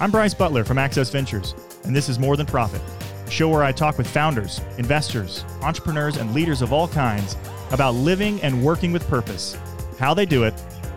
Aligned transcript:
I'm 0.00 0.12
Bryce 0.12 0.32
Butler 0.32 0.62
from 0.62 0.78
Access 0.78 1.10
Ventures, 1.10 1.56
and 1.82 1.94
this 1.94 2.08
is 2.08 2.20
More 2.20 2.36
Than 2.36 2.46
Profit, 2.46 2.80
a 3.26 3.30
show 3.32 3.48
where 3.48 3.64
I 3.64 3.72
talk 3.72 3.98
with 3.98 4.06
founders, 4.06 4.60
investors, 4.78 5.44
entrepreneurs, 5.60 6.18
and 6.18 6.32
leaders 6.32 6.62
of 6.62 6.72
all 6.72 6.86
kinds 6.86 7.36
about 7.72 7.96
living 7.96 8.40
and 8.42 8.62
working 8.62 8.92
with 8.92 9.04
purpose, 9.08 9.56
how 9.98 10.14
they 10.14 10.24
do 10.24 10.44
it, 10.44 10.54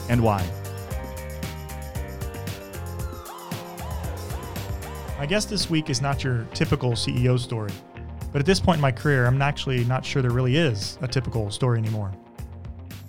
and 0.07 0.21
why. 0.21 0.48
My 5.18 5.25
guest 5.25 5.49
this 5.49 5.68
week 5.68 5.89
is 5.89 5.99
not 5.99 6.23
your 6.23 6.45
typical 6.54 6.91
CEO 6.91 7.39
story, 7.39 7.71
but 8.31 8.39
at 8.39 8.45
this 8.45 8.59
point 8.59 8.77
in 8.77 8.81
my 8.83 8.91
career, 8.91 9.25
I'm 9.25 9.41
actually 9.41 9.83
not 9.86 10.05
sure 10.05 10.21
there 10.21 10.29
really 10.29 10.57
is 10.57 10.99
a 11.02 11.07
typical 11.07 11.49
story 11.49 11.79
anymore. 11.79 12.11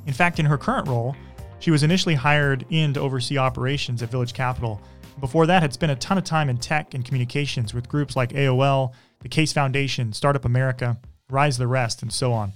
In 0.06 0.14
fact, 0.14 0.38
in 0.38 0.46
her 0.46 0.56
current 0.56 0.88
role, 0.88 1.14
she 1.58 1.70
was 1.70 1.82
initially 1.82 2.14
hired 2.14 2.64
in 2.70 2.94
to 2.94 3.00
oversee 3.00 3.36
operations 3.36 4.02
at 4.02 4.10
Village 4.10 4.32
Capital 4.32 4.80
before 5.20 5.46
that, 5.46 5.62
had 5.62 5.72
spent 5.72 5.92
a 5.92 5.96
ton 5.96 6.18
of 6.18 6.24
time 6.24 6.48
in 6.48 6.58
tech 6.58 6.94
and 6.94 7.04
communications 7.04 7.74
with 7.74 7.88
groups 7.88 8.16
like 8.16 8.30
AOL, 8.30 8.92
the 9.20 9.28
Case 9.28 9.52
Foundation, 9.52 10.12
Startup 10.12 10.44
America, 10.44 10.98
Rise 11.30 11.58
the 11.58 11.66
Rest, 11.66 12.02
and 12.02 12.12
so 12.12 12.32
on. 12.32 12.52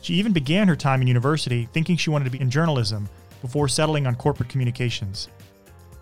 She 0.00 0.14
even 0.14 0.32
began 0.32 0.68
her 0.68 0.76
time 0.76 1.00
in 1.00 1.06
university 1.06 1.68
thinking 1.72 1.96
she 1.96 2.10
wanted 2.10 2.24
to 2.24 2.30
be 2.30 2.40
in 2.40 2.50
journalism 2.50 3.08
before 3.40 3.68
settling 3.68 4.06
on 4.06 4.16
corporate 4.16 4.48
communications. 4.48 5.28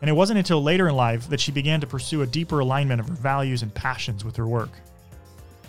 And 0.00 0.08
it 0.08 0.14
wasn't 0.14 0.38
until 0.38 0.62
later 0.62 0.88
in 0.88 0.96
life 0.96 1.28
that 1.28 1.40
she 1.40 1.52
began 1.52 1.80
to 1.80 1.86
pursue 1.86 2.22
a 2.22 2.26
deeper 2.26 2.60
alignment 2.60 3.00
of 3.00 3.08
her 3.08 3.14
values 3.14 3.62
and 3.62 3.74
passions 3.74 4.24
with 4.24 4.36
her 4.36 4.46
work. 4.46 4.70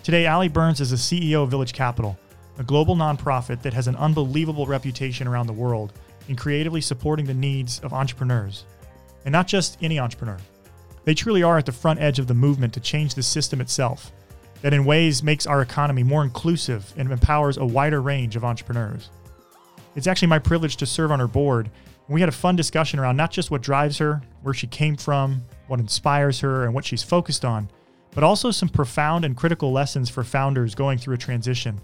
Today, 0.04 0.26
Allie 0.26 0.48
Burns 0.48 0.80
is 0.80 0.92
the 0.92 0.96
CEO 0.96 1.44
of 1.44 1.52
Village 1.52 1.74
Capital, 1.74 2.18
a 2.58 2.64
global 2.64 2.96
nonprofit 2.96 3.62
that 3.62 3.74
has 3.74 3.88
an 3.88 3.98
unbelievable 3.98 4.66
reputation 4.66 5.28
around 5.28 5.48
the 5.48 5.54
world 5.54 5.94
in 6.30 6.36
creatively 6.36 6.80
supporting 6.80 7.26
the 7.26 7.34
needs 7.34 7.80
of 7.82 7.94
entrepreneurs 7.94 8.66
and 9.26 9.32
not 9.32 9.48
just 9.48 9.78
any 9.82 10.00
entrepreneur. 10.00 10.38
They 11.04 11.14
truly 11.14 11.44
are 11.44 11.58
at 11.58 11.66
the 11.66 11.72
front 11.72 12.00
edge 12.00 12.20
of 12.20 12.28
the 12.28 12.34
movement 12.34 12.74
to 12.74 12.80
change 12.80 13.16
the 13.16 13.24
system 13.24 13.62
itself, 13.62 14.12
that 14.62 14.74
in 14.74 14.86
ways 14.86 15.24
makes 15.24 15.48
our 15.48 15.62
economy 15.62 16.04
more 16.04 16.24
inclusive 16.24 16.94
and 16.98 17.12
empowers 17.12 17.58
a 17.58 17.66
wider 17.66 18.02
range 18.02 18.36
of 18.36 18.46
entrepreneurs. 18.46 19.10
It's 19.96 20.08
actually 20.08 20.28
my 20.30 20.40
privilege 20.40 20.78
to 20.78 20.86
serve 20.86 21.12
on 21.12 21.20
her 21.20 21.28
board. 21.28 21.70
We 22.08 22.20
had 22.20 22.30
a 22.30 22.34
fun 22.34 22.56
discussion 22.56 23.00
around 23.00 23.18
not 23.18 23.32
just 23.32 23.52
what 23.52 23.62
drives 23.62 23.98
her, 23.98 24.22
where 24.42 24.54
she 24.54 24.68
came 24.68 24.96
from, 24.96 25.44
what 25.68 25.80
inspires 25.80 26.40
her, 26.42 26.66
and 26.66 26.74
what 26.74 26.86
she's 26.86 27.04
focused 27.04 27.46
on, 27.46 27.70
but 28.14 28.24
also 28.24 28.52
some 28.52 28.70
profound 28.70 29.26
and 29.26 29.38
critical 29.38 29.72
lessons 29.72 30.10
for 30.10 30.24
founders 30.24 30.76
going 30.76 30.98
through 30.98 31.16
a 31.16 31.18
transition, 31.18 31.80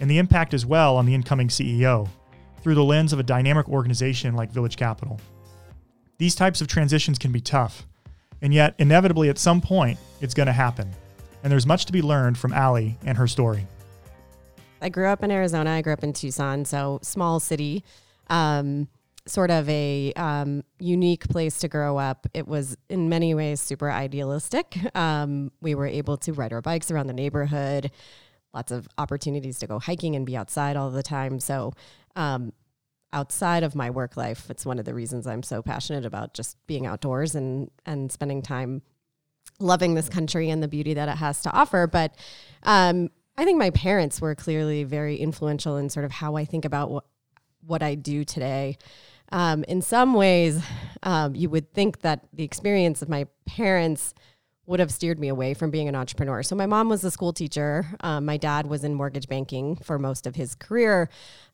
and 0.00 0.10
the 0.10 0.18
impact 0.18 0.52
as 0.52 0.66
well 0.66 0.96
on 0.96 1.06
the 1.06 1.14
incoming 1.14 1.48
CEO 1.48 2.08
through 2.62 2.74
the 2.74 2.84
lens 2.84 3.12
of 3.12 3.20
a 3.20 3.24
dynamic 3.24 3.68
organization 3.68 4.34
like 4.34 4.50
Village 4.50 4.76
Capital. 4.76 5.20
These 6.18 6.34
types 6.34 6.60
of 6.60 6.66
transitions 6.66 7.16
can 7.16 7.30
be 7.30 7.40
tough, 7.40 7.86
and 8.42 8.52
yet 8.52 8.74
inevitably 8.78 9.28
at 9.28 9.38
some 9.38 9.60
point 9.60 10.00
it's 10.20 10.34
going 10.34 10.48
to 10.48 10.52
happen. 10.52 10.90
And 11.44 11.52
there's 11.52 11.66
much 11.66 11.86
to 11.86 11.92
be 11.92 12.02
learned 12.02 12.36
from 12.36 12.52
Allie 12.52 12.98
and 13.04 13.16
her 13.16 13.28
story. 13.28 13.68
I 14.82 14.88
grew 14.88 15.06
up 15.06 15.22
in 15.22 15.30
Arizona. 15.30 15.70
I 15.70 15.82
grew 15.82 15.92
up 15.92 16.02
in 16.02 16.12
Tucson, 16.12 16.64
so 16.64 16.98
small 17.02 17.38
city, 17.38 17.84
um, 18.30 18.88
sort 19.26 19.52
of 19.52 19.68
a 19.68 20.12
um, 20.16 20.64
unique 20.80 21.28
place 21.28 21.60
to 21.60 21.68
grow 21.68 21.98
up. 21.98 22.26
It 22.34 22.48
was 22.48 22.76
in 22.88 23.08
many 23.08 23.32
ways 23.34 23.60
super 23.60 23.88
idealistic. 23.88 24.76
Um, 24.96 25.52
we 25.60 25.76
were 25.76 25.86
able 25.86 26.16
to 26.18 26.32
ride 26.32 26.52
our 26.52 26.62
bikes 26.62 26.90
around 26.90 27.06
the 27.06 27.12
neighborhood, 27.12 27.92
lots 28.52 28.72
of 28.72 28.88
opportunities 28.98 29.60
to 29.60 29.68
go 29.68 29.78
hiking 29.78 30.16
and 30.16 30.26
be 30.26 30.36
outside 30.36 30.76
all 30.76 30.90
the 30.90 31.02
time. 31.04 31.38
So 31.38 31.74
um, 32.16 32.52
outside 33.12 33.62
of 33.62 33.74
my 33.74 33.90
work 33.90 34.16
life. 34.16 34.50
It's 34.50 34.66
one 34.66 34.78
of 34.78 34.84
the 34.84 34.94
reasons 34.94 35.26
I'm 35.26 35.42
so 35.42 35.62
passionate 35.62 36.04
about 36.04 36.34
just 36.34 36.56
being 36.66 36.86
outdoors 36.86 37.34
and 37.34 37.70
and 37.86 38.12
spending 38.12 38.42
time 38.42 38.82
loving 39.60 39.94
this 39.94 40.08
country 40.08 40.50
and 40.50 40.62
the 40.62 40.68
beauty 40.68 40.94
that 40.94 41.08
it 41.08 41.16
has 41.16 41.42
to 41.42 41.52
offer. 41.52 41.86
But 41.86 42.14
um, 42.62 43.10
I 43.36 43.44
think 43.44 43.58
my 43.58 43.70
parents 43.70 44.20
were 44.20 44.34
clearly 44.34 44.84
very 44.84 45.16
influential 45.16 45.76
in 45.76 45.88
sort 45.88 46.04
of 46.04 46.12
how 46.12 46.36
I 46.36 46.44
think 46.44 46.64
about 46.64 46.90
what 46.90 47.04
what 47.66 47.82
I 47.82 47.94
do 47.94 48.24
today. 48.24 48.78
Um, 49.30 49.64
in 49.64 49.82
some 49.82 50.14
ways, 50.14 50.62
um, 51.02 51.34
you 51.34 51.50
would 51.50 51.72
think 51.74 52.00
that 52.00 52.24
the 52.32 52.44
experience 52.44 53.02
of 53.02 53.08
my 53.08 53.26
parents 53.46 54.14
would 54.68 54.80
have 54.80 54.90
steered 54.90 55.18
me 55.18 55.28
away 55.28 55.54
from 55.54 55.70
being 55.70 55.88
an 55.88 55.94
entrepreneur. 55.94 56.42
So 56.42 56.54
my 56.54 56.66
mom 56.66 56.90
was 56.90 57.02
a 57.02 57.10
school 57.10 57.32
teacher. 57.32 57.86
Um, 58.00 58.26
my 58.26 58.36
dad 58.36 58.66
was 58.66 58.84
in 58.84 58.92
mortgage 58.92 59.26
banking 59.26 59.76
for 59.76 59.98
most 59.98 60.26
of 60.26 60.36
his 60.36 60.54
career. 60.54 61.08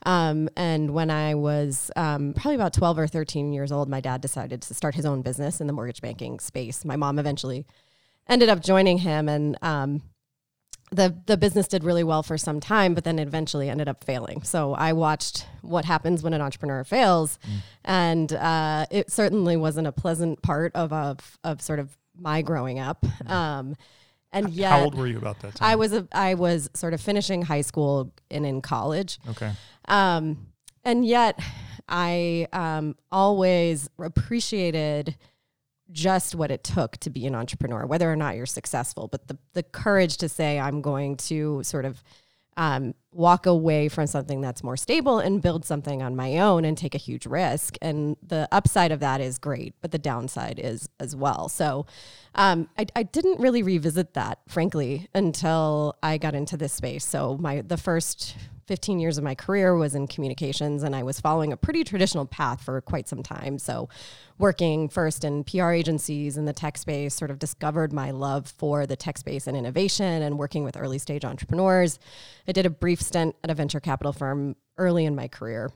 Um, 0.04 0.48
and 0.56 0.92
when 0.92 1.12
I 1.12 1.36
was 1.36 1.92
um, 1.94 2.34
probably 2.34 2.56
about 2.56 2.72
12 2.72 2.98
or 2.98 3.06
13 3.06 3.52
years 3.52 3.70
old, 3.70 3.88
my 3.88 4.00
dad 4.00 4.20
decided 4.20 4.62
to 4.62 4.74
start 4.74 4.96
his 4.96 5.06
own 5.06 5.22
business 5.22 5.60
in 5.60 5.68
the 5.68 5.72
mortgage 5.72 6.02
banking 6.02 6.40
space. 6.40 6.84
My 6.84 6.96
mom 6.96 7.20
eventually 7.20 7.66
ended 8.28 8.48
up 8.48 8.60
joining 8.60 8.98
him 8.98 9.28
and 9.28 9.56
um, 9.62 10.02
the 10.90 11.16
the 11.26 11.36
business 11.36 11.66
did 11.66 11.82
really 11.82 12.04
well 12.04 12.22
for 12.22 12.36
some 12.36 12.60
time, 12.60 12.94
but 12.94 13.04
then 13.04 13.18
eventually 13.18 13.68
ended 13.68 13.88
up 13.88 14.04
failing. 14.04 14.42
So 14.42 14.74
I 14.74 14.92
watched 14.92 15.46
what 15.62 15.84
happens 15.84 16.22
when 16.22 16.34
an 16.34 16.40
entrepreneur 16.40 16.84
fails, 16.84 17.38
mm. 17.48 17.62
and 17.84 18.32
uh, 18.32 18.86
it 18.90 19.10
certainly 19.10 19.56
wasn't 19.56 19.86
a 19.86 19.92
pleasant 19.92 20.42
part 20.42 20.72
of, 20.74 20.92
of 20.92 21.38
of 21.42 21.62
sort 21.62 21.78
of 21.78 21.96
my 22.18 22.42
growing 22.42 22.78
up. 22.78 23.02
Mm-hmm. 23.02 23.32
Um, 23.32 23.76
and 24.32 24.50
yet, 24.50 24.72
how 24.72 24.84
old 24.84 24.96
were 24.96 25.06
you 25.06 25.18
about 25.18 25.40
that 25.40 25.54
time? 25.54 25.70
I 25.70 25.76
was 25.76 25.92
a, 25.92 26.08
I 26.12 26.34
was 26.34 26.68
sort 26.74 26.92
of 26.92 27.00
finishing 27.00 27.42
high 27.42 27.60
school 27.60 28.12
and 28.30 28.44
in 28.44 28.60
college. 28.60 29.18
Okay. 29.30 29.52
Um, 29.86 30.48
and 30.82 31.06
yet, 31.06 31.38
I 31.88 32.48
um, 32.52 32.96
always 33.12 33.88
appreciated 33.98 35.16
just 35.92 36.34
what 36.34 36.50
it 36.50 36.64
took 36.64 36.96
to 36.98 37.10
be 37.10 37.26
an 37.26 37.34
entrepreneur, 37.34 37.86
whether 37.86 38.10
or 38.10 38.16
not 38.16 38.36
you're 38.36 38.46
successful, 38.46 39.06
but 39.06 39.28
the 39.28 39.38
the 39.52 39.62
courage 39.62 40.16
to 40.18 40.28
say 40.28 40.58
I'm 40.58 40.80
going 40.80 41.16
to 41.28 41.62
sort 41.62 41.84
of 41.84 42.02
um, 42.56 42.94
walk 43.14 43.46
away 43.46 43.88
from 43.88 44.06
something 44.06 44.40
that's 44.40 44.62
more 44.62 44.76
stable 44.76 45.20
and 45.20 45.40
build 45.40 45.64
something 45.64 46.02
on 46.02 46.16
my 46.16 46.38
own 46.38 46.64
and 46.64 46.76
take 46.76 46.94
a 46.94 46.98
huge 46.98 47.26
risk. 47.26 47.76
And 47.80 48.16
the 48.26 48.48
upside 48.50 48.90
of 48.92 49.00
that 49.00 49.20
is 49.20 49.38
great, 49.38 49.74
but 49.80 49.92
the 49.92 49.98
downside 49.98 50.58
is 50.58 50.88
as 50.98 51.14
well. 51.14 51.48
So 51.48 51.86
um, 52.34 52.68
I, 52.76 52.86
I 52.96 53.04
didn't 53.04 53.40
really 53.40 53.62
revisit 53.62 54.14
that, 54.14 54.40
frankly, 54.48 55.08
until 55.14 55.96
I 56.02 56.18
got 56.18 56.34
into 56.34 56.56
this 56.56 56.72
space. 56.72 57.04
So 57.04 57.38
my 57.38 57.62
the 57.62 57.76
first 57.76 58.36
15 58.66 58.98
years 58.98 59.18
of 59.18 59.24
my 59.24 59.34
career 59.34 59.74
was 59.76 59.94
in 59.94 60.06
communications 60.06 60.82
and 60.82 60.94
I 60.94 61.02
was 61.02 61.20
following 61.20 61.52
a 61.52 61.56
pretty 61.56 61.84
traditional 61.84 62.26
path 62.26 62.62
for 62.62 62.80
quite 62.80 63.08
some 63.08 63.22
time. 63.22 63.58
So, 63.58 63.88
working 64.38 64.88
first 64.88 65.24
in 65.24 65.44
PR 65.44 65.70
agencies 65.70 66.36
in 66.36 66.44
the 66.44 66.52
tech 66.52 66.76
space, 66.76 67.14
sort 67.14 67.30
of 67.30 67.38
discovered 67.38 67.92
my 67.92 68.10
love 68.10 68.48
for 68.48 68.86
the 68.86 68.96
tech 68.96 69.18
space 69.18 69.46
and 69.46 69.56
innovation 69.56 70.22
and 70.22 70.38
working 70.38 70.64
with 70.64 70.76
early 70.76 70.98
stage 70.98 71.24
entrepreneurs. 71.24 71.98
I 72.48 72.52
did 72.52 72.66
a 72.66 72.70
brief 72.70 73.00
stint 73.00 73.36
at 73.44 73.50
a 73.50 73.54
venture 73.54 73.80
capital 73.80 74.12
firm 74.12 74.56
early 74.76 75.04
in 75.04 75.14
my 75.14 75.28
career. 75.28 75.70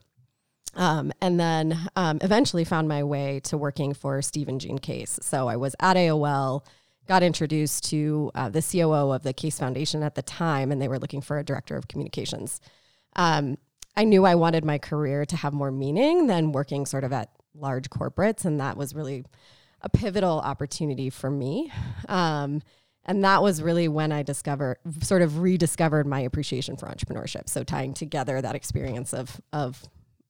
Um, 0.75 1.13
and 1.21 1.41
then 1.41 1.89
um, 1.97 2.19
eventually 2.21 2.65
found 2.65 2.89
my 2.89 3.03
way 3.03 3.41
to 3.45 3.57
working 3.57 3.95
for 3.95 4.21
Steve 4.23 4.49
and 4.49 4.61
Jean 4.61 4.79
Case. 4.79 5.19
So 5.23 5.49
I 5.49 5.57
was 5.57 5.75
at 5.81 5.97
AOL 5.97 6.63
got 7.09 7.23
introduced 7.23 7.89
to 7.91 8.31
uh, 8.35 8.49
the 8.49 8.63
COO 8.63 9.13
of 9.13 9.23
the 9.23 9.33
Case 9.33 9.59
Foundation 9.59 10.03
at 10.03 10.15
the 10.15 10.23
time, 10.23 10.71
and 10.71 10.81
they 10.81 10.89
were 10.89 10.99
looking 10.99 11.23
for 11.23 11.39
a 11.39 11.45
director 11.45 11.77
of 11.77 11.89
communications. 11.89 12.61
Um, 13.17 13.57
I 13.97 14.05
knew 14.05 14.25
I 14.25 14.35
wanted 14.35 14.65
my 14.65 14.79
career 14.79 15.25
to 15.25 15.37
have 15.37 15.53
more 15.53 15.73
meaning 15.73 16.27
than 16.27 16.53
working 16.53 16.87
sort 16.87 17.05
of 17.05 17.13
at 17.13 17.31
large 17.55 17.91
corporates, 17.91 18.45
and 18.45 18.61
that 18.61 18.77
was 18.77 18.95
really 18.95 19.25
a 19.81 19.89
pivotal 19.89 20.41
opportunity 20.41 21.11
for 21.11 21.31
me. 21.31 21.73
Um, 22.09 22.63
and 23.05 23.25
that 23.25 23.43
was 23.43 23.63
really 23.63 23.89
when 23.89 24.13
I 24.13 24.23
discovered, 24.23 24.77
sort 25.03 25.23
of 25.23 25.39
rediscovered 25.39 26.07
my 26.07 26.21
appreciation 26.21 26.77
for 26.77 26.87
entrepreneurship. 26.87 27.49
So 27.49 27.65
tying 27.65 27.95
together 27.95 28.41
that 28.43 28.55
experience 28.55 29.15
of 29.15 29.41
of 29.53 29.83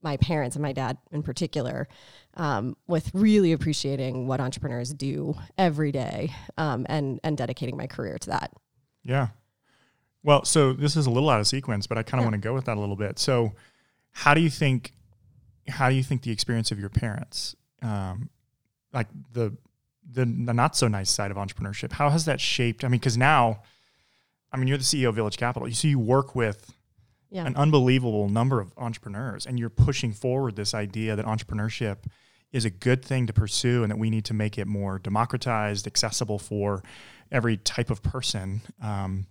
my 0.03 0.17
parents 0.17 0.57
and 0.57 0.63
my 0.63 0.73
dad 0.73 0.99
in 1.11 1.23
particular, 1.23 1.89
um, 2.35 2.77
with 2.87 3.11
really 3.15 3.53
appreciating 3.53 4.27
what 4.27 4.41
entrepreneurs 4.41 4.93
do 4.93 5.35
every 5.57 5.93
day 5.93 6.33
um, 6.57 6.87
and 6.89 7.21
and 7.25 7.37
dedicating 7.37 7.77
my 7.77 7.87
career 7.87 8.19
to 8.19 8.31
that. 8.31 8.53
Yeah. 9.05 9.29
Well, 10.23 10.45
so 10.45 10.73
this 10.73 10.97
is 10.97 11.07
a 11.07 11.11
little 11.11 11.31
out 11.31 11.41
of 11.41 11.47
sequence, 11.47 11.87
but 11.87 11.97
I 11.97 12.03
kind 12.03 12.21
of 12.21 12.25
yeah. 12.25 12.31
want 12.31 12.43
to 12.43 12.49
go 12.49 12.55
with 12.55 12.67
that 12.67 12.77
a 12.77 12.81
little 12.81 12.97
bit. 12.97 13.19
So, 13.19 13.53
how 14.11 14.35
do 14.35 14.41
you 14.41 14.51
think? 14.51 14.93
How 15.69 15.91
do 15.91 15.95
you 15.95 16.03
think 16.03 16.23
the 16.23 16.31
experience 16.31 16.71
of 16.71 16.81
your 16.81 16.89
parents, 16.89 17.55
um, 17.83 18.31
like 18.93 19.07
the, 19.33 19.57
the 20.11 20.25
the 20.25 20.55
not 20.55 20.77
so 20.77 20.89
nice 20.89 21.11
side 21.11 21.31
of 21.31 21.37
entrepreneurship, 21.37 21.93
how 21.93 22.11
has 22.11 22.25
that 22.25 22.41
shaped? 22.41 22.85
I 22.85 22.89
mean, 22.89 23.01
because 23.01 23.17
now, 23.17 23.63
I 24.53 24.57
mean, 24.57 24.69
you're 24.69 24.79
the 24.79 24.85
CEO 24.85 25.09
of 25.09 25.15
Village 25.15 25.37
Capital. 25.37 25.69
You 25.69 25.75
see, 25.75 25.89
you 25.89 25.99
work 25.99 26.35
with 26.35 26.73
yeah. 27.31 27.47
an 27.47 27.57
unbelievable 27.57 28.29
number 28.29 28.61
of 28.61 28.73
entrepreneurs 28.77 29.47
and 29.47 29.59
you're 29.59 29.71
pushing 29.71 30.13
forward 30.13 30.57
this 30.57 30.75
idea 30.75 31.17
that 31.17 31.25
entrepreneurship 31.25 31.99
is 32.53 32.65
a 32.65 32.71
good 32.71 33.05
thing 33.05 33.27
to 33.27 33.33
pursue 33.33 33.83
and 33.83 33.91
that 33.91 33.99
we 33.99 34.11
need 34.11 34.25
to 34.25 34.35
make 34.35 34.59
it 34.59 34.67
more 34.67 34.99
democratized 34.99 35.87
accessible 35.87 36.39
for 36.39 36.83
every 37.31 37.57
type 37.57 37.91
of 37.91 38.03
person 38.03 38.63
um, 38.83 39.27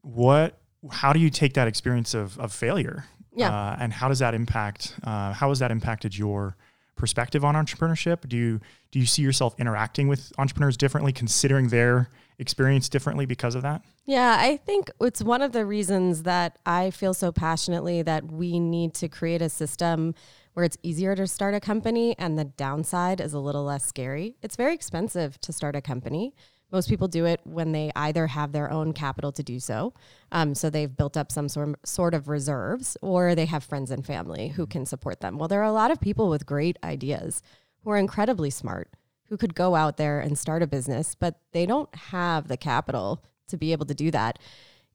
what 0.00 0.58
how 0.90 1.12
do 1.12 1.20
you 1.20 1.30
take 1.30 1.54
that 1.54 1.68
experience 1.68 2.14
of, 2.14 2.38
of 2.38 2.52
failure 2.52 3.04
yeah. 3.34 3.48
Uh, 3.48 3.76
and 3.80 3.94
how 3.94 4.08
does 4.08 4.18
that 4.18 4.34
impact 4.34 4.94
uh, 5.04 5.32
how 5.32 5.48
has 5.48 5.58
that 5.60 5.70
impacted 5.70 6.16
your 6.16 6.56
perspective 6.96 7.44
on 7.44 7.54
entrepreneurship? 7.54 8.28
Do 8.28 8.36
you 8.36 8.60
do 8.90 8.98
you 8.98 9.06
see 9.06 9.22
yourself 9.22 9.54
interacting 9.58 10.08
with 10.08 10.32
entrepreneurs 10.38 10.76
differently, 10.76 11.12
considering 11.12 11.68
their 11.68 12.10
experience 12.38 12.88
differently 12.88 13.26
because 13.26 13.54
of 13.54 13.62
that? 13.62 13.82
Yeah, 14.04 14.36
I 14.38 14.56
think 14.56 14.90
it's 15.00 15.22
one 15.22 15.42
of 15.42 15.52
the 15.52 15.64
reasons 15.64 16.24
that 16.24 16.58
I 16.66 16.90
feel 16.90 17.14
so 17.14 17.32
passionately 17.32 18.02
that 18.02 18.30
we 18.30 18.58
need 18.58 18.94
to 18.94 19.08
create 19.08 19.42
a 19.42 19.48
system 19.48 20.14
where 20.54 20.64
it's 20.64 20.76
easier 20.82 21.14
to 21.16 21.26
start 21.26 21.54
a 21.54 21.60
company 21.60 22.14
and 22.18 22.38
the 22.38 22.44
downside 22.44 23.20
is 23.20 23.32
a 23.32 23.38
little 23.38 23.64
less 23.64 23.86
scary. 23.86 24.36
It's 24.42 24.56
very 24.56 24.74
expensive 24.74 25.40
to 25.40 25.52
start 25.52 25.76
a 25.76 25.80
company. 25.80 26.34
Most 26.72 26.88
people 26.88 27.06
do 27.06 27.26
it 27.26 27.40
when 27.44 27.72
they 27.72 27.92
either 27.94 28.26
have 28.26 28.52
their 28.52 28.70
own 28.70 28.94
capital 28.94 29.30
to 29.32 29.42
do 29.42 29.60
so, 29.60 29.92
um, 30.32 30.54
so 30.54 30.70
they've 30.70 30.96
built 30.96 31.16
up 31.16 31.30
some 31.30 31.48
sort 31.48 31.78
sort 31.86 32.14
of 32.14 32.28
reserves, 32.28 32.96
or 33.02 33.34
they 33.34 33.46
have 33.46 33.62
friends 33.62 33.90
and 33.90 34.04
family 34.04 34.48
who 34.48 34.66
can 34.66 34.86
support 34.86 35.20
them. 35.20 35.38
Well, 35.38 35.48
there 35.48 35.60
are 35.60 35.64
a 35.64 35.72
lot 35.72 35.90
of 35.90 36.00
people 36.00 36.30
with 36.30 36.46
great 36.46 36.78
ideas 36.82 37.42
who 37.84 37.90
are 37.90 37.98
incredibly 37.98 38.50
smart 38.50 38.88
who 39.32 39.38
could 39.38 39.54
go 39.54 39.74
out 39.74 39.96
there 39.96 40.20
and 40.20 40.38
start 40.38 40.62
a 40.62 40.66
business, 40.66 41.14
but 41.14 41.40
they 41.52 41.64
don't 41.64 41.88
have 41.94 42.48
the 42.48 42.56
capital 42.58 43.24
to 43.48 43.56
be 43.56 43.72
able 43.72 43.86
to 43.86 43.94
do 43.94 44.10
that. 44.10 44.38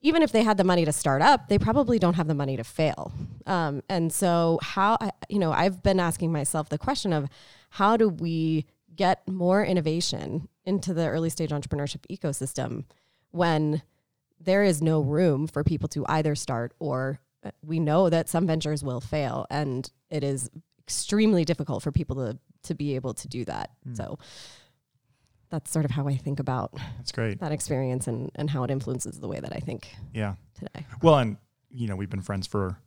Even 0.02 0.22
if 0.22 0.32
they 0.32 0.44
had 0.44 0.58
the 0.58 0.64
money 0.64 0.86
to 0.86 0.92
start 0.92 1.24
up, 1.24 1.50
they 1.50 1.58
probably 1.58 1.98
don't 1.98 2.14
have 2.14 2.28
the 2.28 2.36
money 2.36 2.56
to 2.56 2.64
fail. 2.64 3.12
Um, 3.48 3.82
and 3.90 4.14
so, 4.14 4.60
how, 4.62 5.00
you 5.28 5.40
know, 5.40 5.52
I've 5.52 5.82
been 5.82 6.00
asking 6.00 6.32
myself 6.32 6.70
the 6.70 6.78
question 6.78 7.14
of 7.14 7.28
how 7.72 7.98
do 7.98 8.08
we 8.08 8.68
get 8.98 9.28
more 9.28 9.64
innovation 9.64 10.50
into 10.66 10.94
the 10.94 11.08
early 11.08 11.30
stage 11.30 11.52
entrepreneurship 11.52 12.06
ecosystem 12.12 12.84
when 13.32 13.82
there 14.40 14.64
is 14.64 14.82
no 14.82 15.00
room 15.02 15.48
for 15.48 15.64
people 15.64 15.88
to 15.90 16.06
either 16.08 16.36
start 16.36 16.74
or 16.80 17.20
uh, 17.44 17.52
we 17.64 17.80
know 17.80 18.10
that 18.10 18.28
some 18.28 18.46
ventures 18.46 18.84
will 18.84 19.00
fail 19.00 19.48
and 19.50 19.92
it 20.10 20.24
is 20.24 20.50
extremely 20.80 21.46
difficult 21.46 21.84
for 21.84 21.92
people 21.92 22.16
to 22.16 22.38
to 22.64 22.74
be 22.76 22.96
able 22.96 23.14
to 23.14 23.28
do 23.28 23.46
that. 23.46 23.72
Mm. 23.88 23.96
So 23.96 24.20
that's 25.50 25.72
sort 25.72 25.86
of 25.86 25.92
how 25.92 26.08
I 26.08 26.18
think 26.18 26.40
about 26.40 26.74
that's 26.98 27.12
great 27.12 27.40
that 27.40 27.52
experience 27.52 28.08
and 28.08 28.32
and 28.36 28.50
how 28.50 28.64
it 28.64 28.72
influences 28.72 29.20
the 29.20 29.28
way 29.28 29.40
that 29.40 29.56
I 29.56 29.60
think. 29.60 29.96
Yeah. 30.14 30.36
Today. 30.56 30.86
Well, 31.02 31.18
and 31.18 31.38
you 31.70 31.88
know 31.88 31.96
we've 31.96 32.10
been 32.10 32.22
friends 32.22 32.48
for 32.48 32.78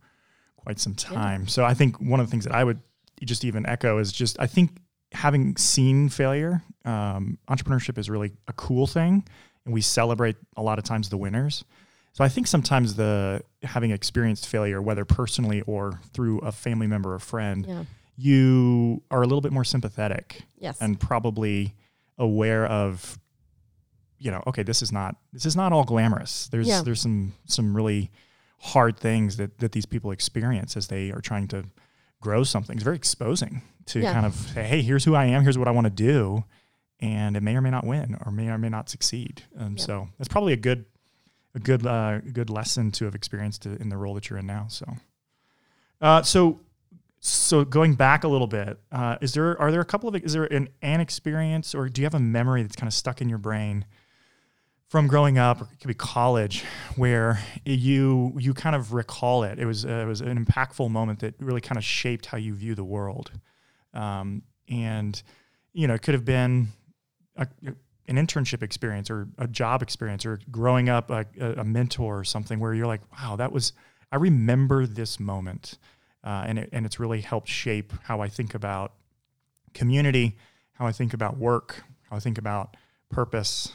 quite 0.57 0.79
some 0.79 0.95
time, 0.95 1.43
yeah. 1.43 1.49
so 1.49 1.65
I 1.65 1.75
think 1.75 2.01
one 2.01 2.21
of 2.21 2.27
the 2.27 2.31
things 2.31 2.45
that 2.45 2.55
I 2.55 2.65
would 2.65 2.81
just 3.23 3.45
even 3.45 3.67
echo 3.67 3.99
is 3.99 4.12
just 4.12 4.39
I 4.41 4.47
think 4.47 4.79
having 5.12 5.57
seen 5.57 6.09
failure, 6.09 6.62
um, 6.85 7.39
entrepreneurship 7.49 7.99
is 7.99 8.09
really 8.09 8.33
a 8.49 8.53
cool 8.53 8.87
thing, 8.87 9.27
and 9.65 9.75
we 9.75 9.81
celebrate 9.81 10.37
a 10.57 10.62
lot 10.62 10.79
of 10.79 10.85
times 10.85 11.09
the 11.09 11.17
winners. 11.17 11.65
So 12.12 12.25
I 12.25 12.29
think 12.29 12.47
sometimes 12.47 12.97
the 12.97 13.43
having 13.62 13.91
experienced 13.93 14.49
failure, 14.49 14.83
whether 14.83 15.05
personally 15.05 15.62
or 15.62 16.01
through 16.12 16.41
a 16.41 16.53
family 16.53 16.87
member 16.87 17.15
or 17.15 17.19
friend, 17.19 17.67
yeah. 17.67 17.85
you 18.17 19.03
are 19.11 19.23
a 19.23 19.27
little 19.27 19.41
bit 19.41 19.53
more 19.53 19.65
sympathetic. 19.65 20.43
Yes. 20.59 20.81
And 20.81 20.99
probably 20.99 21.75
aware 22.19 22.67
of, 22.67 23.19
you 24.19 24.31
know, 24.31 24.43
okay, 24.47 24.62
this 24.62 24.83
is 24.83 24.91
not 24.93 25.17
this 25.33 25.47
is 25.47 25.57
not 25.57 25.73
all 25.73 25.85
glamorous. 25.85 26.49
There's 26.49 26.67
yeah. 26.69 26.83
there's 26.83 27.01
some 27.01 27.35
some 27.47 27.77
really 27.77 28.11
hard 28.59 28.99
things 28.99 29.37
that 29.37 29.59
that 29.59 29.73
these 29.73 29.87
people 29.87 30.11
experience 30.11 30.77
as 30.77 30.89
they 30.89 31.12
are 31.12 31.21
trying 31.21 31.49
to 31.49 31.65
grow 32.20 32.44
something. 32.44 32.76
It's 32.76 32.84
very 32.84 32.96
exposing 32.96 33.62
to 33.87 34.00
yeah. 34.00 34.12
kind 34.12 34.26
of 34.26 34.34
say, 34.34 34.62
hey, 34.64 34.82
here's 34.82 35.05
who 35.05 35.14
I 35.14 35.26
am, 35.26 35.43
here's 35.43 35.58
what 35.58 35.69
I 35.69 35.72
want 35.72 35.87
to 35.87 35.90
do, 35.90 36.44
and 37.00 37.37
it 37.37 37.43
may 37.43 37.56
or 37.56 37.61
may 37.61 37.70
not 37.70 37.84
win, 37.84 38.17
or 38.25 38.32
may 38.32 38.49
or 38.49 38.58
may 38.58 38.69
not 38.69 38.88
succeed. 38.88 39.43
Um, 39.58 39.76
yeah. 39.76 39.84
So 39.84 40.08
that's 40.19 40.28
probably 40.28 40.52
a 40.52 40.58
good 40.58 40.84
a 41.55 41.58
good 41.58 41.87
uh, 41.87 42.20
good 42.20 42.50
lesson 42.50 42.90
to 42.93 43.05
have 43.06 43.14
experienced 43.14 43.67
in 43.67 43.88
the 43.88 43.96
role 43.96 44.14
that 44.14 44.31
you're 44.31 44.38
in 44.38 44.46
now. 44.46 44.67
So, 44.69 44.87
uh, 46.00 46.22
so 46.22 46.61
so 47.20 47.64
going 47.64 47.94
back 47.94 48.25
a 48.25 48.28
little 48.28 48.46
bit, 48.46 48.78
uh, 48.93 49.16
is 49.20 49.34
there 49.34 49.61
are 49.61 49.70
there 49.70 49.81
a 49.81 49.84
couple 49.84 50.08
of 50.08 50.16
is 50.16 50.32
there 50.32 50.44
an, 50.44 50.69
an 50.82 51.00
experience 51.00 51.75
or 51.75 51.88
do 51.88 52.00
you 52.00 52.06
have 52.06 52.14
a 52.14 52.20
memory 52.20 52.62
that's 52.62 52.76
kind 52.76 52.88
of 52.88 52.94
stuck 52.94 53.20
in 53.20 53.28
your 53.28 53.38
brain? 53.38 53.84
From 54.90 55.06
growing 55.06 55.38
up, 55.38 55.60
it 55.60 55.78
could 55.81 55.87
be 55.87 55.94
college, 55.94 56.64
where 56.96 57.38
you 57.64 58.34
you 58.37 58.52
kind 58.52 58.75
of 58.75 58.92
recall 58.92 59.44
it. 59.44 59.60
It 59.60 59.64
was 59.64 59.87
uh, 59.87 59.88
it 59.88 60.06
was 60.06 60.20
an 60.20 60.44
impactful 60.44 60.90
moment 60.90 61.20
that 61.20 61.34
really 61.38 61.60
kind 61.60 61.78
of 61.78 61.84
shaped 61.84 62.26
how 62.26 62.38
you 62.38 62.54
view 62.54 62.75
the 62.75 62.84
world, 62.84 63.31
um, 63.94 64.42
and 64.69 65.22
you 65.72 65.87
know 65.87 65.94
it 65.94 66.02
could 66.02 66.14
have 66.14 66.25
been 66.25 66.69
a, 67.37 67.46
an 68.08 68.16
internship 68.16 68.64
experience 68.64 69.10
or 69.10 69.28
a 69.38 69.46
job 69.46 69.81
experience 69.81 70.26
or 70.26 70.40
growing 70.50 70.88
up 70.88 71.08
a, 71.10 71.25
a, 71.40 71.62
mentor 71.62 72.19
or 72.19 72.25
something 72.25 72.58
where 72.58 72.75
you're 72.75 72.88
like, 72.88 73.02
wow, 73.12 73.37
that 73.37 73.52
was 73.52 73.72
I 74.10 74.16
remember 74.16 74.87
this 74.87 75.20
moment, 75.20 75.78
uh, 76.25 76.42
and 76.48 76.58
it, 76.58 76.69
and 76.72 76.84
it's 76.84 76.98
really 76.98 77.20
helped 77.20 77.48
shape 77.48 77.92
how 78.02 78.22
I 78.22 78.28
think 78.28 78.56
about 78.56 78.94
community, 79.72 80.37
how 80.72 80.87
I 80.88 80.90
think 80.90 81.14
about 81.14 81.38
work, 81.38 81.84
how 82.10 82.16
I 82.16 82.19
think 82.19 82.38
about 82.38 82.76
purpose 83.08 83.72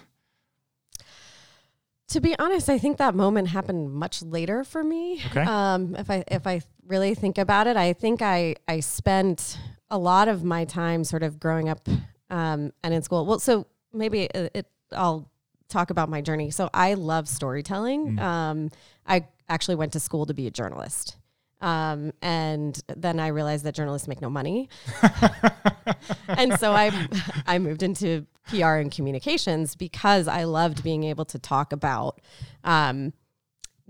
to 2.10 2.22
be 2.22 2.38
honest, 2.38 2.70
I 2.70 2.78
think 2.78 2.98
that 2.98 3.16
moment 3.16 3.48
happened 3.48 3.92
much 3.94 4.22
later 4.22 4.64
for 4.64 4.84
me. 4.84 5.22
Okay. 5.32 5.42
Um, 5.42 5.96
if 5.96 6.10
I 6.10 6.24
if 6.28 6.46
I 6.46 6.62
really 6.88 7.16
think 7.16 7.38
about 7.38 7.68
it, 7.68 7.78
I 7.78 7.94
think 7.94 8.22
I 8.22 8.56
I 8.68 8.80
spent 8.80 9.58
a 9.90 9.98
lot 9.98 10.28
of 10.28 10.44
my 10.44 10.66
time 10.66 11.04
sort 11.04 11.24
of 11.24 11.40
growing 11.40 11.70
up 11.70 11.88
um, 12.30 12.72
and 12.84 12.94
in 12.94 13.02
school. 13.02 13.26
Well, 13.26 13.40
so 13.40 13.68
maybe 13.94 14.24
it, 14.24 14.52
it, 14.54 14.68
I'll 14.92 15.30
talk 15.70 15.90
about 15.90 16.10
my 16.10 16.22
journey. 16.22 16.52
So 16.52 16.70
I 16.74 16.94
love 16.96 17.28
storytelling. 17.28 18.18
Mm. 18.18 18.20
Um, 18.20 18.72
I 19.06 19.28
actually 19.50 19.76
went 19.76 19.94
to 19.94 20.00
school 20.00 20.26
to 20.26 20.34
be 20.34 20.48
a 20.48 20.52
journalist. 20.52 21.18
Um, 21.62 22.12
and 22.22 22.80
then 22.96 23.20
I 23.20 23.28
realized 23.28 23.64
that 23.66 23.74
journalists 23.74 24.08
make 24.08 24.22
no 24.22 24.30
money. 24.30 24.70
and 26.28 26.60
so 26.60 26.74
I, 26.74 27.08
I 27.48 27.60
moved 27.60 27.82
into 27.82 28.26
PR 28.50 28.76
and 28.76 28.92
communications 28.92 29.76
because 29.76 30.28
I 30.28 30.44
loved 30.44 30.84
being 30.84 31.04
able 31.04 31.26
to 31.26 31.40
talk 31.40 31.72
about 31.74 32.22
um, 32.64 33.14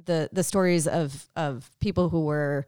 the 0.04 0.30
the 0.32 0.44
stories 0.44 0.88
of 0.88 1.30
of 1.36 1.70
people 1.80 2.10
who 2.10 2.26
were 2.26 2.66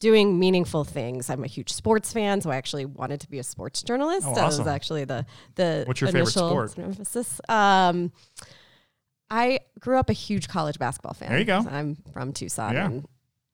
doing 0.00 0.38
meaningful 0.38 0.84
things. 0.84 1.28
I'm 1.28 1.44
a 1.44 1.48
huge 1.48 1.72
sports 1.72 2.12
fan, 2.12 2.40
so 2.40 2.50
I 2.50 2.56
actually 2.56 2.84
wanted 2.84 3.20
to 3.20 3.28
be 3.28 3.38
a 3.38 3.42
sports 3.42 3.82
journalist. 3.82 4.26
Oh, 4.26 4.30
awesome. 4.30 4.42
That 4.42 4.58
was 4.58 4.66
actually 4.66 5.04
the 5.04 5.26
the 5.56 5.84
What's 5.86 6.00
your 6.00 6.10
favorite 6.10 6.30
sport? 6.30 6.78
Emphasis. 6.78 7.40
Um, 7.48 8.12
I 9.30 9.60
grew 9.80 9.98
up 9.98 10.08
a 10.08 10.14
huge 10.14 10.48
college 10.48 10.78
basketball 10.78 11.14
fan. 11.14 11.30
There 11.30 11.38
you 11.38 11.44
go. 11.44 11.64
I'm 11.68 11.96
from 12.12 12.32
Tucson. 12.32 12.74
Yeah. 12.74 12.86
And 12.86 13.06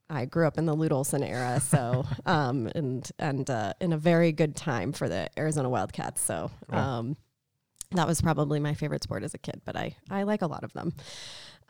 I 0.09 0.27
grew 0.27 0.47
up 0.47 0.59
in 0.59 0.67
the 0.67 0.75
Lute 0.75 0.93
Olson 0.93 1.23
era, 1.23 1.61
so 1.61 2.05
um, 2.27 2.71
and 2.75 3.11
and 3.19 3.49
uh, 3.49 3.73
in 3.81 3.93
a 3.93 3.99
very 3.99 4.33
good 4.33 4.55
time 4.55 4.93
for 4.93 5.09
the 5.09 5.29
Arizona 5.39 5.69
Wildcats. 5.69 6.21
So 6.21 6.51
um, 6.71 7.17
that 7.99 8.07
was 8.07 8.21
probably 8.21 8.61
my 8.61 8.75
favorite 8.75 9.03
sport 9.03 9.23
as 9.23 9.35
a 9.35 9.39
kid, 9.39 9.61
but 9.65 9.77
I 9.77 9.97
I 10.11 10.23
like 10.25 10.43
a 10.43 10.47
lot 10.47 10.65
of 10.65 10.73
them. 10.73 10.93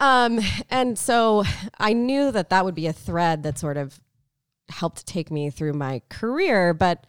Um, 0.01 0.41
and 0.71 0.99
so 0.99 1.45
I 1.79 1.93
knew 1.93 2.33
that 2.33 2.51
that 2.51 2.65
would 2.65 2.75
be 2.75 2.87
a 2.87 2.93
thread 2.93 3.43
that 3.45 3.59
sort 3.59 3.77
of 3.77 4.01
helped 4.69 5.07
take 5.07 5.31
me 5.31 5.51
through 5.51 5.75
my 5.75 6.03
career, 6.09 6.75
but 6.75 7.07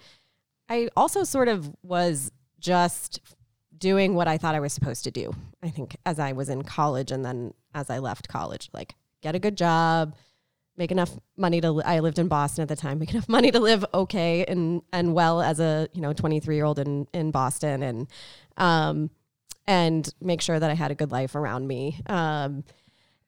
I 0.69 0.89
also 0.95 1.23
sort 1.23 1.47
of 1.47 1.73
was 1.83 2.31
just 2.59 3.21
doing 3.77 4.15
what 4.15 4.27
I 4.27 4.37
thought 4.37 4.55
I 4.55 4.59
was 4.59 4.73
supposed 4.73 5.03
to 5.05 5.11
do. 5.11 5.33
I 5.63 5.69
think 5.69 5.95
as 6.05 6.19
I 6.19 6.33
was 6.33 6.49
in 6.49 6.63
college 6.63 7.11
and 7.11 7.25
then 7.25 7.53
as 7.73 7.89
I 7.89 7.99
left 7.99 8.27
college, 8.27 8.69
like 8.73 8.95
get 9.21 9.35
a 9.35 9.39
good 9.39 9.57
job 9.57 10.15
make 10.77 10.91
enough 10.91 11.11
money 11.37 11.61
to 11.61 11.71
li- 11.71 11.83
I 11.85 11.99
lived 11.99 12.19
in 12.19 12.27
Boston 12.27 12.63
at 12.63 12.67
the 12.67 12.75
time 12.75 12.99
make 12.99 13.11
enough 13.11 13.29
money 13.29 13.51
to 13.51 13.59
live 13.59 13.85
okay 13.93 14.45
and 14.45 14.81
and 14.91 15.13
well 15.13 15.41
as 15.41 15.59
a 15.59 15.87
you 15.93 16.01
know 16.01 16.13
23 16.13 16.55
year 16.55 16.65
old 16.65 16.79
in 16.79 17.07
in 17.13 17.31
Boston 17.31 17.83
and 17.83 18.07
um 18.57 19.09
and 19.67 20.13
make 20.21 20.41
sure 20.41 20.59
that 20.59 20.69
I 20.69 20.75
had 20.75 20.91
a 20.91 20.95
good 20.95 21.11
life 21.11 21.35
around 21.35 21.67
me 21.67 22.01
um 22.07 22.63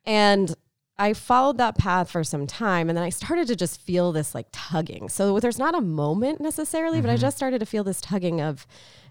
and 0.05 0.53
I 0.99 1.13
followed 1.13 1.59
that 1.59 1.77
path 1.77 2.09
for 2.09 2.23
some 2.23 2.47
time 2.47 2.89
and 2.89 2.97
then 2.97 3.03
I 3.03 3.09
started 3.09 3.47
to 3.47 3.55
just 3.55 3.81
feel 3.81 4.11
this 4.11 4.33
like 4.33 4.47
tugging 4.51 5.09
so 5.09 5.39
there's 5.39 5.59
not 5.59 5.75
a 5.75 5.81
moment 5.81 6.41
necessarily 6.41 6.97
mm-hmm. 6.97 7.07
but 7.07 7.11
I 7.11 7.15
mm-hmm. 7.15 7.21
just 7.21 7.37
started 7.37 7.59
to 7.59 7.65
feel 7.65 7.83
this 7.83 8.01
tugging 8.01 8.41
of 8.41 8.65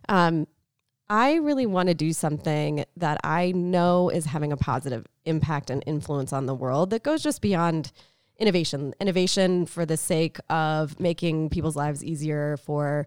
um 0.08 0.46
I 1.08 1.35
really 1.35 1.66
want 1.66 1.88
to 1.88 1.94
do 1.94 2.12
something 2.12 2.85
that 2.96 3.20
I 3.23 3.52
know 3.52 4.11
is 4.11 4.26
having 4.26 4.52
a 4.52 4.56
positive 4.56 5.06
impact 5.25 5.70
and 5.70 5.82
influence 5.87 6.32
on 6.32 6.46
the 6.46 6.54
world 6.54 6.90
that 6.90 7.04
goes 7.04 7.23
just 7.23 7.40
beyond 7.40 7.92
innovation, 8.38 8.92
innovation 9.00 9.66
for 9.66 9.87
the 9.87 9.96
sake 9.96 10.38
of 10.50 10.99
making 10.99 11.50
people's 11.50 11.76
lives 11.76 12.04
easier, 12.04 12.56
for 12.56 13.06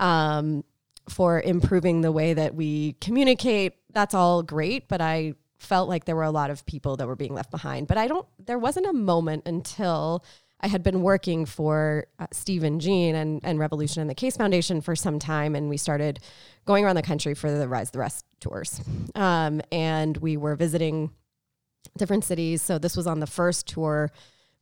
um, 0.00 0.64
for 1.08 1.40
improving 1.40 2.00
the 2.00 2.12
way 2.12 2.34
that 2.34 2.54
we 2.54 2.94
communicate. 3.00 3.74
That's 3.92 4.14
all 4.14 4.42
great, 4.42 4.88
but 4.88 5.00
I 5.00 5.34
felt 5.58 5.88
like 5.88 6.04
there 6.04 6.16
were 6.16 6.22
a 6.22 6.30
lot 6.30 6.50
of 6.50 6.66
people 6.66 6.96
that 6.96 7.06
were 7.06 7.16
being 7.16 7.34
left 7.34 7.50
behind. 7.50 7.86
But 7.86 7.98
I 7.98 8.06
don't. 8.08 8.26
There 8.44 8.58
wasn't 8.58 8.86
a 8.86 8.92
moment 8.92 9.44
until. 9.46 10.24
I 10.58 10.68
had 10.68 10.82
been 10.82 11.02
working 11.02 11.44
for 11.44 12.06
uh, 12.18 12.28
Steve 12.32 12.64
and 12.64 12.80
Jean 12.80 13.14
and, 13.14 13.42
and 13.44 13.58
Revolution 13.58 14.00
and 14.00 14.08
the 14.08 14.14
Case 14.14 14.38
Foundation 14.38 14.80
for 14.80 14.96
some 14.96 15.18
time, 15.18 15.54
and 15.54 15.68
we 15.68 15.76
started 15.76 16.18
going 16.64 16.82
around 16.82 16.96
the 16.96 17.02
country 17.02 17.34
for 17.34 17.50
the 17.50 17.68
Rise 17.68 17.90
the 17.90 17.98
Rest 17.98 18.24
tours. 18.40 18.80
Um, 19.14 19.60
and 19.70 20.16
we 20.16 20.38
were 20.38 20.56
visiting 20.56 21.10
different 21.98 22.24
cities. 22.24 22.62
So 22.62 22.78
this 22.78 22.96
was 22.96 23.06
on 23.06 23.20
the 23.20 23.26
first 23.26 23.66
tour 23.66 24.10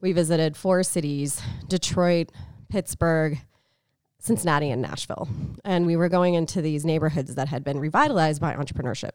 we 0.04 0.12
visited 0.12 0.54
four 0.54 0.82
cities 0.82 1.40
Detroit, 1.66 2.30
Pittsburgh, 2.68 3.38
Cincinnati 4.24 4.70
and 4.70 4.80
Nashville. 4.80 5.28
And 5.64 5.84
we 5.84 5.96
were 5.96 6.08
going 6.08 6.32
into 6.32 6.62
these 6.62 6.82
neighborhoods 6.82 7.34
that 7.34 7.48
had 7.48 7.62
been 7.62 7.78
revitalized 7.78 8.40
by 8.40 8.54
entrepreneurship, 8.54 9.10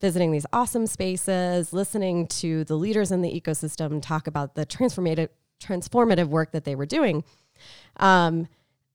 visiting 0.00 0.30
these 0.30 0.46
awesome 0.52 0.86
spaces, 0.86 1.72
listening 1.72 2.28
to 2.28 2.62
the 2.64 2.76
leaders 2.76 3.10
in 3.10 3.20
the 3.20 3.40
ecosystem 3.40 4.00
talk 4.00 4.28
about 4.28 4.54
the 4.54 4.64
transformative, 4.64 5.28
transformative 5.60 6.28
work 6.28 6.52
that 6.52 6.64
they 6.64 6.76
were 6.76 6.86
doing. 6.86 7.24
Um, 7.96 8.46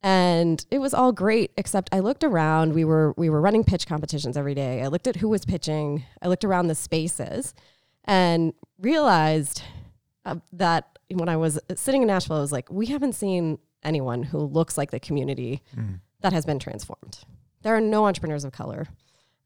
and 0.02 0.66
it 0.72 0.80
was 0.80 0.94
all 0.94 1.12
great 1.12 1.52
except 1.58 1.90
i 1.92 2.00
looked 2.00 2.24
around 2.24 2.74
we 2.74 2.86
were 2.86 3.16
we 3.18 3.28
were 3.28 3.42
running 3.42 3.64
pitch 3.64 3.88
competitions 3.88 4.38
every 4.38 4.54
day 4.54 4.84
i 4.84 4.88
looked 4.88 5.08
at 5.08 5.16
who 5.16 5.28
was 5.28 5.46
pitching 5.46 6.04
i 6.22 6.28
looked 6.28 6.46
around 6.46 6.68
the 6.68 6.76
spaces 6.76 7.56
and 8.04 8.54
realized 8.78 9.64
uh, 10.26 10.36
that 10.54 11.00
when 11.10 11.28
i 11.28 11.36
was 11.36 11.60
sitting 11.74 12.04
in 12.04 12.08
nashville 12.08 12.38
i 12.38 12.40
was 12.40 12.52
like 12.52 12.70
we 12.70 12.86
haven't 12.86 13.14
seen 13.14 13.58
anyone 13.86 14.24
who 14.24 14.40
looks 14.40 14.78
like 14.78 14.92
the 14.92 15.00
community 15.00 15.62
mm. 15.76 16.00
that 16.22 16.34
has 16.34 16.46
been 16.46 16.60
transformed 16.60 17.20
there 17.62 17.76
are 17.76 17.82
no 17.82 18.06
entrepreneurs 18.06 18.44
of 18.44 18.52
color 18.52 18.88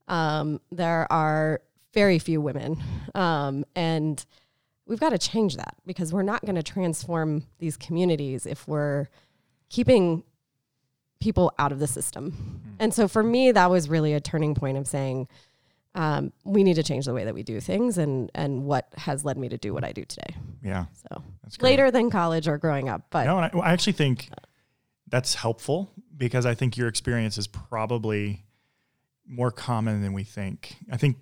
um, 0.08 0.60
there 0.72 1.12
are 1.12 1.62
very 1.94 2.18
few 2.18 2.42
women 2.42 2.82
um, 3.16 3.64
and 3.76 4.26
we've 4.90 5.00
got 5.00 5.10
to 5.10 5.18
change 5.18 5.56
that 5.56 5.76
because 5.86 6.12
we're 6.12 6.24
not 6.24 6.42
going 6.42 6.56
to 6.56 6.64
transform 6.64 7.46
these 7.60 7.78
communities 7.78 8.46
if 8.46 8.68
we're 8.68 9.08
keeping 9.70 10.24
people 11.22 11.54
out 11.60 11.72
of 11.72 11.80
the 11.80 11.88
system. 11.88 12.32
Mm-hmm. 12.32 12.76
And 12.80 12.94
so 12.94 13.08
for 13.08 13.24
me, 13.24 13.52
that 13.52 13.70
was 13.70 13.88
really 13.88 14.14
a 14.14 14.20
turning 14.20 14.56
point 14.56 14.78
of 14.78 14.88
saying, 14.88 15.28
um, 15.96 16.32
we 16.44 16.64
need 16.64 16.76
to 16.76 16.84
change 16.84 17.06
the 17.06 17.14
way 17.14 17.26
that 17.26 17.34
we 17.34 17.44
do 17.44 17.60
things 17.60 17.98
and 17.98 18.32
and 18.36 18.66
what 18.66 18.88
has 18.96 19.26
led 19.26 19.38
me 19.38 19.50
to 19.50 19.58
do 19.58 19.74
what 19.74 19.84
I 19.84 19.92
do 19.92 20.06
today. 20.06 20.36
Yeah. 20.64 20.86
So 21.10 21.24
later 21.62 21.92
than 21.92 22.10
college 22.10 22.48
or 22.48 22.58
growing 22.58 22.90
up, 22.90 23.04
but 23.10 23.26
no, 23.26 23.38
I, 23.38 23.50
I 23.64 23.72
actually 23.74 23.94
think 23.94 24.30
that's 25.08 25.36
helpful 25.36 25.90
because 26.16 26.46
I 26.46 26.54
think 26.54 26.78
your 26.78 26.88
experience 26.88 27.38
is 27.38 27.48
probably 27.48 28.44
more 29.28 29.52
common 29.52 30.02
than 30.02 30.14
we 30.14 30.24
think. 30.24 30.76
I 30.92 30.98
think 30.98 31.18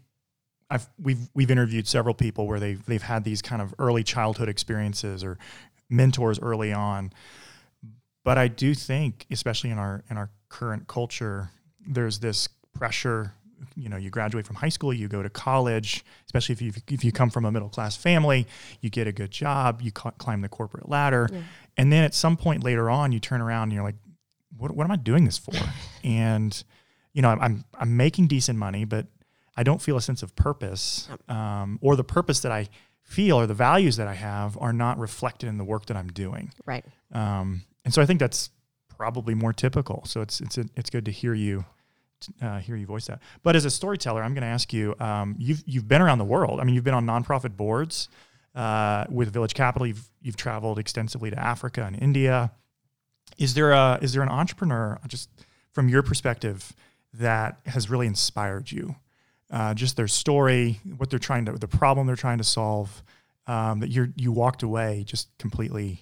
I've 0.69 0.87
we've 1.01 1.29
we've 1.33 1.51
interviewed 1.51 1.87
several 1.87 2.13
people 2.13 2.47
where 2.47 2.59
they've 2.59 2.83
they've 2.85 3.01
had 3.01 3.23
these 3.23 3.41
kind 3.41 3.61
of 3.61 3.73
early 3.79 4.03
childhood 4.03 4.49
experiences 4.49 5.23
or 5.23 5.37
mentors 5.89 6.39
early 6.39 6.73
on 6.73 7.11
but 8.27 8.37
I 8.37 8.49
do 8.49 8.73
think, 8.73 9.25
especially 9.31 9.69
in 9.69 9.77
our 9.77 10.03
in 10.09 10.17
our 10.17 10.29
current 10.49 10.85
culture, 10.89 11.49
there's 11.87 12.19
this 12.19 12.49
pressure. 12.73 13.31
You 13.75 13.89
know, 13.89 13.97
you 13.97 14.09
graduate 14.09 14.45
from 14.45 14.55
high 14.55 14.69
school, 14.69 14.93
you 14.93 15.07
go 15.07 15.23
to 15.23 15.29
college, 15.29 16.03
especially 16.25 16.53
if 16.53 16.61
you 16.61 16.73
if 16.89 17.03
you 17.03 17.11
come 17.11 17.29
from 17.29 17.45
a 17.45 17.51
middle 17.51 17.69
class 17.69 17.95
family, 17.95 18.47
you 18.81 18.89
get 18.89 19.07
a 19.07 19.11
good 19.11 19.31
job, 19.31 19.81
you 19.81 19.91
climb 19.91 20.41
the 20.41 20.49
corporate 20.49 20.89
ladder, 20.89 21.29
yeah. 21.31 21.41
and 21.77 21.91
then 21.91 22.03
at 22.03 22.13
some 22.13 22.37
point 22.37 22.63
later 22.63 22.89
on, 22.89 23.11
you 23.11 23.19
turn 23.19 23.41
around 23.41 23.63
and 23.63 23.73
you're 23.73 23.83
like, 23.83 23.95
what, 24.57 24.71
what 24.71 24.83
am 24.83 24.91
I 24.91 24.95
doing 24.95 25.25
this 25.25 25.37
for? 25.37 25.53
and 26.03 26.63
you 27.13 27.21
know, 27.21 27.29
I'm 27.29 27.63
I'm 27.73 27.97
making 27.97 28.27
decent 28.27 28.59
money, 28.59 28.85
but 28.85 29.07
I 29.55 29.63
don't 29.63 29.81
feel 29.81 29.97
a 29.97 30.01
sense 30.01 30.21
of 30.21 30.35
purpose, 30.35 31.09
um, 31.27 31.79
or 31.81 31.95
the 31.95 32.03
purpose 32.03 32.41
that 32.41 32.51
I 32.51 32.69
feel 33.01 33.39
or 33.39 33.47
the 33.47 33.53
values 33.53 33.95
that 33.97 34.07
I 34.07 34.13
have 34.13 34.57
are 34.59 34.73
not 34.73 34.99
reflected 34.99 35.47
in 35.47 35.57
the 35.57 35.63
work 35.63 35.85
that 35.85 35.97
I'm 35.97 36.09
doing. 36.09 36.51
Right. 36.65 36.85
Um, 37.13 37.63
and 37.85 37.93
so 37.93 38.01
I 38.01 38.05
think 38.05 38.19
that's 38.19 38.51
probably 38.89 39.33
more 39.33 39.53
typical. 39.53 40.03
So 40.05 40.21
it's 40.21 40.41
it's 40.41 40.57
it's 40.57 40.89
good 40.89 41.05
to 41.05 41.11
hear 41.11 41.33
you 41.33 41.65
uh, 42.41 42.59
hear 42.59 42.75
you 42.75 42.85
voice 42.85 43.07
that. 43.07 43.19
But 43.43 43.55
as 43.55 43.65
a 43.65 43.69
storyteller, 43.69 44.23
I'm 44.23 44.33
going 44.33 44.41
to 44.41 44.47
ask 44.47 44.73
you. 44.73 44.95
Um, 44.99 45.35
you've 45.37 45.63
you've 45.65 45.87
been 45.87 46.01
around 46.01 46.17
the 46.17 46.25
world. 46.25 46.59
I 46.59 46.63
mean, 46.63 46.75
you've 46.75 46.83
been 46.83 46.93
on 46.93 47.05
nonprofit 47.05 47.55
boards 47.55 48.09
uh, 48.55 49.05
with 49.09 49.31
Village 49.31 49.53
Capital. 49.53 49.87
You've 49.87 50.09
you've 50.21 50.37
traveled 50.37 50.79
extensively 50.79 51.29
to 51.29 51.39
Africa 51.39 51.83
and 51.83 52.01
India. 52.01 52.51
Is 53.37 53.53
there 53.53 53.71
a 53.71 53.99
is 54.01 54.13
there 54.13 54.23
an 54.23 54.29
entrepreneur 54.29 54.99
just 55.07 55.29
from 55.71 55.89
your 55.89 56.03
perspective 56.03 56.73
that 57.13 57.59
has 57.65 57.89
really 57.89 58.07
inspired 58.07 58.71
you? 58.71 58.95
Uh, 59.49 59.73
just 59.73 59.95
their 59.95 60.09
story, 60.09 60.81
what 60.97 61.09
they're 61.09 61.19
trying 61.19 61.45
to, 61.45 61.53
the 61.53 61.67
problem 61.69 62.05
they're 62.05 62.17
trying 62.17 62.37
to 62.37 62.43
solve, 62.43 63.01
um, 63.47 63.79
that 63.79 63.89
you 63.89 64.11
you 64.15 64.31
walked 64.31 64.63
away 64.63 65.03
just 65.05 65.29
completely 65.37 66.01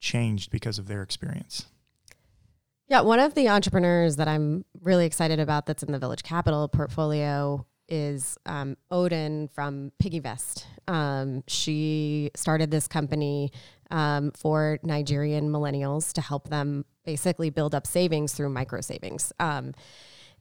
changed 0.00 0.50
because 0.50 0.78
of 0.78 0.86
their 0.86 1.02
experience? 1.02 1.66
Yeah, 2.88 3.00
one 3.00 3.18
of 3.18 3.34
the 3.34 3.48
entrepreneurs 3.48 4.14
that 4.16 4.28
I'm 4.28 4.64
really 4.80 5.06
excited 5.06 5.40
about 5.40 5.66
that's 5.66 5.82
in 5.82 5.90
the 5.90 5.98
Village 5.98 6.22
Capital 6.22 6.68
portfolio 6.68 7.66
is 7.88 8.38
um, 8.46 8.76
Odun 8.92 9.50
from 9.50 9.90
PiggyVest. 10.00 10.64
Um, 10.86 11.42
she 11.48 12.30
started 12.36 12.70
this 12.70 12.86
company 12.86 13.50
um, 13.90 14.30
for 14.32 14.78
Nigerian 14.84 15.50
millennials 15.50 16.12
to 16.12 16.20
help 16.20 16.48
them 16.48 16.84
basically 17.04 17.50
build 17.50 17.74
up 17.74 17.88
savings 17.88 18.32
through 18.34 18.50
micro 18.50 18.80
savings. 18.80 19.32
Um, 19.40 19.72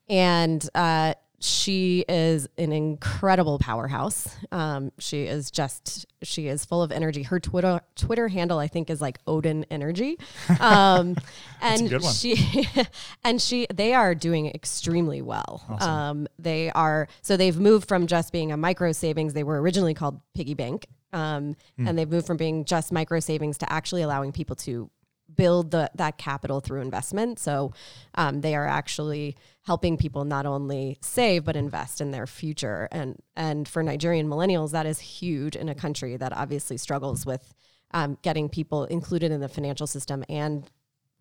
and 0.07 0.67
uh, 0.75 1.15
she 1.39 2.05
is 2.07 2.47
an 2.57 2.71
incredible 2.71 3.59
powerhouse. 3.59 4.35
Um, 4.51 4.91
she 4.99 5.23
is 5.23 5.51
just 5.51 6.05
she 6.23 6.47
is 6.47 6.65
full 6.65 6.81
of 6.81 6.91
energy. 6.91 7.23
Her 7.23 7.39
Twitter 7.39 7.81
Twitter 7.95 8.27
handle 8.27 8.59
I 8.59 8.67
think 8.67 8.89
is 8.89 9.01
like 9.01 9.23
Odun 9.25 9.65
Eweniyi, 9.67 10.19
um, 10.61 11.15
and 11.61 12.01
she 12.03 12.67
and 13.23 13.41
she 13.41 13.67
they 13.73 13.93
are 13.93 14.15
doing 14.15 14.47
extremely 14.47 15.21
well. 15.21 15.63
Awesome. 15.69 15.89
Um, 15.89 16.27
they 16.39 16.71
are 16.71 17.07
so 17.21 17.37
they've 17.37 17.59
moved 17.59 17.87
from 17.87 18.07
just 18.07 18.31
being 18.31 18.51
a 18.51 18.57
micro 18.57 18.91
savings. 18.91 19.33
They 19.33 19.43
were 19.43 19.61
originally 19.61 19.93
called 19.93 20.21
Piggy 20.33 20.53
Bank, 20.53 20.87
um, 21.13 21.55
mm. 21.79 21.87
and 21.87 21.97
they've 21.97 22.09
moved 22.09 22.27
from 22.27 22.37
being 22.37 22.65
just 22.65 22.91
micro 22.91 23.19
savings 23.19 23.57
to 23.59 23.71
actually 23.71 24.01
allowing 24.01 24.31
people 24.31 24.55
to 24.57 24.89
build 25.35 25.71
the, 25.71 25.89
that 25.95 26.17
capital 26.17 26.59
through 26.59 26.81
investment. 26.81 27.39
So 27.39 27.73
um, 28.15 28.41
they 28.41 28.55
are 28.55 28.67
actually 28.67 29.35
helping 29.65 29.97
people 29.97 30.25
not 30.25 30.45
only 30.45 30.97
save 31.01 31.43
but 31.43 31.55
invest 31.55 31.99
in 31.99 32.11
their 32.11 32.27
future. 32.27 32.87
And 32.91 33.21
and 33.35 33.67
for 33.67 33.83
Nigerian 33.83 34.27
millennials, 34.27 34.71
that 34.71 34.85
is 34.85 34.99
huge 34.99 35.55
in 35.55 35.69
a 35.69 35.75
country 35.75 36.17
that 36.17 36.33
obviously 36.33 36.77
struggles 36.77 37.25
with 37.25 37.53
um, 37.91 38.17
getting 38.21 38.49
people 38.49 38.85
included 38.85 39.31
in 39.31 39.41
the 39.41 39.49
financial 39.49 39.87
system 39.87 40.23
and 40.29 40.69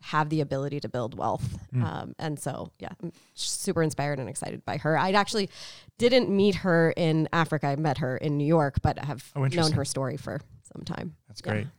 have 0.02 0.28
the 0.28 0.42
ability 0.42 0.80
to 0.80 0.88
build 0.88 1.16
wealth. 1.16 1.58
Mm. 1.74 1.82
Um, 1.82 2.14
and 2.18 2.38
so, 2.38 2.70
yeah, 2.78 2.90
I'm 3.02 3.10
super 3.34 3.82
inspired 3.82 4.18
and 4.18 4.28
excited 4.28 4.62
by 4.64 4.76
her. 4.78 4.98
I 4.98 5.12
actually 5.12 5.48
didn't 5.96 6.28
meet 6.28 6.56
her 6.56 6.92
in 6.94 7.26
Africa. 7.32 7.68
I 7.68 7.76
met 7.76 7.98
her 7.98 8.18
in 8.18 8.36
New 8.36 8.46
York, 8.46 8.82
but 8.82 8.98
have 8.98 9.32
oh, 9.34 9.46
known 9.46 9.72
her 9.72 9.84
story 9.84 10.18
for 10.18 10.40
some 10.74 10.84
time. 10.84 11.16
That's 11.28 11.40
great. 11.40 11.62
Yeah. 11.62 11.70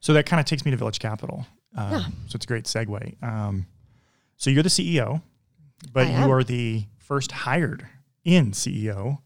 So 0.00 0.14
that 0.14 0.24
kind 0.24 0.40
of 0.40 0.46
takes 0.46 0.64
me 0.64 0.70
to 0.70 0.78
Village 0.78 0.98
Capital. 0.98 1.46
Um, 1.76 1.92
yeah. 1.92 2.04
So 2.28 2.36
it's 2.36 2.46
a 2.46 2.48
great 2.48 2.64
segue. 2.64 3.22
Um, 3.22 3.66
so 4.36 4.48
you're 4.48 4.62
the 4.62 4.70
CEO, 4.70 5.20
but 5.92 6.08
you 6.08 6.30
are 6.30 6.44
the 6.44 6.84
first 6.98 7.32
hired 7.32 7.86
in 8.24 8.52
CEO. 8.52 9.18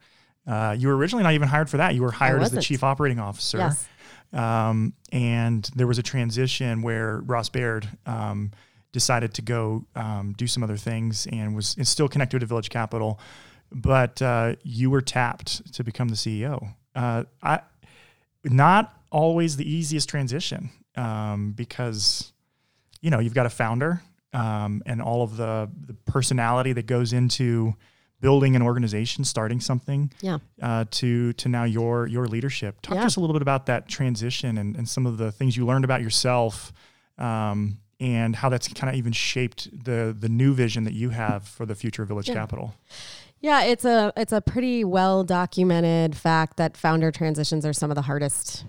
Uh, 0.46 0.74
you 0.78 0.88
were 0.88 0.96
originally 0.96 1.22
not 1.22 1.34
even 1.34 1.48
hired 1.48 1.70
for 1.70 1.78
that. 1.78 1.94
You 1.94 2.02
were 2.02 2.10
hired 2.10 2.42
as 2.42 2.50
the 2.50 2.60
chief 2.60 2.82
operating 2.82 3.18
officer. 3.18 3.58
Yes. 3.58 3.88
Um, 4.32 4.94
and 5.12 5.68
there 5.74 5.86
was 5.86 5.98
a 5.98 6.02
transition 6.02 6.82
where 6.82 7.18
Ross 7.18 7.48
Baird 7.48 7.88
um, 8.06 8.52
decided 8.92 9.34
to 9.34 9.42
go 9.42 9.84
um, 9.94 10.34
do 10.36 10.46
some 10.46 10.62
other 10.62 10.76
things 10.76 11.26
and 11.30 11.54
was 11.54 11.76
and 11.76 11.86
still 11.86 12.08
connected 12.08 12.40
to 12.40 12.46
Village 12.46 12.70
Capital. 12.70 13.20
But 13.72 14.20
uh, 14.20 14.56
you 14.62 14.90
were 14.90 15.00
tapped 15.00 15.72
to 15.74 15.84
become 15.84 16.08
the 16.08 16.16
CEO. 16.16 16.74
Uh, 16.94 17.24
I 17.42 17.60
not 18.44 18.94
always 19.10 19.56
the 19.56 19.70
easiest 19.70 20.08
transition 20.08 20.70
um, 20.96 21.52
because 21.52 22.32
you 23.00 23.10
know 23.10 23.18
you've 23.20 23.34
got 23.34 23.46
a 23.46 23.50
founder 23.50 24.02
um, 24.32 24.82
and 24.86 25.02
all 25.02 25.22
of 25.22 25.36
the 25.36 25.70
the 25.86 25.94
personality 25.94 26.72
that 26.72 26.86
goes 26.86 27.12
into 27.12 27.74
building 28.20 28.54
an 28.54 28.62
organization, 28.62 29.24
starting 29.24 29.60
something, 29.60 30.12
yeah. 30.20 30.38
Uh, 30.60 30.84
to 30.90 31.32
to 31.34 31.48
now 31.48 31.64
your 31.64 32.06
your 32.06 32.26
leadership. 32.26 32.80
Talk 32.82 32.94
yeah. 32.94 33.00
to 33.00 33.06
us 33.06 33.16
a 33.16 33.20
little 33.20 33.34
bit 33.34 33.42
about 33.42 33.66
that 33.66 33.88
transition 33.88 34.58
and, 34.58 34.76
and 34.76 34.88
some 34.88 35.06
of 35.06 35.18
the 35.18 35.32
things 35.32 35.56
you 35.56 35.66
learned 35.66 35.84
about 35.84 36.02
yourself, 36.02 36.72
um, 37.18 37.78
and 37.98 38.36
how 38.36 38.48
that's 38.48 38.68
kind 38.68 38.90
of 38.90 38.96
even 38.96 39.12
shaped 39.12 39.84
the 39.84 40.14
the 40.18 40.28
new 40.28 40.54
vision 40.54 40.84
that 40.84 40.94
you 40.94 41.10
have 41.10 41.46
for 41.46 41.66
the 41.66 41.74
future 41.74 42.02
of 42.02 42.08
Village 42.08 42.28
yeah. 42.28 42.34
Capital. 42.34 42.74
Yeah, 43.40 43.62
it's 43.62 43.86
a 43.86 44.12
it's 44.16 44.32
a 44.32 44.40
pretty 44.40 44.84
well 44.84 45.24
documented 45.24 46.16
fact 46.16 46.58
that 46.58 46.76
founder 46.76 47.10
transitions 47.10 47.64
are 47.64 47.72
some 47.72 47.90
of 47.90 47.94
the 47.94 48.02
hardest 48.02 48.64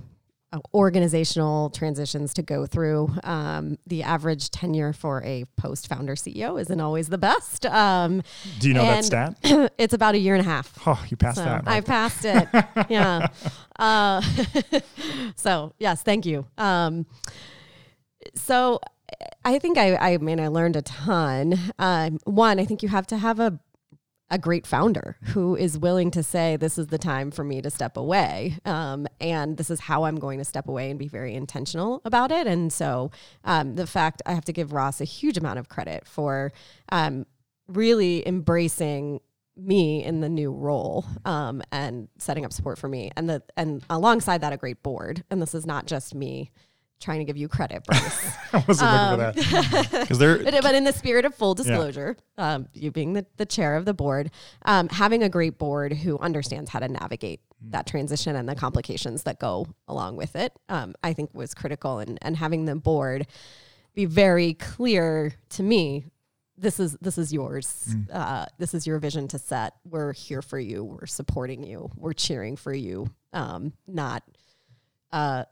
organizational 0.73 1.69
transitions 1.69 2.33
to 2.33 2.41
go 2.41 2.65
through. 2.65 3.13
Um, 3.23 3.77
the 3.87 4.03
average 4.03 4.51
tenure 4.51 4.93
for 4.93 5.23
a 5.23 5.45
post 5.57 5.87
founder 5.87 6.15
CEO 6.15 6.59
isn't 6.59 6.79
always 6.79 7.09
the 7.09 7.17
best. 7.17 7.65
Um, 7.65 8.23
Do 8.59 8.67
you 8.67 8.73
know 8.73 8.83
that 8.83 9.05
stat? 9.05 9.35
it's 9.77 9.93
about 9.93 10.15
a 10.15 10.17
year 10.17 10.35
and 10.35 10.45
a 10.45 10.49
half. 10.49 10.77
Oh, 10.85 11.03
you 11.09 11.17
passed 11.17 11.37
so 11.37 11.45
that. 11.45 11.63
I 11.65 11.81
passed 11.81 12.25
it. 12.25 12.47
yeah. 12.89 13.27
Uh, 13.79 14.21
so 15.35 15.73
yes, 15.79 16.03
thank 16.03 16.25
you. 16.25 16.45
Um, 16.57 17.05
so 18.35 18.79
I 19.43 19.59
think 19.59 19.77
I, 19.77 19.95
I 19.95 20.17
mean, 20.17 20.39
I 20.39 20.47
learned 20.47 20.75
a 20.75 20.81
ton. 20.81 21.57
Um, 21.79 22.19
one, 22.25 22.59
I 22.59 22.65
think 22.65 22.83
you 22.83 22.89
have 22.89 23.07
to 23.07 23.17
have 23.17 23.39
a 23.39 23.59
a 24.31 24.37
great 24.37 24.65
founder 24.65 25.17
who 25.21 25.55
is 25.55 25.77
willing 25.77 26.09
to 26.11 26.23
say, 26.23 26.55
This 26.55 26.77
is 26.77 26.87
the 26.87 26.97
time 26.97 27.29
for 27.29 27.43
me 27.43 27.61
to 27.61 27.69
step 27.69 27.97
away. 27.97 28.57
Um, 28.65 29.05
and 29.19 29.57
this 29.57 29.69
is 29.69 29.81
how 29.81 30.05
I'm 30.05 30.15
going 30.15 30.39
to 30.39 30.45
step 30.45 30.67
away 30.67 30.89
and 30.89 30.97
be 30.97 31.09
very 31.09 31.35
intentional 31.35 32.01
about 32.05 32.31
it. 32.31 32.47
And 32.47 32.71
so 32.71 33.11
um, 33.43 33.75
the 33.75 33.85
fact 33.85 34.21
I 34.25 34.33
have 34.33 34.45
to 34.45 34.53
give 34.53 34.71
Ross 34.71 35.01
a 35.01 35.05
huge 35.05 35.37
amount 35.37 35.59
of 35.59 35.67
credit 35.67 36.07
for 36.07 36.53
um, 36.91 37.25
really 37.67 38.25
embracing 38.27 39.19
me 39.57 40.03
in 40.03 40.21
the 40.21 40.29
new 40.29 40.51
role 40.51 41.05
um, 41.25 41.61
and 41.71 42.07
setting 42.17 42.45
up 42.45 42.53
support 42.53 42.79
for 42.79 42.87
me 42.87 43.11
and 43.17 43.29
the 43.29 43.43
and 43.57 43.83
alongside 43.89 44.41
that 44.41 44.53
a 44.53 44.57
great 44.57 44.81
board 44.81 45.23
and 45.29 45.41
this 45.41 45.53
is 45.53 45.65
not 45.65 45.85
just 45.85 46.15
me 46.15 46.49
trying 47.01 47.19
to 47.19 47.25
give 47.25 47.35
you 47.35 47.47
credit, 47.47 47.83
Bryce. 47.83 48.31
I 48.53 48.63
wasn't 48.67 48.89
um, 48.89 49.19
looking 49.19 49.43
for 49.43 49.51
that. 49.51 49.89
Because 49.91 50.19
but 50.61 50.75
in 50.75 50.83
the 50.83 50.93
spirit 50.93 51.25
of 51.25 51.35
full 51.35 51.55
disclosure, 51.55 52.15
yeah. 52.37 52.53
um, 52.53 52.67
you 52.73 52.91
being 52.91 53.13
the, 53.13 53.25
the 53.37 53.45
chair 53.45 53.75
of 53.75 53.85
the 53.85 53.93
board, 53.93 54.31
um, 54.65 54.87
having 54.89 55.23
a 55.23 55.29
great 55.29 55.57
board 55.57 55.93
who 55.93 56.17
understands 56.19 56.69
how 56.69 56.79
to 56.79 56.87
navigate 56.87 57.41
mm. 57.41 57.71
that 57.71 57.87
transition 57.87 58.35
and 58.35 58.47
the 58.47 58.55
complications 58.55 59.23
that 59.23 59.39
go 59.39 59.67
along 59.87 60.15
with 60.15 60.35
it, 60.35 60.53
um, 60.69 60.95
I 61.03 61.13
think 61.13 61.31
was 61.33 61.53
critical. 61.53 61.99
And 61.99 62.17
and 62.21 62.37
having 62.37 62.65
the 62.65 62.75
board 62.75 63.27
be 63.93 64.05
very 64.05 64.53
clear 64.53 65.33
to 65.49 65.63
me. 65.63 66.05
This 66.57 66.79
is 66.79 66.95
this 67.01 67.17
is 67.17 67.33
yours. 67.33 67.87
Mm. 67.89 68.07
Uh, 68.11 68.45
this 68.59 68.73
is 68.73 68.85
your 68.85 68.99
vision 68.99 69.27
to 69.29 69.39
set. 69.39 69.73
We're 69.83 70.13
here 70.13 70.43
for 70.43 70.59
you. 70.59 70.83
We're 70.83 71.07
supporting 71.07 71.63
you. 71.63 71.89
We're 71.95 72.13
cheering 72.13 72.55
for 72.55 72.73
you. 72.73 73.07
Um, 73.33 73.73
not 73.87 74.23
uh, 75.11 75.45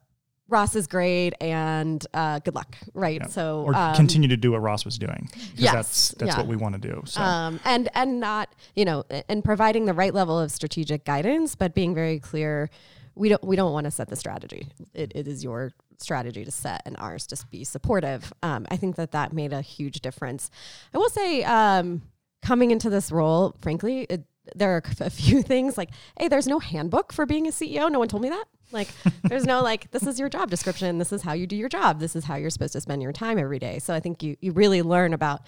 Ross 0.50 0.76
is 0.76 0.88
great 0.88 1.34
and 1.40 2.06
uh, 2.14 2.40
good 2.40 2.56
luck, 2.56 2.76
right? 2.94 3.22
Yeah. 3.22 3.28
So 3.28 3.64
or 3.66 3.76
um, 3.76 3.96
continue 3.96 4.28
to 4.30 4.38
do 4.38 4.52
what 4.52 4.62
Ross 4.62 4.86
was 4.86 4.98
doing. 4.98 5.30
Yes, 5.56 5.74
that's 5.74 6.10
that's 6.12 6.32
yeah. 6.32 6.38
what 6.38 6.48
we 6.48 6.56
want 6.56 6.82
to 6.82 6.82
do. 6.82 7.02
So. 7.06 7.22
Um, 7.22 7.60
and 7.64 7.90
and 7.94 8.20
not 8.20 8.54
you 8.76 8.86
know 8.86 9.04
and 9.28 9.44
providing 9.44 9.86
the 9.86 9.94
right 9.94 10.14
level 10.14 10.40
of 10.40 10.52
strategic 10.52 11.06
guidance, 11.06 11.56
but 11.56 11.74
being 11.74 11.94
very 11.94 12.20
clear. 12.20 12.70
We 13.16 13.28
don't 13.28 13.44
we 13.44 13.58
don't 13.58 13.74
want 13.74 13.84
to 13.84 13.92
set 13.92 14.08
the 14.08 14.16
strategy. 14.16 14.70
It, 14.94 15.12
it 15.14 15.28
is 15.28 15.44
your 15.44 15.74
strategy 15.98 16.46
to 16.46 16.52
set 16.52 16.82
and 16.86 16.96
ours 17.00 17.28
to 17.28 17.46
be 17.52 17.64
supportive. 17.66 18.32
Um, 18.42 18.66
I 18.72 18.78
think 18.78 18.96
that 18.96 19.12
that 19.12 19.34
made 19.34 19.52
a 19.52 19.62
huge 19.62 20.00
difference. 20.00 20.50
I 20.94 20.98
will 20.98 21.10
say, 21.10 21.44
um, 21.44 22.02
coming 22.42 22.72
into 22.72 22.90
this 22.90 23.12
role, 23.12 23.56
frankly, 23.62 24.02
it, 24.10 24.24
there 24.56 24.76
are 24.76 24.84
a 25.02 25.10
few 25.10 25.42
things 25.44 25.78
like, 25.78 25.90
hey, 26.18 26.28
there's 26.28 26.48
no 26.48 26.60
handbook 26.60 27.14
for 27.14 27.26
being 27.26 27.48
a 27.48 27.52
CEO. 27.52 27.92
No 27.92 28.00
one 28.00 28.08
told 28.08 28.24
me 28.24 28.30
that. 28.30 28.46
Like, 28.72 28.90
there's 29.24 29.46
no 29.46 29.62
like, 29.62 29.92
this 29.92 30.04
is 30.04 30.20
your 30.20 30.30
job 30.30 30.50
description. 30.50 30.98
This 30.98 31.12
is 31.12 31.22
how 31.22 31.34
you 31.34 31.48
do 31.48 31.56
your 31.56 31.70
job. 31.70 32.00
This 32.00 32.16
is 32.16 32.26
how 32.26 32.36
you're 32.36 32.50
supposed 32.50 32.74
to 32.74 32.82
spend 32.82 33.02
your 33.02 33.14
time 33.14 33.38
every 33.38 33.60
day. 33.60 33.80
So 33.80 33.94
I 33.94 34.00
think 34.00 34.24
you 34.24 34.36
you 34.42 34.52
really 34.52 34.82
learn 34.82 35.14
about, 35.14 35.42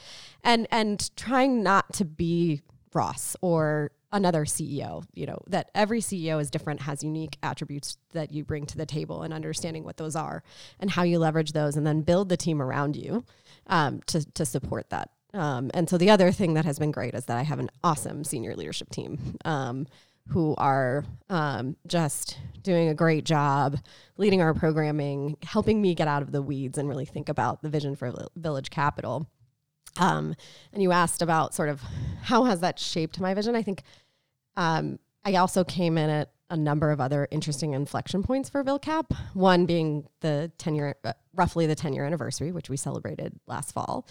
and 0.43 0.67
and 0.71 1.15
trying 1.15 1.63
not 1.63 1.93
to 1.93 2.05
be 2.05 2.61
Ross 2.93 3.35
or 3.41 3.91
another 4.11 4.45
CEO. 4.45 5.03
You 5.13 5.27
know 5.27 5.39
that 5.47 5.71
every 5.73 6.01
CEO 6.01 6.41
is 6.41 6.49
different, 6.49 6.81
has 6.81 7.03
unique 7.03 7.37
attributes 7.43 7.97
that 8.13 8.31
you 8.31 8.43
bring 8.43 8.65
to 8.67 8.77
the 8.77 8.85
table, 8.85 9.23
and 9.23 9.33
understanding 9.33 9.83
what 9.83 9.97
those 9.97 10.15
are 10.15 10.43
and 10.79 10.91
how 10.91 11.03
you 11.03 11.19
leverage 11.19 11.53
those, 11.53 11.75
and 11.75 11.85
then 11.85 12.01
build 12.01 12.29
the 12.29 12.37
team 12.37 12.61
around 12.61 12.95
you 12.95 13.23
um, 13.67 14.01
to 14.07 14.25
to 14.33 14.45
support 14.45 14.89
that. 14.89 15.09
Um, 15.33 15.71
and 15.73 15.89
so 15.89 15.97
the 15.97 16.09
other 16.09 16.31
thing 16.31 16.55
that 16.55 16.65
has 16.65 16.77
been 16.77 16.91
great 16.91 17.13
is 17.13 17.25
that 17.25 17.37
I 17.37 17.43
have 17.43 17.59
an 17.59 17.69
awesome 17.83 18.23
senior 18.23 18.55
leadership 18.55 18.89
team. 18.89 19.37
Um, 19.45 19.87
who 20.29 20.55
are 20.57 21.03
um, 21.29 21.75
just 21.87 22.37
doing 22.63 22.89
a 22.89 22.93
great 22.93 23.25
job 23.25 23.77
leading 24.17 24.41
our 24.41 24.53
programming, 24.53 25.37
helping 25.43 25.81
me 25.81 25.95
get 25.95 26.07
out 26.07 26.21
of 26.21 26.31
the 26.31 26.41
weeds 26.41 26.77
and 26.77 26.87
really 26.87 27.05
think 27.05 27.29
about 27.29 27.61
the 27.61 27.69
vision 27.69 27.95
for 27.95 28.13
Village 28.35 28.69
Capital. 28.69 29.27
Um, 29.97 30.35
and 30.71 30.81
you 30.81 30.91
asked 30.91 31.21
about 31.21 31.53
sort 31.53 31.69
of 31.69 31.81
how 32.21 32.45
has 32.45 32.61
that 32.61 32.79
shaped 32.79 33.19
my 33.19 33.33
vision. 33.33 33.55
I 33.55 33.61
think 33.61 33.83
um, 34.55 34.99
I 35.25 35.35
also 35.35 35.63
came 35.63 35.97
in 35.97 36.09
at 36.09 36.31
a 36.51 36.57
number 36.57 36.91
of 36.91 36.99
other 36.99 37.27
interesting 37.31 37.73
inflection 37.73 38.21
points 38.21 38.49
for 38.49 38.63
VilCap. 38.63 39.05
One 39.33 39.65
being 39.65 40.07
the 40.19 40.51
10 40.57 40.75
year, 40.75 40.95
uh, 41.03 41.13
roughly 41.33 41.65
the 41.65 41.75
10 41.75 41.93
year 41.93 42.05
anniversary, 42.05 42.51
which 42.51 42.69
we 42.69 42.77
celebrated 42.77 43.39
last 43.47 43.71
fall 43.71 44.05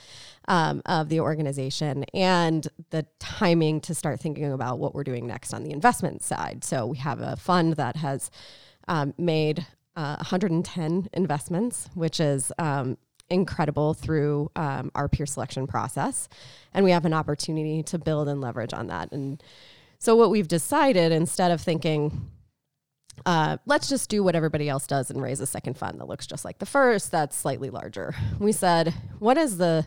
um, 0.48 0.82
of 0.86 1.10
the 1.10 1.20
organization, 1.20 2.04
and 2.14 2.66
the 2.88 3.06
timing 3.18 3.80
to 3.82 3.94
start 3.94 4.20
thinking 4.20 4.50
about 4.50 4.78
what 4.78 4.94
we're 4.94 5.04
doing 5.04 5.26
next 5.26 5.52
on 5.52 5.62
the 5.62 5.70
investment 5.70 6.24
side. 6.24 6.64
So 6.64 6.86
we 6.86 6.96
have 6.96 7.20
a 7.20 7.36
fund 7.36 7.74
that 7.74 7.96
has 7.96 8.30
um, 8.88 9.14
made 9.18 9.66
uh, 9.94 10.16
110 10.16 11.10
investments, 11.12 11.90
which 11.94 12.20
is 12.20 12.50
um, 12.58 12.96
incredible 13.28 13.92
through 13.92 14.50
um, 14.56 14.90
our 14.94 15.08
peer 15.08 15.26
selection 15.26 15.66
process. 15.66 16.28
And 16.72 16.84
we 16.84 16.90
have 16.90 17.04
an 17.04 17.12
opportunity 17.12 17.82
to 17.84 17.98
build 17.98 18.28
and 18.28 18.40
leverage 18.40 18.72
on 18.72 18.86
that. 18.86 19.12
And 19.12 19.42
so 20.00 20.16
what 20.16 20.30
we've 20.30 20.48
decided 20.48 21.12
instead 21.12 21.50
of 21.50 21.60
thinking, 21.60 22.30
uh, 23.26 23.58
let's 23.66 23.88
just 23.88 24.08
do 24.08 24.24
what 24.24 24.34
everybody 24.34 24.68
else 24.68 24.86
does 24.86 25.10
and 25.10 25.20
raise 25.20 25.40
a 25.40 25.46
second 25.46 25.76
fund 25.76 26.00
that 26.00 26.08
looks 26.08 26.26
just 26.26 26.44
like 26.44 26.58
the 26.58 26.66
first, 26.66 27.10
that's 27.10 27.36
slightly 27.36 27.68
larger. 27.68 28.14
We 28.38 28.52
said, 28.52 28.94
what 29.18 29.36
is 29.36 29.58
the 29.58 29.86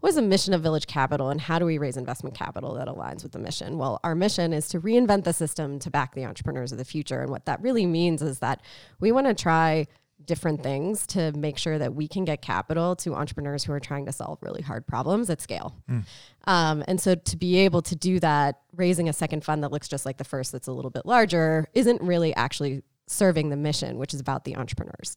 what 0.00 0.08
is 0.08 0.14
the 0.14 0.22
mission 0.22 0.54
of 0.54 0.62
Village 0.62 0.86
Capital 0.86 1.28
and 1.28 1.38
how 1.38 1.58
do 1.58 1.66
we 1.66 1.76
raise 1.76 1.98
investment 1.98 2.34
capital 2.34 2.72
that 2.76 2.88
aligns 2.88 3.22
with 3.22 3.32
the 3.32 3.38
mission? 3.38 3.76
Well, 3.76 4.00
our 4.02 4.14
mission 4.14 4.54
is 4.54 4.66
to 4.68 4.80
reinvent 4.80 5.24
the 5.24 5.34
system 5.34 5.78
to 5.80 5.90
back 5.90 6.14
the 6.14 6.24
entrepreneurs 6.24 6.72
of 6.72 6.78
the 6.78 6.86
future. 6.86 7.20
And 7.20 7.30
what 7.30 7.44
that 7.44 7.60
really 7.60 7.84
means 7.84 8.22
is 8.22 8.38
that 8.38 8.62
we 8.98 9.12
want 9.12 9.26
to 9.26 9.34
try 9.34 9.86
different 10.24 10.62
things 10.62 11.06
to 11.08 11.32
make 11.32 11.58
sure 11.58 11.78
that 11.78 11.94
we 11.94 12.08
can 12.08 12.24
get 12.24 12.42
capital 12.42 12.96
to 12.96 13.14
entrepreneurs 13.14 13.64
who 13.64 13.72
are 13.72 13.80
trying 13.80 14.06
to 14.06 14.12
solve 14.12 14.38
really 14.42 14.62
hard 14.62 14.86
problems 14.86 15.30
at 15.30 15.40
scale. 15.40 15.74
Mm. 15.90 16.04
Um, 16.44 16.84
and 16.86 17.00
so 17.00 17.14
to 17.14 17.36
be 17.36 17.58
able 17.58 17.82
to 17.82 17.96
do 17.96 18.20
that, 18.20 18.60
raising 18.76 19.08
a 19.08 19.12
second 19.12 19.44
fund 19.44 19.62
that 19.62 19.72
looks 19.72 19.88
just 19.88 20.06
like 20.06 20.16
the 20.16 20.24
first 20.24 20.52
that's 20.52 20.68
a 20.68 20.72
little 20.72 20.90
bit 20.90 21.06
larger 21.06 21.68
isn't 21.74 22.00
really 22.02 22.34
actually 22.34 22.82
serving 23.10 23.50
the 23.50 23.56
mission, 23.56 23.98
which 23.98 24.14
is 24.14 24.20
about 24.20 24.44
the 24.44 24.56
entrepreneurs. 24.56 25.16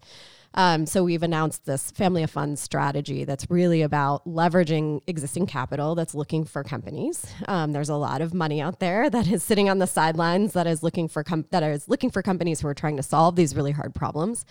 Um, 0.55 0.85
so 0.85 1.03
we've 1.03 1.23
announced 1.23 1.65
this 1.65 1.89
family 1.91 2.21
of 2.21 2.29
funds 2.29 2.61
strategy 2.61 3.23
that's 3.23 3.49
really 3.49 3.81
about 3.81 4.23
leveraging 4.25 5.01
existing 5.07 5.47
capital 5.47 5.95
that's 5.95 6.13
looking 6.13 6.45
for 6.45 6.63
companies. 6.63 7.25
Um, 7.47 7.71
there's 7.71 7.89
a 7.89 7.95
lot 7.95 8.21
of 8.21 8.33
money 8.33 8.61
out 8.61 8.79
there 8.79 9.09
that 9.09 9.27
is 9.27 9.41
sitting 9.41 9.69
on 9.69 9.79
the 9.79 9.87
sidelines 9.87 10.53
that 10.53 10.67
is 10.67 10.83
looking 10.83 11.07
for 11.07 11.23
com- 11.23 11.45
that 11.49 11.63
is 11.63 11.89
looking 11.89 12.11
for 12.11 12.21
companies 12.21 12.61
who 12.61 12.67
are 12.67 12.75
trying 12.75 12.97
to 12.97 13.03
solve 13.03 13.35
these 13.35 13.55
really 13.55 13.71
hard 13.71 13.95
problems. 13.95 14.45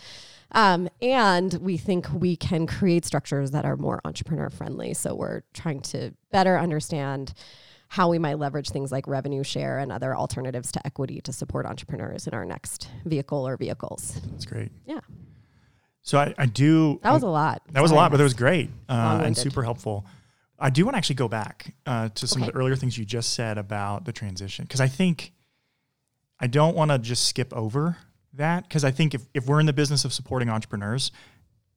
Um, 0.53 0.89
and 1.01 1.55
we 1.55 1.77
think 1.77 2.09
we 2.13 2.37
can 2.37 2.67
create 2.67 3.05
structures 3.05 3.53
that 3.53 3.65
are 3.65 3.77
more 3.77 4.01
entrepreneur 4.05 4.51
friendly. 4.51 4.95
So 4.95 5.15
we're 5.15 5.43
trying 5.55 5.81
to 5.83 6.13
better 6.31 6.59
understand 6.59 7.33
how 7.93 8.09
we 8.09 8.19
might 8.19 8.39
leverage 8.39 8.71
things 8.71 8.91
like 8.91 9.07
revenue 9.07 9.45
share 9.45 9.79
and 9.79 9.93
other 9.93 10.17
alternatives 10.17 10.73
to 10.73 10.87
equity 10.87 11.21
to 11.21 11.31
support 11.31 11.67
entrepreneurs 11.67 12.27
in 12.27 12.33
our 12.33 12.47
next 12.47 12.89
vehicle 13.05 13.47
or 13.47 13.55
vehicles. 13.59 14.19
That's 14.31 14.47
great. 14.47 14.73
Yeah. 14.87 15.01
So 16.01 16.19
I, 16.19 16.33
I 16.39 16.47
do. 16.47 16.99
That 17.03 17.13
was 17.13 17.23
a 17.23 17.29
lot. 17.29 17.61
That 17.73 17.83
was 17.83 17.91
a 17.91 17.95
lot, 17.95 18.11
but 18.11 18.19
it 18.19 18.23
was 18.23 18.33
great 18.33 18.71
uh, 18.89 19.21
and 19.23 19.37
super 19.37 19.63
helpful. 19.63 20.07
I 20.59 20.71
do 20.71 20.87
want 20.87 20.95
to 20.95 20.97
actually 20.97 21.17
go 21.17 21.29
back 21.29 21.75
uh, 21.85 22.09
to 22.15 22.27
some 22.27 22.41
okay. 22.41 22.49
of 22.49 22.55
the 22.55 22.59
earlier 22.59 22.77
things 22.77 22.97
you 22.97 23.05
just 23.05 23.35
said 23.35 23.59
about 23.59 24.07
the 24.07 24.13
transition 24.13 24.65
because 24.65 24.81
I 24.81 24.89
think 24.89 25.35
I 26.41 26.47
don't 26.47 26.75
want 26.75 26.93
to 26.93 26.99
just 26.99 27.27
skip 27.27 27.53
over 27.53 27.99
that 28.33 28.67
because 28.67 28.85
I 28.85 28.91
think 28.91 29.13
if, 29.13 29.21
if 29.35 29.47
we're 29.47 29.61
in 29.61 29.67
the 29.67 29.75
business 29.75 30.07
of 30.07 30.15
supporting 30.15 30.49
entrepreneurs, 30.49 31.13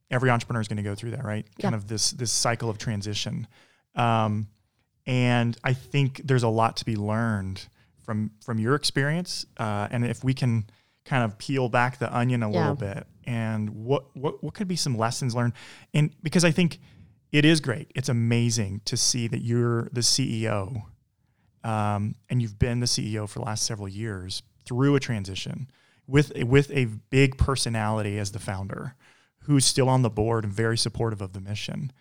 every 0.09 0.29
entrepreneur 0.29 0.61
is 0.61 0.69
going 0.69 0.77
to 0.77 0.83
go 0.83 0.95
through 0.95 1.11
that, 1.11 1.25
right? 1.25 1.45
Yeah. 1.57 1.63
Kind 1.63 1.75
of 1.75 1.89
this 1.89 2.11
this 2.11 2.31
cycle 2.31 2.69
of 2.69 2.77
transition. 2.77 3.47
Um, 3.95 4.47
and 5.05 5.57
I 5.63 5.73
think 5.73 6.21
there's 6.23 6.43
a 6.43 6.49
lot 6.49 6.77
to 6.77 6.85
be 6.85 6.95
learned 6.95 7.67
from 8.03 8.31
from 8.43 8.59
your 8.59 8.75
experience. 8.75 9.45
Uh, 9.57 9.87
and 9.91 10.05
if 10.05 10.23
we 10.23 10.33
can 10.33 10.65
kind 11.05 11.23
of 11.23 11.37
peel 11.37 11.69
back 11.69 11.99
the 11.99 12.15
onion 12.15 12.43
a 12.43 12.51
yeah. 12.51 12.59
little 12.59 12.75
bit 12.75 13.07
and 13.25 13.69
what, 13.69 14.15
what 14.15 14.43
what 14.43 14.53
could 14.53 14.67
be 14.67 14.75
some 14.75 14.97
lessons 14.97 15.35
learned 15.35 15.53
and 15.93 16.11
because 16.23 16.43
i 16.43 16.51
think 16.51 16.79
it 17.31 17.45
is 17.45 17.59
great 17.59 17.91
it's 17.95 18.09
amazing 18.09 18.81
to 18.85 18.97
see 18.97 19.27
that 19.27 19.43
you're 19.43 19.83
the 19.93 20.01
ceo 20.01 20.83
um, 21.63 22.15
and 22.29 22.41
you've 22.41 22.59
been 22.59 22.79
the 22.79 22.85
ceo 22.85 23.29
for 23.29 23.39
the 23.39 23.45
last 23.45 23.65
several 23.65 23.87
years 23.87 24.41
through 24.65 24.95
a 24.95 24.99
transition 24.99 25.69
with 26.07 26.31
with 26.43 26.71
a 26.71 26.85
big 27.09 27.37
personality 27.37 28.17
as 28.17 28.31
the 28.31 28.39
founder 28.39 28.95
who's 29.41 29.65
still 29.65 29.89
on 29.89 30.01
the 30.01 30.09
board 30.09 30.43
and 30.43 30.53
very 30.53 30.77
supportive 30.77 31.21
of 31.21 31.33
the 31.33 31.41
mission 31.41 31.91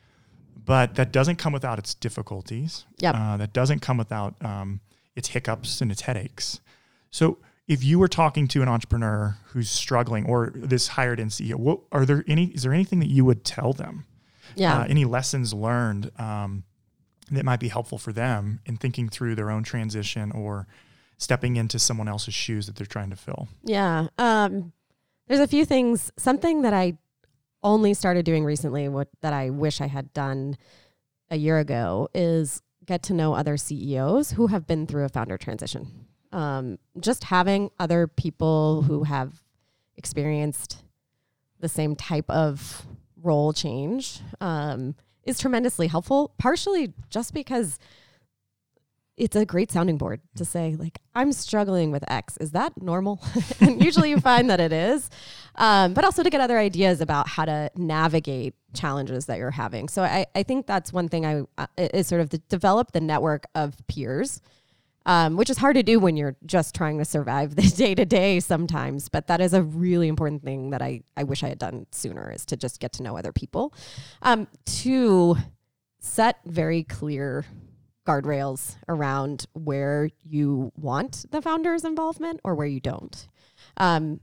but 0.56 0.94
that 0.94 1.12
doesn't 1.12 1.36
come 1.36 1.52
without 1.52 1.78
its 1.78 1.94
difficulties 1.94 2.84
yep. 2.98 3.14
Uh, 3.14 3.36
that 3.36 3.52
doesn't 3.52 3.80
come 3.80 3.96
without 3.96 4.34
um, 4.44 4.80
its 5.16 5.28
hiccups 5.28 5.80
and 5.80 5.90
its 5.90 6.02
headaches 6.02 6.60
so 7.10 7.38
if 7.66 7.82
you 7.82 7.98
were 7.98 8.08
talking 8.08 8.46
to 8.48 8.62
an 8.62 8.68
entrepreneur 8.68 9.38
who's 9.46 9.70
struggling 9.70 10.26
or 10.26 10.52
this 10.54 10.88
hired 10.88 11.18
in 11.18 11.28
CEO, 11.28 11.54
what 11.54 11.80
are 11.92 12.04
there 12.04 12.24
any? 12.28 12.46
Is 12.46 12.62
there 12.62 12.74
anything 12.74 13.00
that 13.00 13.08
you 13.08 13.24
would 13.24 13.44
tell 13.44 13.72
them? 13.72 14.04
Yeah. 14.54 14.80
Uh, 14.80 14.86
any 14.88 15.04
lessons 15.04 15.54
learned 15.54 16.10
um, 16.18 16.64
that 17.30 17.44
might 17.44 17.60
be 17.60 17.68
helpful 17.68 17.98
for 17.98 18.12
them 18.12 18.60
in 18.66 18.76
thinking 18.76 19.08
through 19.08 19.34
their 19.34 19.50
own 19.50 19.62
transition 19.62 20.30
or 20.32 20.66
stepping 21.16 21.56
into 21.56 21.78
someone 21.78 22.06
else's 22.06 22.34
shoes 22.34 22.66
that 22.66 22.76
they're 22.76 22.86
trying 22.86 23.10
to 23.10 23.16
fill? 23.16 23.48
Yeah. 23.62 24.08
Um, 24.18 24.72
there's 25.26 25.40
a 25.40 25.48
few 25.48 25.64
things. 25.64 26.12
Something 26.18 26.62
that 26.62 26.74
I 26.74 26.98
only 27.64 27.94
started 27.94 28.24
doing 28.24 28.44
recently, 28.44 28.88
what 28.88 29.08
that 29.22 29.32
I 29.32 29.50
wish 29.50 29.80
I 29.80 29.86
had 29.86 30.12
done 30.12 30.56
a 31.30 31.36
year 31.36 31.58
ago, 31.58 32.08
is 32.14 32.62
get 32.86 33.02
to 33.04 33.14
know 33.14 33.34
other 33.34 33.56
CEOs 33.56 34.32
who 34.32 34.48
have 34.48 34.66
been 34.66 34.86
through 34.86 35.04
a 35.04 35.08
founder 35.08 35.38
transition. 35.38 36.06
Um, 36.30 36.78
just 37.00 37.24
having 37.24 37.70
other 37.80 38.06
people 38.06 38.82
who 38.82 39.04
have 39.04 39.42
experienced 39.96 40.84
the 41.60 41.68
same 41.68 41.96
type 41.96 42.28
of 42.28 42.86
role 43.22 43.52
change 43.52 44.20
um, 44.40 44.94
is 45.22 45.38
tremendously 45.38 45.86
helpful, 45.86 46.34
partially 46.38 46.92
just 47.08 47.32
because 47.32 47.78
it's 49.16 49.36
a 49.36 49.44
great 49.44 49.70
sounding 49.70 49.96
board 49.96 50.20
to 50.34 50.44
say 50.44 50.76
like 50.76 50.98
i'm 51.14 51.32
struggling 51.32 51.90
with 51.90 52.04
x. 52.10 52.36
Is 52.38 52.52
that 52.52 52.80
normal? 52.80 53.22
And 53.60 53.82
usually 53.82 54.10
you 54.10 54.20
find 54.20 54.50
that 54.50 54.60
it 54.60 54.72
is. 54.72 55.08
Um, 55.54 55.94
but 55.94 56.04
also 56.04 56.22
to 56.22 56.30
get 56.30 56.40
other 56.40 56.58
ideas 56.58 57.00
about 57.00 57.28
how 57.28 57.44
to 57.44 57.70
navigate 57.76 58.54
challenges 58.74 59.26
that 59.26 59.38
you're 59.38 59.50
having. 59.50 59.88
So 59.88 60.02
i, 60.02 60.26
I 60.34 60.42
think 60.42 60.66
that's 60.66 60.92
one 60.92 61.08
thing 61.08 61.24
i 61.26 61.42
uh, 61.58 61.66
is 61.76 62.06
sort 62.06 62.20
of 62.20 62.30
to 62.30 62.38
develop 62.38 62.92
the 62.92 63.00
network 63.00 63.46
of 63.54 63.74
peers 63.86 64.40
um, 65.06 65.36
which 65.36 65.50
is 65.50 65.58
hard 65.58 65.76
to 65.76 65.82
do 65.82 66.00
when 66.00 66.16
you're 66.16 66.36
just 66.46 66.74
trying 66.74 66.98
to 66.98 67.04
survive 67.04 67.54
the 67.56 67.62
day 67.62 67.94
to 67.94 68.04
day 68.04 68.40
sometimes. 68.40 69.08
But 69.08 69.26
that 69.26 69.40
is 69.40 69.52
a 69.52 69.62
really 69.62 70.08
important 70.08 70.42
thing 70.42 70.70
that 70.70 70.82
i, 70.82 71.02
I 71.16 71.24
wish 71.24 71.42
i 71.42 71.48
had 71.48 71.58
done 71.58 71.86
sooner 71.92 72.32
is 72.32 72.44
to 72.46 72.56
just 72.56 72.80
get 72.80 72.92
to 72.94 73.02
know 73.02 73.16
other 73.16 73.32
people. 73.32 73.74
Um, 74.22 74.48
to 74.82 75.36
set 76.00 76.38
very 76.44 76.82
clear 76.82 77.44
guardrails 78.06 78.76
around 78.88 79.46
where 79.54 80.10
you 80.22 80.72
want 80.76 81.24
the 81.30 81.40
founder's 81.42 81.84
involvement 81.84 82.40
or 82.44 82.54
where 82.54 82.66
you 82.66 82.80
don't. 82.80 83.26
Um, 83.76 84.20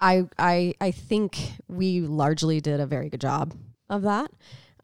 I 0.00 0.24
I 0.38 0.74
I 0.80 0.90
think 0.90 1.38
we 1.68 2.00
largely 2.02 2.60
did 2.60 2.80
a 2.80 2.86
very 2.86 3.08
good 3.08 3.20
job 3.20 3.54
of 3.88 4.02
that, 4.02 4.30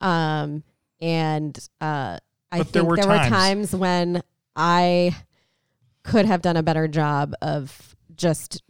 um, 0.00 0.64
and 1.00 1.56
uh, 1.80 2.18
I 2.50 2.58
But 2.58 2.62
think 2.64 2.72
there 2.72 2.84
were 2.84 2.96
there 2.96 3.06
were 3.08 3.16
times- 3.16 3.30
times 3.70 3.76
when 3.76 4.22
I 4.56 5.14
could 6.02 6.26
have 6.26 6.42
done 6.42 6.56
a 6.56 6.62
better 6.62 6.88
job 6.88 7.34
of 7.42 7.96
just 8.16 8.62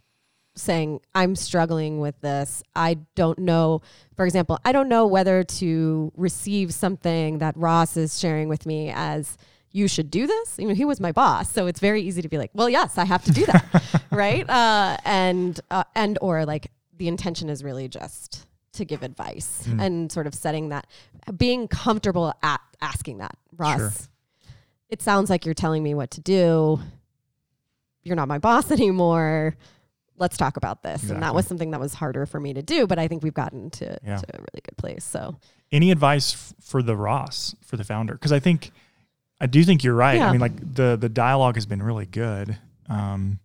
saying 0.55 1.01
I'm 1.13 1.35
struggling 1.35 1.99
with 1.99 2.19
this. 2.21 2.63
I 2.75 2.95
don't 3.15 3.39
know. 3.39 3.81
For 4.15 4.25
example, 4.25 4.59
I 4.63 4.71
don't 4.71 4.89
know 4.89 5.05
whether 5.05 5.43
to 5.43 6.11
receive 6.15 6.73
something 6.73 7.39
that 7.39 7.55
Ross 7.57 7.97
is 7.97 8.19
sharing 8.19 8.47
with 8.47 8.65
me 8.65 8.91
as 8.93 9.37
you 9.71 9.87
should 9.87 10.09
do 10.09 10.25
this. 10.25 10.57
You 10.57 10.69
know, 10.69 10.73
he 10.73 10.85
was 10.85 11.01
my 11.01 11.11
boss, 11.11 11.51
so 11.51 11.67
it's 11.67 11.81
very 11.81 12.01
easy 12.01 12.21
to 12.21 12.29
be 12.29 12.37
like, 12.37 12.51
well, 12.53 12.69
yes, 12.69 12.97
I 12.97 13.03
have 13.03 13.23
to 13.25 13.31
do 13.31 13.45
that, 13.45 14.03
right? 14.11 14.49
Uh, 14.49 14.97
and 15.03 15.59
uh, 15.69 15.83
and 15.95 16.17
or 16.21 16.45
like 16.45 16.71
the 16.97 17.09
intention 17.09 17.49
is 17.49 17.63
really 17.63 17.89
just 17.89 18.47
to 18.73 18.85
give 18.85 19.03
advice 19.03 19.67
and 19.79 20.11
sort 20.11 20.27
of 20.27 20.35
setting 20.35 20.69
that, 20.69 20.87
being 21.37 21.67
comfortable 21.67 22.33
at 22.43 22.61
asking 22.81 23.17
that, 23.19 23.37
Ross. 23.57 23.77
Sure. 23.77 23.91
It 24.89 25.01
sounds 25.01 25.29
like 25.29 25.45
you're 25.45 25.53
telling 25.53 25.81
me 25.81 25.93
what 25.93 26.11
to 26.11 26.21
do. 26.21 26.79
You're 28.03 28.15
not 28.15 28.27
my 28.27 28.37
boss 28.37 28.71
anymore 28.71 29.55
let's 30.17 30.37
talk 30.37 30.57
about 30.57 30.81
this. 30.83 31.09
And 31.09 31.21
that 31.23 31.35
was 31.35 31.45
something 31.45 31.71
that 31.71 31.79
was 31.79 31.93
harder 31.93 32.25
for 32.25 32.39
me 32.39 32.53
to 32.53 32.61
do, 32.61 32.87
but 32.87 32.97
I 32.99 33.07
think 33.07 33.23
we've 33.23 33.33
gotten 33.33 33.69
to, 33.71 33.97
Yeah. 34.03 34.17
to 34.17 34.25
a 34.35 34.39
really 34.39 34.61
good 34.63 34.77
place. 34.77 35.03
So 35.03 35.37
Any 35.71 35.91
advice 35.91 36.33
f- 36.33 36.53
for 36.61 36.81
the 36.81 36.95
Ross, 36.95 37.55
for 37.61 37.75
the 37.77 37.83
founder? 37.83 38.13
Because 38.13 38.31
I 38.31 38.39
think, 38.39 38.71
I 39.41 39.47
do 39.47 39.63
think 39.63 39.83
you're 39.83 39.95
right. 39.95 40.17
Yeah. 40.17 40.29
I 40.29 40.31
mean, 40.31 40.39
like 40.41 40.55
the 40.75 40.95
the 40.99 41.09
dialogue 41.09 41.55
has 41.55 41.65
been 41.65 41.83
really 41.83 42.05
good 42.05 42.57
um, 42.87 43.39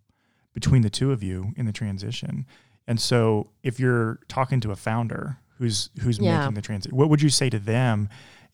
between 0.54 0.83
the 0.83 0.90
two 0.90 1.11
of 1.12 1.22
you 1.22 1.52
in 1.56 1.66
the 1.66 1.72
transition. 1.72 2.46
And 2.87 3.00
so, 3.00 3.50
if 3.62 3.80
you're 3.80 4.20
talking 4.28 4.61
to 4.61 4.70
a 4.70 4.76
founder 4.76 5.38
who's 5.59 5.90
who's 6.00 6.18
Yeah. 6.18 6.38
making 6.40 6.54
the 6.54 6.62
transition, 6.62 6.96
what 6.96 7.09
would 7.11 7.20
you 7.22 7.28
say 7.30 7.50
to 7.50 7.59
them? 7.59 8.09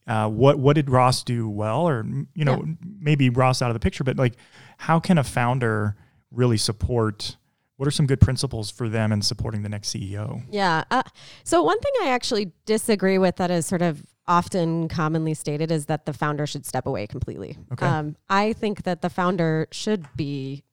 Uh, 0.06 0.28
what 0.30 0.58
what 0.58 0.74
did 0.76 0.88
Ross 0.88 1.22
do 1.24 1.48
well, 1.48 1.86
or 1.86 2.06
you 2.34 2.44
know, 2.44 2.64
maybe 3.00 3.28
Ross 3.28 3.60
out 3.60 3.70
of 3.70 3.74
the 3.74 3.80
picture, 3.80 4.04
but 4.04 4.16
like, 4.16 4.34
how 4.78 4.98
can 5.00 5.18
a 5.18 5.24
founder 5.24 5.96
really 6.30 6.56
support? 6.56 7.36
What 7.76 7.86
are 7.86 7.92
some 7.92 8.06
good 8.06 8.20
principles 8.20 8.70
for 8.70 8.88
them 8.88 9.12
in 9.12 9.22
supporting 9.22 9.62
the 9.62 9.68
next 9.68 9.94
CEO? 9.94 10.42
yeah. 10.50 10.84
Uh, 10.90 11.02
so 11.44 11.62
one 11.62 11.78
thing 11.78 11.92
I 12.02 12.08
actually 12.08 12.52
disagree 12.64 13.18
with 13.18 13.36
that 13.36 13.50
is 13.50 13.66
sort 13.66 13.82
of 13.82 14.04
often 14.28 14.88
commonly 14.88 15.34
stated 15.34 15.70
is 15.70 15.86
that 15.86 16.06
the 16.06 16.12
founder 16.12 16.46
should 16.46 16.66
step 16.66 16.86
away 16.86 17.06
completely. 17.06 17.56
Okay. 17.72 17.86
Um, 17.86 18.16
I 18.28 18.52
think 18.54 18.82
that 18.82 19.02
the 19.02 19.10
founder 19.10 19.68
should 19.70 20.06
be 20.16 20.64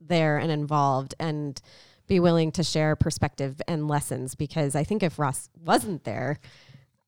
there 0.00 0.38
and 0.38 0.50
involved 0.50 1.14
and 1.18 1.60
be 2.06 2.20
willing 2.20 2.50
to 2.52 2.64
share 2.64 2.96
perspective 2.96 3.62
and 3.68 3.88
lessons 3.88 4.34
because 4.34 4.74
I 4.74 4.84
think 4.84 5.02
if 5.02 5.18
Ross 5.18 5.48
wasn't 5.64 6.04
there, 6.04 6.40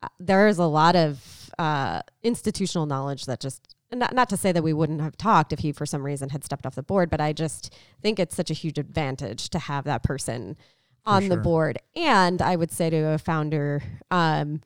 uh, 0.02 0.08
there 0.20 0.46
is 0.46 0.58
a 0.58 0.64
lot 0.66 0.94
of 0.94 1.50
uh, 1.58 2.02
institutional 2.22 2.86
knowledge 2.86 3.26
that 3.26 3.40
just 3.40 3.74
not, 3.92 4.14
not 4.14 4.28
to 4.30 4.36
say 4.36 4.52
that 4.52 4.62
we 4.62 4.72
wouldn't 4.72 5.00
have 5.00 5.16
talked 5.16 5.52
if 5.52 5.60
he 5.60 5.72
for 5.72 5.86
some 5.86 6.04
reason 6.04 6.30
had 6.30 6.44
stepped 6.44 6.66
off 6.66 6.74
the 6.74 6.82
board, 6.82 7.10
but 7.10 7.20
I 7.20 7.32
just 7.32 7.74
think 8.00 8.18
it's 8.18 8.34
such 8.34 8.50
a 8.50 8.54
huge 8.54 8.78
advantage 8.78 9.50
to 9.50 9.58
have 9.58 9.84
that 9.84 10.02
person 10.02 10.56
on 11.04 11.28
the 11.28 11.36
board. 11.36 11.78
And 11.96 12.40
I 12.40 12.56
would 12.56 12.70
say 12.70 12.90
to 12.90 12.96
a 12.96 13.18
founder, 13.18 13.82
um, 14.10 14.60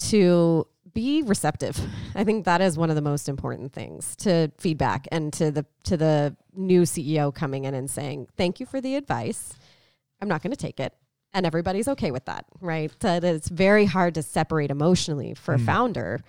to 0.00 0.66
be 0.92 1.22
receptive. 1.22 1.78
I 2.14 2.24
think 2.24 2.44
that 2.46 2.60
is 2.60 2.76
one 2.76 2.90
of 2.90 2.96
the 2.96 3.02
most 3.02 3.28
important 3.28 3.72
things 3.72 4.16
to 4.16 4.50
feedback 4.58 5.06
and 5.12 5.32
to 5.34 5.50
the 5.50 5.66
to 5.84 5.96
the 5.96 6.36
new 6.54 6.82
CEO 6.82 7.32
coming 7.32 7.64
in 7.64 7.74
and 7.74 7.88
saying, 7.88 8.28
"Thank 8.36 8.60
you 8.60 8.66
for 8.66 8.80
the 8.80 8.96
advice. 8.96 9.54
I'm 10.20 10.28
not 10.28 10.42
going 10.42 10.50
to 10.50 10.56
take 10.56 10.80
it." 10.80 10.94
And 11.32 11.46
everybody's 11.46 11.86
okay 11.86 12.10
with 12.10 12.24
that, 12.24 12.44
right? 12.60 12.90
That 13.00 13.22
it's 13.22 13.48
very 13.48 13.84
hard 13.84 14.14
to 14.16 14.22
separate 14.22 14.70
emotionally 14.70 15.34
for 15.34 15.54
a 15.54 15.58
founder. 15.58 16.20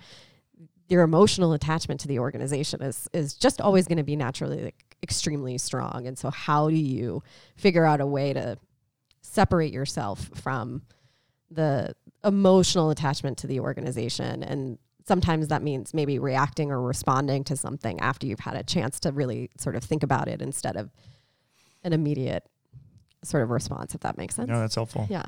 Your 0.92 1.02
emotional 1.02 1.52
attachment 1.54 2.00
to 2.02 2.08
the 2.08 2.18
organization 2.18 2.82
is 2.82 3.08
is 3.12 3.34
just 3.34 3.60
always 3.60 3.86
going 3.88 3.98
to 3.98 4.04
be 4.04 4.16
naturally 4.16 4.62
like 4.62 4.96
extremely 5.02 5.56
strong. 5.58 6.06
And 6.06 6.16
so 6.18 6.30
how 6.30 6.68
do 6.68 6.76
you 6.76 7.22
figure 7.56 7.84
out 7.84 8.00
a 8.00 8.06
way 8.06 8.32
to 8.34 8.58
separate 9.22 9.72
yourself 9.72 10.30
from 10.34 10.82
the 11.50 11.94
emotional 12.24 12.90
attachment 12.90 13.38
to 13.38 13.46
the 13.46 13.60
organization 13.60 14.42
and 14.42 14.78
sometimes 15.04 15.48
that 15.48 15.62
means 15.62 15.92
maybe 15.92 16.18
reacting 16.18 16.70
or 16.70 16.80
responding 16.80 17.42
to 17.44 17.56
something 17.56 17.98
after 18.00 18.26
you've 18.26 18.40
had 18.48 18.54
a 18.56 18.62
chance 18.62 19.00
to 19.00 19.10
really 19.12 19.50
sort 19.58 19.74
of 19.76 19.82
think 19.82 20.02
about 20.02 20.28
it 20.28 20.40
instead 20.40 20.76
of 20.76 20.90
an 21.84 21.92
immediate 21.92 22.44
sort 23.24 23.42
of 23.42 23.50
response 23.50 23.94
if 23.94 24.00
that 24.02 24.16
makes 24.16 24.34
sense 24.36 24.48
No, 24.48 24.60
that's 24.60 24.74
helpful. 24.76 25.06
yeah 25.10 25.24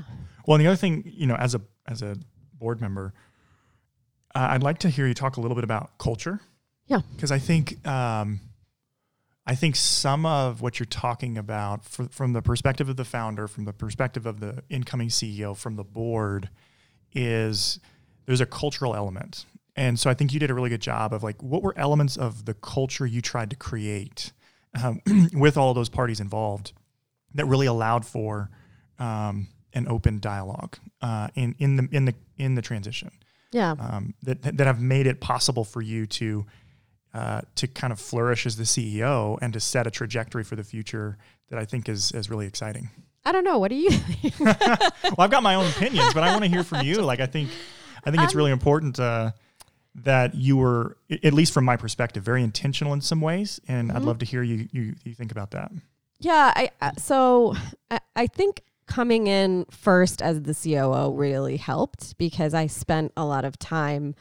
Well, 0.47 0.57
and 0.57 0.65
the 0.65 0.69
other 0.69 0.77
thing, 0.77 1.03
you 1.07 1.27
know, 1.27 1.37
as 1.37 1.55
a 1.55 1.61
as 1.89 2.03
a 2.03 2.17
board 2.59 2.81
member, 2.81 3.13
uh, 4.35 4.49
I'd 4.51 4.63
like 4.63 4.79
to 4.79 4.89
hear 4.89 5.07
you 5.07 5.15
talk 5.15 5.37
a 5.37 5.41
little 5.41 5.55
bit 5.55 5.65
about 5.65 5.99
culture. 5.99 6.41
Yeah. 6.87 7.01
because 7.17 7.33
I 7.33 7.39
think 7.39 7.87
um, 7.87 8.41
I 9.47 9.55
think 9.55 9.77
some 9.77 10.27
of 10.27 10.61
what 10.61 10.79
you're 10.79 10.87
talking 10.87 11.37
about, 11.39 11.85
fr- 11.85 12.05
from 12.11 12.33
the 12.33 12.43
perspective 12.43 12.89
of 12.89 12.97
the 12.97 13.05
founder, 13.05 13.47
from 13.49 13.65
the 13.65 13.73
perspective 13.73 14.27
of 14.27 14.41
the 14.41 14.63
incoming 14.69 15.09
CEO, 15.09 15.57
from 15.57 15.77
the 15.77 15.85
board, 15.85 16.51
is 17.13 17.79
there's 18.27 18.41
a 18.41 18.47
cultural 18.47 18.95
element, 18.95 19.45
and 19.77 19.99
so 19.99 20.11
I 20.11 20.15
think 20.15 20.33
you 20.33 20.41
did 20.41 20.51
a 20.51 20.55
really 20.55 20.71
good 20.71 20.81
job 20.81 21.13
of 21.13 21.23
like 21.23 21.43
what 21.43 21.63
were 21.63 21.75
elements 21.77 22.17
of 22.17 22.45
the 22.45 22.55
culture 22.55 23.07
you 23.07 23.21
tried 23.21 23.51
to 23.51 23.57
create 23.57 24.33
um, 24.83 25.01
with 25.33 25.57
all 25.57 25.75
those 25.75 25.89
parties 25.89 26.21
involved 26.21 26.73
that 27.35 27.47
really 27.47 27.67
allowed 27.67 28.05
for 28.07 28.51
um, 28.99 29.49
an 29.73 29.87
open 29.89 30.21
dialogue 30.21 30.79
uh, 31.03 31.29
in 31.35 31.55
in 31.59 31.77
the 31.77 31.89
in 31.93 32.05
the 32.05 32.15
in 32.39 32.55
the 32.55 32.63
transition 32.63 33.11
yeah 33.55 33.75
um, 33.79 34.15
that 34.23 34.43
that 34.43 34.67
have 34.67 34.81
made 34.81 35.07
it 35.07 35.21
possible 35.21 35.65
for 35.65 35.81
you 35.81 36.05
to 36.07 36.45
uh, 37.15 37.41
to 37.55 37.69
kind 37.69 37.93
of 37.93 38.01
flourish 38.01 38.45
as 38.45 38.57
the 38.57 38.65
CEO 38.65 39.39
and 39.41 39.53
to 39.53 39.61
set 39.61 39.87
a 39.87 39.91
trajectory 39.91 40.43
for 40.43 40.57
the 40.57 40.65
future 40.65 41.17
that 41.49 41.59
I 41.61 41.65
think 41.65 41.89
is 41.89 42.11
is 42.13 42.29
really 42.29 42.47
exciting. 42.47 42.91
i 43.25 43.33
don't 43.33 43.45
know 43.45 43.59
what 43.59 43.69
do 43.69 43.77
you 43.77 43.91
think 43.91 44.35
Well, 44.41 45.21
I've 45.25 45.31
got 45.31 45.43
my 45.43 45.55
own 45.55 45.67
opinions, 45.71 46.13
but 46.13 46.23
I 46.25 46.31
want 46.33 46.43
to 46.45 46.51
hear 46.51 46.65
from 46.65 46.85
you. 46.85 46.97
Like 47.01 47.21
I 47.21 47.27
think 47.27 47.49
I 48.05 48.11
think 48.11 48.23
it's 48.25 48.35
really 48.35 48.51
important 48.51 48.99
uh, 48.99 49.31
that 50.03 50.35
you 50.35 50.57
were, 50.57 50.97
at 51.23 51.33
least 51.33 51.53
from 51.53 51.65
my 51.65 51.77
perspective, 51.77 52.23
very 52.25 52.43
intentional 52.43 52.93
in 52.93 53.01
some 53.01 53.21
ways, 53.21 53.61
and 53.69 53.93
I'd 53.93 54.03
love 54.03 54.19
to 54.19 54.27
hear 54.27 54.43
you 54.43 54.69
you 54.73 54.95
you 55.05 55.15
think 55.15 55.31
about 55.31 55.53
that. 55.53 55.71
Yeah, 56.19 56.53
I 56.57 56.71
uh, 56.81 56.91
so 56.99 57.55
I, 57.91 58.01
I 58.17 58.27
think 58.27 58.63
coming 58.87 59.27
in 59.27 59.67
first 59.71 60.21
as 60.23 60.43
the 60.43 60.55
COO 60.55 61.13
really 61.13 61.57
helped 61.57 62.17
because 62.19 62.55
I 62.55 62.67
spent 62.67 63.13
a 63.17 63.25
lot 63.25 63.45
of 63.45 63.59
time 63.59 64.15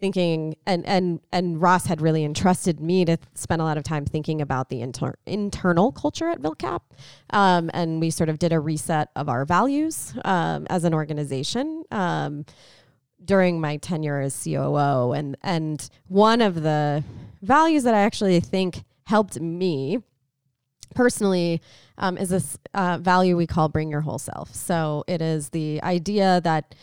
thinking 0.00 0.56
and 0.66 0.84
and 0.86 1.20
and 1.32 1.62
Ross 1.62 1.86
had 1.86 2.00
really 2.00 2.24
entrusted 2.24 2.80
me 2.80 3.04
to 3.04 3.16
spend 3.34 3.62
a 3.62 3.64
lot 3.64 3.78
of 3.78 3.84
time 3.84 4.04
thinking 4.04 4.40
about 4.40 4.68
the 4.68 4.80
inter- 4.80 5.16
internal 5.24 5.92
culture 5.92 6.28
at 6.28 6.42
Vilcap, 6.42 6.80
um, 7.30 7.70
and 7.72 8.00
we 8.00 8.10
sort 8.10 8.28
of 8.28 8.38
did 8.38 8.52
a 8.52 8.60
reset 8.60 9.08
of 9.16 9.28
our 9.28 9.44
values 9.44 10.12
um, 10.24 10.66
as 10.68 10.84
an 10.84 10.94
organization. 10.94 11.84
Um, 11.90 12.44
during 13.24 13.58
my 13.58 13.78
tenure 13.78 14.20
as 14.20 14.44
COO 14.44 15.12
and 15.12 15.34
and 15.42 15.88
one 16.08 16.42
of 16.42 16.62
the 16.62 17.02
values 17.40 17.84
that 17.84 17.94
I 17.94 18.00
actually 18.00 18.38
think 18.40 18.84
helped 19.04 19.40
me 19.40 20.02
personally 20.94 21.60
um, 21.98 22.16
is 22.16 22.30
this 22.30 22.58
uh, 22.74 22.98
value 22.98 23.36
we 23.36 23.46
call 23.46 23.68
bring 23.68 23.90
your 23.90 24.00
whole 24.00 24.18
self. 24.18 24.54
So 24.54 25.04
it 25.06 25.20
is 25.20 25.50
the 25.50 25.82
idea 25.82 26.40
that 26.42 26.74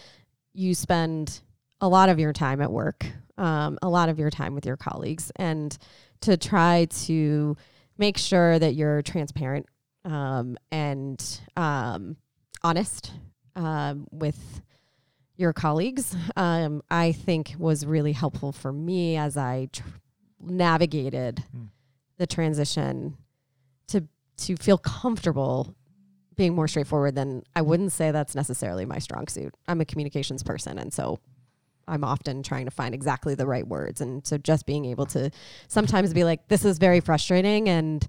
you 0.53 0.75
spend 0.75 1.41
a 1.79 1.87
lot 1.87 2.09
of 2.09 2.19
your 2.19 2.33
time 2.33 2.61
at 2.61 2.71
work 2.71 3.05
um, 3.37 3.79
a 3.81 3.89
lot 3.89 4.07
of 4.07 4.19
your 4.19 4.29
time 4.29 4.53
with 4.53 4.65
your 4.65 4.77
colleagues 4.77 5.31
and 5.35 5.75
to 6.21 6.37
try 6.37 6.85
to 6.85 7.57
make 7.97 8.17
sure 8.17 8.59
that 8.59 8.75
you're 8.75 9.01
transparent 9.01 9.65
um, 10.05 10.57
and 10.71 11.41
um, 11.57 12.15
honest 12.63 13.11
um, 13.55 14.07
with 14.11 14.61
your 15.37 15.53
colleagues, 15.53 16.15
um, 16.35 16.83
I 16.91 17.13
think 17.13 17.55
was 17.57 17.85
really 17.85 18.11
helpful 18.11 18.51
for 18.51 18.71
me 18.71 19.17
as 19.17 19.37
I 19.37 19.69
tr- 19.71 19.83
navigated 20.39 21.43
mm. 21.55 21.69
the 22.17 22.27
transition 22.27 23.17
to 23.91 24.07
to 24.37 24.55
feel 24.57 24.77
comfortable 24.77 25.75
being 26.35 26.55
more 26.55 26.67
straightforward 26.67 27.15
than 27.15 27.43
I 27.55 27.61
wouldn't 27.61 27.91
say 27.91 28.11
that's 28.11 28.35
necessarily 28.35 28.85
my 28.85 28.99
strong 28.99 29.27
suit. 29.27 29.53
I'm 29.67 29.81
a 29.81 29.85
communications 29.85 30.43
person 30.43 30.79
and 30.79 30.93
so 30.93 31.19
I'm 31.87 32.03
often 32.03 32.41
trying 32.41 32.65
to 32.65 32.71
find 32.71 32.95
exactly 32.95 33.35
the 33.35 33.45
right 33.45 33.67
words 33.67 34.01
and 34.01 34.25
so 34.25 34.37
just 34.37 34.65
being 34.65 34.85
able 34.85 35.05
to 35.07 35.29
sometimes 35.67 36.13
be 36.13 36.23
like 36.23 36.47
this 36.47 36.65
is 36.65 36.77
very 36.77 36.99
frustrating 36.99 37.69
and 37.69 38.05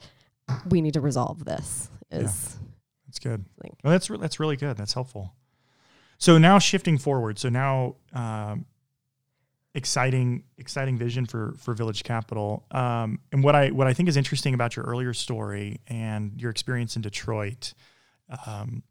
we 0.69 0.81
need 0.81 0.95
to 0.95 1.01
resolve 1.01 1.45
this 1.45 1.91
is 2.11 2.57
yeah. 2.59 2.67
That's 3.13 3.19
good. 3.19 3.45
Well, 3.85 3.91
that's 3.91 4.09
re- 4.09 4.17
that's 4.19 4.41
really 4.41 4.57
good. 4.57 4.79
That's 4.79 4.95
helpful. 4.95 5.35
So 6.17 6.39
now 6.39 6.59
shifting 6.59 6.97
forward. 6.97 7.39
So 7.39 7.51
now 7.51 7.97
um, 8.15 8.65
exciting 9.75 10.45
exciting 10.59 10.99
vision 10.99 11.27
for 11.27 11.55
for 11.59 11.75
Village 11.75 12.05
Capital. 12.05 12.65
Um, 12.71 13.21
and 13.33 13.43
what 13.43 13.55
I 13.55 13.71
what 13.71 13.87
I 13.87 13.95
think 13.95 14.09
is 14.09 14.17
interesting 14.17 14.55
about 14.55 14.77
your 14.77 14.85
earlier 14.85 15.15
story 15.15 15.81
and 15.89 16.41
your 16.41 16.51
experience 16.51 16.97
in 16.97 17.03
Detroit 17.03 17.75
um, 18.47 18.83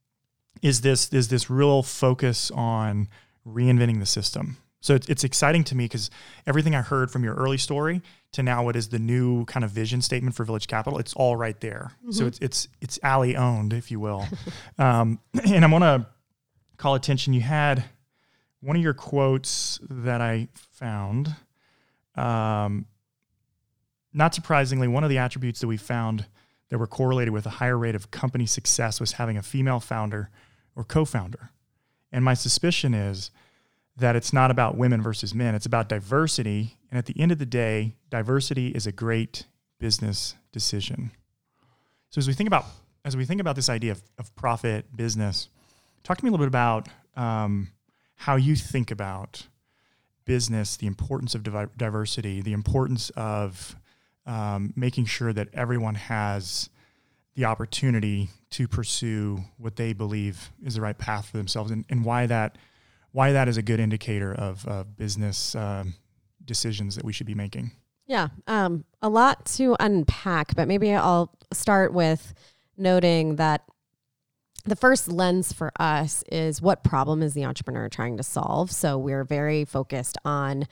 is 0.62 0.82
this 0.82 1.12
is 1.14 1.28
this 1.28 1.50
real 1.50 1.84
focus 1.84 2.52
on 2.52 3.08
reinventing 3.46 4.00
the 4.00 4.06
system. 4.06 4.58
So 4.84 4.96
it's, 4.96 5.08
it's 5.08 5.24
exciting 5.24 5.64
to 5.66 5.76
me 5.76 5.86
because 5.86 6.10
everything 6.48 6.74
I 6.74 6.82
heard 6.82 7.12
from 7.12 7.24
your 7.24 7.36
early 7.36 7.60
story 7.60 8.02
to 8.32 8.42
now 8.42 8.64
what 8.64 8.76
is 8.76 8.90
the 8.90 8.98
new 8.98 9.46
kind 9.46 9.64
of 9.64 9.70
vision 9.70 10.02
statement 10.02 10.36
for 10.36 10.44
Village 10.44 10.68
Capital, 10.68 10.98
it's 10.98 11.14
all 11.14 11.36
right 11.36 11.60
there. 11.62 11.92
Mm-hmm. 12.02 12.12
So 12.12 12.26
it's 12.26 12.40
it's 12.40 12.68
it's 12.82 13.00
Allie 13.04 13.36
owned, 13.36 13.74
if 13.74 13.92
you 13.92 14.00
will. 14.00 14.28
um, 14.80 15.20
and 15.46 15.64
I 15.64 15.68
want 15.68 15.84
to 15.84 16.08
call 16.78 16.96
attention. 16.96 17.34
You 17.34 17.42
had 17.42 17.84
one 18.62 18.76
of 18.76 18.82
your 18.82 18.94
quotes 18.94 19.80
that 19.90 20.22
I 20.22 20.48
found. 20.54 21.36
Um, 22.16 22.86
not 24.14 24.36
surprisingly, 24.36 24.88
one 24.88 25.04
of 25.04 25.10
the 25.10 25.18
attributes 25.18 25.60
that 25.62 25.68
we 25.68 25.78
found 25.78 26.26
that 26.70 26.78
were 26.78 26.88
correlated 26.88 27.34
with 27.34 27.46
a 27.46 27.52
higher 27.52 27.78
rate 27.78 27.96
of 27.96 28.12
company 28.12 28.46
success 28.46 29.00
was 29.00 29.14
having 29.14 29.38
a 29.38 29.42
female 29.42 29.80
founder 29.80 30.30
or 30.76 30.84
co-founder. 30.84 31.52
And 32.12 32.24
my 32.24 32.34
suspicion 32.34 32.94
is 32.94 33.32
that 33.98 34.16
it's 34.16 34.32
not 34.32 34.52
about 34.52 34.78
women 34.78 35.02
versus 35.02 35.36
men, 35.36 35.56
it's 35.56 35.66
about 35.66 35.90
diversity. 35.90 36.78
And 36.90 36.98
at 36.98 37.06
the 37.06 37.20
end 37.20 37.32
of 37.32 37.40
the 37.40 37.46
day, 37.46 37.96
diversity 38.10 38.70
is 38.70 38.88
a 38.88 38.92
great 38.92 39.46
business 39.80 40.36
decision. 40.52 41.12
So 42.10 42.20
as 42.20 42.28
we 42.28 42.34
think 42.34 42.48
about 42.48 42.66
as 43.04 43.18
we 43.18 43.26
think 43.26 43.42
about 43.42 43.56
this 43.56 43.68
idea 43.68 43.94
of, 43.94 44.04
of 44.20 44.36
profit 44.36 44.96
business, 44.96 45.50
talk 46.04 46.18
to 46.18 46.24
me 46.24 46.30
a 46.30 46.32
little 46.32 46.46
bit 46.46 46.50
about 46.50 46.88
um, 47.16 47.70
how 48.22 48.36
you 48.36 48.56
think 48.56 48.92
about 48.92 49.48
business, 50.26 50.78
the 50.78 50.86
importance 50.86 51.34
of 51.34 51.42
diversity, 51.76 52.40
the 52.40 52.54
importance 52.54 53.10
of 53.16 53.76
um, 54.28 54.72
making 54.76 55.06
sure 55.06 55.34
that 55.34 55.48
everyone 55.54 55.96
has 55.96 56.70
the 57.34 57.46
opportunity 57.46 58.30
to 58.52 58.68
pursue 58.68 59.44
what 59.58 59.76
they 59.76 59.92
believe 59.92 60.52
is 60.64 60.76
the 60.76 60.82
right 60.82 61.00
path 61.00 61.30
for 61.30 61.38
themselves, 61.38 61.72
and, 61.72 61.84
and 61.90 62.06
why 62.06 62.28
that 62.28 62.60
why 63.12 63.32
that 63.32 63.48
is 63.48 63.58
a 63.58 63.64
good 63.64 63.80
indicator 63.80 64.32
of 64.36 64.68
uh, 64.68 64.84
business 64.84 65.56
um, 65.56 65.96
decisions 66.46 66.96
that 66.96 67.04
we 67.04 67.12
should 67.12 67.26
be 67.26 67.34
making. 67.34 67.72
Yeah, 68.06 68.28
um, 68.46 68.86
a 69.02 69.10
lot 69.10 69.48
to 69.58 69.76
unpack, 69.80 70.56
but 70.56 70.68
maybe 70.68 70.94
I'll 70.94 71.36
start 71.52 71.92
with 71.92 72.36
noting 72.78 73.38
that 73.38 73.64
the 74.66 74.76
first 74.76 75.08
lens 75.08 75.54
for 75.54 75.72
us 75.80 76.24
is 76.32 76.62
what 76.62 76.84
problem 76.84 77.22
is 77.22 77.34
the 77.34 77.46
entrepreneur 77.46 77.90
trying 77.90 78.18
to 78.18 78.24
solve. 78.24 78.72
So 78.72 78.98
we're 78.98 79.24
very 79.24 79.66
focused 79.66 80.18
on 80.24 80.68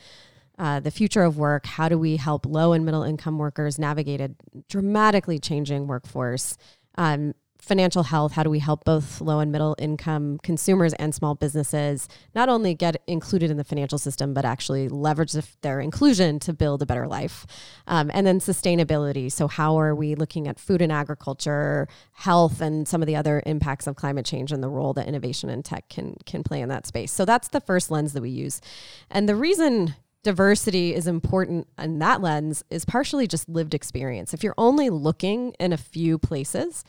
uh, 0.57 0.79
the 0.79 0.91
future 0.91 1.23
of 1.23 1.37
work. 1.37 1.65
How 1.65 1.89
do 1.89 1.97
we 1.97 2.17
help 2.17 2.45
low 2.45 2.73
and 2.73 2.85
middle 2.85 3.03
income 3.03 3.37
workers 3.37 3.79
navigate 3.79 4.21
a 4.21 4.31
dramatically 4.67 5.39
changing 5.39 5.87
workforce? 5.87 6.57
Um, 6.95 7.33
financial 7.69 8.03
health 8.03 8.33
how 8.33 8.43
do 8.43 8.49
we 8.49 8.59
help 8.59 8.83
both 8.83 9.21
low 9.21 9.39
and 9.39 9.51
middle 9.51 9.75
income 9.79 10.39
consumers 10.43 10.93
and 10.95 11.15
small 11.15 11.35
businesses 11.35 12.09
not 12.35 12.49
only 12.49 12.73
get 12.73 13.01
included 13.07 13.49
in 13.49 13.57
the 13.57 13.63
financial 13.63 13.97
system 13.97 14.33
but 14.33 14.43
actually 14.43 14.89
leverage 14.89 15.33
their 15.61 15.79
inclusion 15.79 16.39
to 16.39 16.51
build 16.51 16.81
a 16.81 16.85
better 16.85 17.07
life. 17.07 17.45
Um, 17.87 18.09
and 18.13 18.25
then 18.25 18.39
sustainability. 18.39 19.31
So 19.31 19.47
how 19.47 19.79
are 19.79 19.95
we 19.95 20.15
looking 20.15 20.47
at 20.47 20.59
food 20.59 20.81
and 20.81 20.91
agriculture 20.91 21.87
health 22.13 22.61
and 22.61 22.87
some 22.87 23.01
of 23.01 23.07
the 23.07 23.15
other 23.15 23.41
impacts 23.45 23.87
of 23.87 23.95
climate 23.95 24.25
change 24.25 24.51
and 24.51 24.63
the 24.63 24.69
role 24.69 24.93
that 24.93 25.07
innovation 25.07 25.49
and 25.49 25.63
tech 25.63 25.89
can 25.89 26.15
can 26.25 26.43
play 26.43 26.61
in 26.61 26.69
that 26.69 26.87
space? 26.87 27.11
So 27.11 27.25
that's 27.25 27.49
the 27.49 27.61
first 27.61 27.91
lens 27.91 28.13
that 28.13 28.21
we 28.21 28.29
use. 28.29 28.61
And 29.09 29.29
the 29.29 29.35
reason 29.35 29.95
diversity 30.23 30.93
is 30.93 31.07
important 31.07 31.67
in 31.77 31.99
that 31.99 32.21
lens 32.21 32.63
is 32.69 32.83
partially 32.83 33.27
just 33.27 33.47
lived 33.47 33.73
experience. 33.73 34.33
If 34.33 34.43
you're 34.43 34.55
only 34.57 34.89
looking 34.89 35.53
in 35.59 35.71
a 35.71 35.77
few 35.77 36.17
places, 36.17 36.83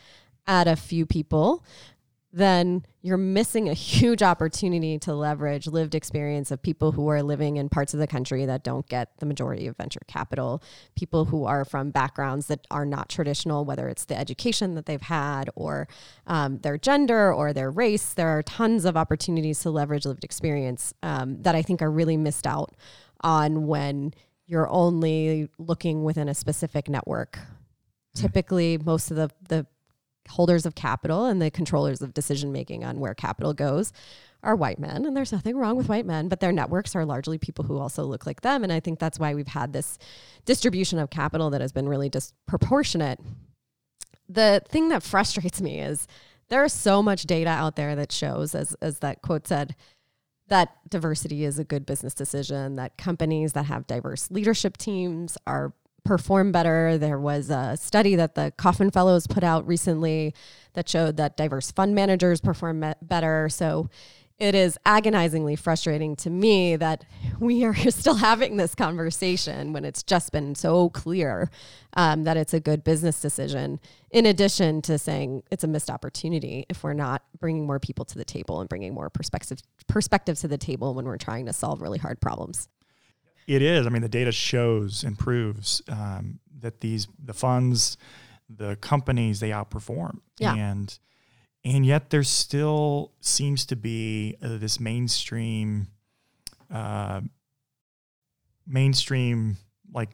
at 0.50 0.66
a 0.66 0.74
few 0.74 1.06
people, 1.06 1.64
then 2.32 2.84
you're 3.02 3.16
missing 3.16 3.68
a 3.68 3.72
huge 3.72 4.20
opportunity 4.20 4.98
to 4.98 5.14
leverage 5.14 5.68
lived 5.68 5.94
experience 5.94 6.50
of 6.50 6.60
people 6.60 6.90
who 6.90 7.06
are 7.06 7.22
living 7.22 7.56
in 7.56 7.68
parts 7.68 7.94
of 7.94 8.00
the 8.00 8.06
country 8.06 8.44
that 8.44 8.64
don't 8.64 8.88
get 8.88 9.16
the 9.18 9.26
majority 9.26 9.68
of 9.68 9.76
venture 9.76 10.00
capital, 10.08 10.60
people 10.96 11.26
who 11.26 11.44
are 11.44 11.64
from 11.64 11.92
backgrounds 11.92 12.48
that 12.48 12.66
are 12.68 12.84
not 12.84 13.08
traditional, 13.08 13.64
whether 13.64 13.88
it's 13.88 14.06
the 14.06 14.18
education 14.18 14.74
that 14.74 14.86
they've 14.86 15.00
had 15.02 15.48
or 15.54 15.86
um, 16.26 16.58
their 16.58 16.76
gender 16.76 17.32
or 17.32 17.52
their 17.52 17.70
race. 17.70 18.12
There 18.12 18.28
are 18.28 18.42
tons 18.42 18.84
of 18.84 18.96
opportunities 18.96 19.60
to 19.60 19.70
leverage 19.70 20.04
lived 20.04 20.24
experience 20.24 20.92
um, 21.04 21.42
that 21.42 21.54
I 21.54 21.62
think 21.62 21.80
are 21.80 21.90
really 21.90 22.16
missed 22.16 22.46
out 22.46 22.74
on 23.20 23.68
when 23.68 24.14
you're 24.46 24.68
only 24.68 25.48
looking 25.58 26.02
within 26.02 26.28
a 26.28 26.34
specific 26.34 26.88
network. 26.88 27.38
Mm. 28.16 28.20
Typically, 28.20 28.78
most 28.78 29.12
of 29.12 29.16
the, 29.16 29.30
the 29.48 29.66
holders 30.28 30.66
of 30.66 30.74
capital 30.74 31.24
and 31.24 31.40
the 31.40 31.50
controllers 31.50 32.02
of 32.02 32.14
decision 32.14 32.52
making 32.52 32.84
on 32.84 33.00
where 33.00 33.14
capital 33.14 33.54
goes 33.54 33.92
are 34.42 34.56
white 34.56 34.78
men 34.78 35.04
and 35.04 35.16
there's 35.16 35.32
nothing 35.32 35.56
wrong 35.56 35.76
with 35.76 35.88
white 35.88 36.06
men 36.06 36.28
but 36.28 36.40
their 36.40 36.52
networks 36.52 36.94
are 36.94 37.04
largely 37.04 37.36
people 37.36 37.64
who 37.64 37.78
also 37.78 38.04
look 38.04 38.26
like 38.26 38.40
them 38.40 38.62
and 38.62 38.72
i 38.72 38.80
think 38.80 38.98
that's 38.98 39.18
why 39.18 39.34
we've 39.34 39.48
had 39.48 39.72
this 39.72 39.98
distribution 40.44 40.98
of 40.98 41.10
capital 41.10 41.50
that 41.50 41.60
has 41.60 41.72
been 41.72 41.88
really 41.88 42.08
disproportionate. 42.08 43.20
The 44.28 44.62
thing 44.68 44.88
that 44.88 45.02
frustrates 45.02 45.60
me 45.60 45.80
is 45.80 46.06
there's 46.48 46.72
so 46.72 47.02
much 47.02 47.24
data 47.24 47.50
out 47.50 47.76
there 47.76 47.94
that 47.96 48.12
shows 48.12 48.54
as 48.54 48.74
as 48.80 48.98
that 49.00 49.22
quote 49.22 49.46
said 49.46 49.74
that 50.48 50.70
diversity 50.88 51.44
is 51.44 51.58
a 51.58 51.64
good 51.64 51.86
business 51.86 52.14
decision 52.14 52.76
that 52.76 52.98
companies 52.98 53.52
that 53.52 53.66
have 53.66 53.86
diverse 53.86 54.30
leadership 54.30 54.76
teams 54.76 55.38
are 55.46 55.72
perform 56.04 56.52
better. 56.52 56.98
There 56.98 57.18
was 57.18 57.50
a 57.50 57.76
study 57.76 58.16
that 58.16 58.34
the 58.34 58.52
Kauffman 58.56 58.90
Fellows 58.90 59.26
put 59.26 59.44
out 59.44 59.66
recently 59.66 60.34
that 60.74 60.88
showed 60.88 61.16
that 61.16 61.36
diverse 61.36 61.70
fund 61.70 61.94
managers 61.94 62.40
perform 62.40 62.84
better. 63.02 63.48
So 63.48 63.88
it 64.40 64.54
is 64.54 64.78
agonizingly 64.86 65.54
frustrating 65.54 66.16
to 66.16 66.30
me 66.30 66.74
that 66.76 67.04
we 67.38 67.62
are 67.64 67.74
still 67.90 68.14
having 68.14 68.56
this 68.56 68.74
conversation 68.74 69.74
when 69.74 69.84
it's 69.84 70.02
just 70.02 70.32
been 70.32 70.54
so 70.54 70.88
clear 70.88 71.50
um, 71.94 72.24
that 72.24 72.38
it's 72.38 72.54
a 72.54 72.60
good 72.60 72.82
business 72.82 73.20
decision, 73.20 73.78
in 74.10 74.24
addition 74.24 74.80
to 74.82 74.98
saying 74.98 75.42
it's 75.50 75.62
a 75.62 75.68
missed 75.68 75.90
opportunity 75.90 76.64
if 76.70 76.82
we're 76.82 76.94
not 76.94 77.22
bringing 77.38 77.66
more 77.66 77.78
people 77.78 78.06
to 78.06 78.16
the 78.16 78.24
table 78.24 78.60
and 78.60 78.68
bringing 78.68 78.94
more 78.94 79.10
perspective, 79.10 79.60
perspective 79.86 80.38
to 80.38 80.48
the 80.48 80.58
table 80.58 80.94
when 80.94 81.04
we're 81.04 81.18
trying 81.18 81.44
to 81.44 81.52
solve 81.52 81.82
really 81.82 81.98
hard 81.98 82.18
problems. 82.20 82.66
It 83.50 83.62
is. 83.62 83.84
I 83.84 83.90
mean, 83.90 84.02
the 84.02 84.08
data 84.08 84.30
shows 84.30 85.02
and 85.02 85.18
proves 85.18 85.82
um, 85.88 86.38
that 86.60 86.80
these 86.80 87.08
the 87.20 87.34
funds, 87.34 87.96
the 88.48 88.76
companies, 88.76 89.40
they 89.40 89.50
outperform. 89.50 90.20
Yeah. 90.38 90.54
And 90.54 90.96
and 91.64 91.84
yet 91.84 92.10
there 92.10 92.22
still 92.22 93.10
seems 93.20 93.66
to 93.66 93.74
be 93.74 94.36
uh, 94.40 94.58
this 94.58 94.78
mainstream, 94.78 95.88
uh, 96.72 97.22
mainstream 98.68 99.56
like 99.92 100.10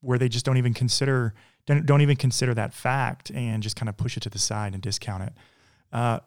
where 0.00 0.16
they 0.16 0.28
just 0.28 0.44
don't 0.44 0.56
even 0.56 0.72
consider 0.72 1.34
don't, 1.66 1.84
don't 1.84 2.00
even 2.00 2.14
consider 2.14 2.54
that 2.54 2.72
fact 2.72 3.30
and 3.30 3.60
just 3.60 3.74
kind 3.74 3.88
of 3.88 3.96
push 3.96 4.16
it 4.16 4.20
to 4.20 4.30
the 4.30 4.38
side 4.38 4.72
and 4.72 4.80
discount 4.80 5.24
it. 5.24 5.32
Uh, 5.92 6.20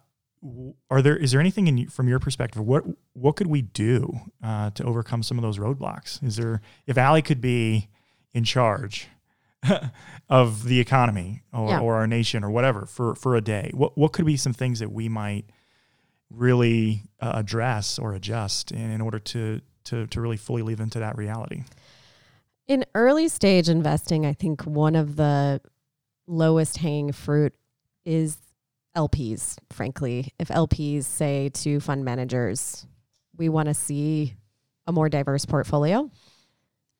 are 0.89 1.01
there 1.01 1.17
is 1.17 1.31
there 1.31 1.41
anything 1.41 1.67
in 1.67 1.87
from 1.87 2.07
your 2.07 2.19
perspective 2.19 2.61
what 2.61 2.83
what 3.13 3.35
could 3.35 3.47
we 3.47 3.61
do 3.61 4.19
uh, 4.43 4.69
to 4.71 4.83
overcome 4.83 5.23
some 5.23 5.37
of 5.37 5.41
those 5.41 5.57
roadblocks 5.57 6.23
is 6.23 6.35
there 6.35 6.61
if 6.85 6.97
Allie 6.97 7.21
could 7.21 7.41
be 7.41 7.89
in 8.33 8.43
charge 8.43 9.07
of 10.29 10.65
the 10.65 10.79
economy 10.79 11.41
or, 11.51 11.69
yeah. 11.69 11.79
or 11.79 11.95
our 11.95 12.05
nation 12.05 12.43
or 12.43 12.51
whatever 12.51 12.85
for 12.85 13.15
for 13.15 13.35
a 13.35 13.41
day 13.41 13.71
what 13.73 13.97
what 13.97 14.13
could 14.13 14.25
be 14.25 14.37
some 14.37 14.53
things 14.53 14.79
that 14.79 14.91
we 14.91 15.09
might 15.09 15.45
really 16.29 17.03
uh, 17.19 17.31
address 17.35 17.97
or 17.97 18.13
adjust 18.13 18.71
in, 18.71 18.91
in 18.91 19.01
order 19.01 19.19
to 19.19 19.61
to 19.85 20.07
to 20.07 20.21
really 20.21 20.37
fully 20.37 20.61
live 20.61 20.79
into 20.79 20.99
that 20.99 21.17
reality? 21.17 21.63
In 22.67 22.85
early 22.93 23.29
stage 23.29 23.69
investing, 23.69 24.25
I 24.25 24.33
think 24.33 24.63
one 24.63 24.95
of 24.95 25.15
the 25.15 25.61
lowest 26.27 26.77
hanging 26.77 27.13
fruit 27.13 27.53
is 28.05 28.37
LPs, 28.95 29.57
frankly. 29.69 30.33
If 30.39 30.47
LPs 30.47 31.03
say 31.03 31.49
to 31.49 31.79
fund 31.79 32.03
managers, 32.05 32.85
we 33.35 33.49
want 33.49 33.67
to 33.67 33.73
see 33.73 34.35
a 34.87 34.91
more 34.91 35.09
diverse 35.09 35.45
portfolio, 35.45 36.09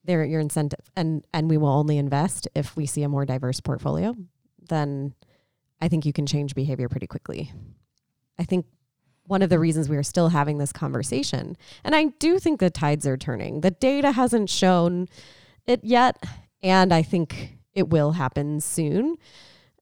they're 0.04 0.24
your 0.24 0.40
incentive 0.40 0.90
and 0.96 1.24
and 1.34 1.50
we 1.50 1.58
will 1.58 1.70
only 1.70 1.98
invest 1.98 2.48
if 2.56 2.76
we 2.76 2.86
see 2.86 3.04
a 3.04 3.10
more 3.10 3.26
diverse 3.26 3.60
portfolio, 3.60 4.16
then 4.70 5.14
I 5.82 5.88
think 5.90 6.06
you 6.06 6.14
can 6.14 6.26
change 6.26 6.56
behavior 6.56 6.90
pretty 6.90 7.08
quickly. 7.08 7.52
I 8.40 8.44
think 8.44 8.66
one 9.26 9.42
of 9.42 9.50
the 9.50 9.60
reasons 9.60 9.90
we 9.90 9.98
are 9.98 10.04
still 10.04 10.30
having 10.30 10.58
this 10.58 10.72
conversation, 10.72 11.58
and 11.84 11.94
I 11.94 12.06
do 12.20 12.40
think 12.40 12.60
the 12.60 12.70
tides 12.70 13.06
are 13.06 13.18
turning. 13.18 13.62
The 13.62 13.72
data 13.72 14.12
hasn't 14.12 14.50
shown 14.50 15.10
it 15.66 15.84
yet, 15.84 16.24
and 16.64 16.94
I 16.94 17.04
think 17.04 17.58
it 17.74 17.90
will 17.90 18.14
happen 18.14 18.62
soon. 18.62 19.18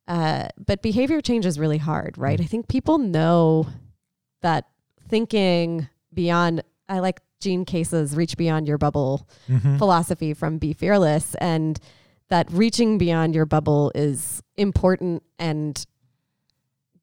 Uh, 0.08 0.48
but 0.64 0.82
behavior 0.82 1.20
change 1.22 1.46
is 1.46 1.58
really 1.60 1.78
hard, 1.80 2.18
right? 2.18 2.40
I 2.40 2.46
think 2.46 2.68
people 2.68 2.98
know 2.98 3.68
that 4.42 4.68
thinking 5.08 5.88
beyond, 6.14 6.64
I 6.88 7.00
like 7.00 7.22
Jean 7.40 7.66
Case's 7.66 8.16
reach 8.16 8.38
beyond 8.38 8.68
your 8.68 8.78
bubble 8.78 9.28
Mm-hmm. 9.50 9.78
philosophy 9.78 10.34
from 10.34 10.58
Be 10.58 10.74
Fearless, 10.74 11.36
and 11.36 11.80
that 12.30 12.50
reaching 12.52 12.98
beyond 12.98 13.36
your 13.36 13.46
bubble 13.46 13.92
is 13.96 14.42
important 14.58 15.24
and 15.38 15.86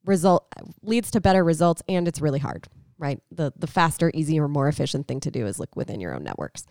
result 0.05 0.47
leads 0.83 1.11
to 1.13 1.21
better 1.21 1.45
results, 1.45 1.83
and 1.89 2.09
it's 2.09 2.21
really 2.21 2.41
hard, 2.41 2.67
right? 2.99 3.21
The 3.31 3.53
the 3.57 3.67
faster, 3.69 4.11
easier, 4.15 4.49
more 4.49 4.69
efficient 4.69 5.07
thing 5.09 5.21
to 5.21 5.31
do 5.31 5.47
is 5.47 5.59
look 5.61 5.75
within 5.77 6.01
your 6.01 6.15
own 6.15 6.25
networks. 6.25 6.67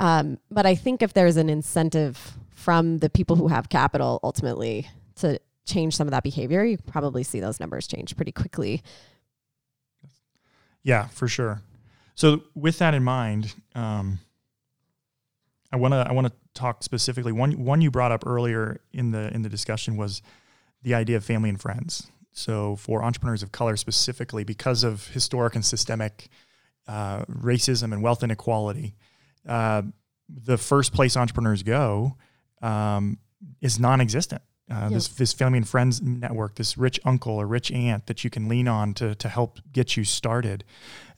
Um, 0.00 0.38
but 0.50 0.66
I 0.66 0.74
think 0.74 1.02
if 1.02 1.12
there's 1.12 1.36
an 1.36 1.48
incentive 1.50 2.36
from 2.50 2.98
the 2.98 3.10
people 3.10 3.36
who 3.36 3.48
have 3.48 3.68
capital 3.68 4.18
ultimately 4.22 4.88
to 5.16 5.38
change 5.64 5.96
some 5.96 6.06
of 6.06 6.12
that 6.12 6.22
behavior, 6.22 6.64
you 6.64 6.78
probably 6.78 7.22
see 7.22 7.40
those 7.40 7.60
numbers 7.60 7.86
change 7.86 8.16
pretty 8.16 8.32
quickly. 8.32 8.82
Yeah, 10.82 11.08
for 11.08 11.28
sure. 11.28 11.62
So 12.14 12.42
with 12.54 12.78
that 12.78 12.94
in 12.94 13.02
mind, 13.02 13.54
um, 13.74 14.18
I 15.72 15.76
want 15.76 15.92
to 15.92 16.06
I 16.08 16.12
want 16.12 16.28
to 16.28 16.32
talk 16.54 16.84
specifically. 16.84 17.32
One 17.32 17.64
one 17.64 17.80
you 17.80 17.90
brought 17.90 18.12
up 18.12 18.24
earlier 18.26 18.80
in 18.92 19.10
the 19.10 19.34
in 19.34 19.42
the 19.42 19.48
discussion 19.48 19.96
was 19.96 20.22
the 20.82 20.94
idea 20.94 21.16
of 21.16 21.24
family 21.24 21.48
and 21.48 21.60
friends. 21.60 22.10
So 22.32 22.76
for 22.76 23.02
entrepreneurs 23.02 23.42
of 23.42 23.52
color 23.52 23.76
specifically, 23.76 24.44
because 24.44 24.84
of 24.84 25.08
historic 25.08 25.54
and 25.54 25.64
systemic 25.64 26.28
uh, 26.86 27.24
racism 27.24 27.92
and 27.92 28.02
wealth 28.02 28.22
inequality, 28.22 28.94
uh, 29.48 29.82
the 30.28 30.58
first 30.58 30.92
place 30.92 31.16
entrepreneurs 31.16 31.62
go 31.62 32.16
um, 32.60 33.18
is 33.60 33.78
non-existent. 33.78 34.42
Uh, 34.70 34.88
This 34.88 35.08
this 35.08 35.32
family 35.34 35.58
and 35.58 35.68
friends 35.68 36.00
network, 36.00 36.54
this 36.54 36.78
rich 36.78 36.98
uncle 37.04 37.34
or 37.34 37.46
rich 37.46 37.70
aunt 37.70 38.06
that 38.06 38.24
you 38.24 38.30
can 38.30 38.48
lean 38.48 38.66
on 38.66 38.94
to 38.94 39.14
to 39.14 39.28
help 39.28 39.60
get 39.72 39.96
you 39.96 40.04
started. 40.04 40.64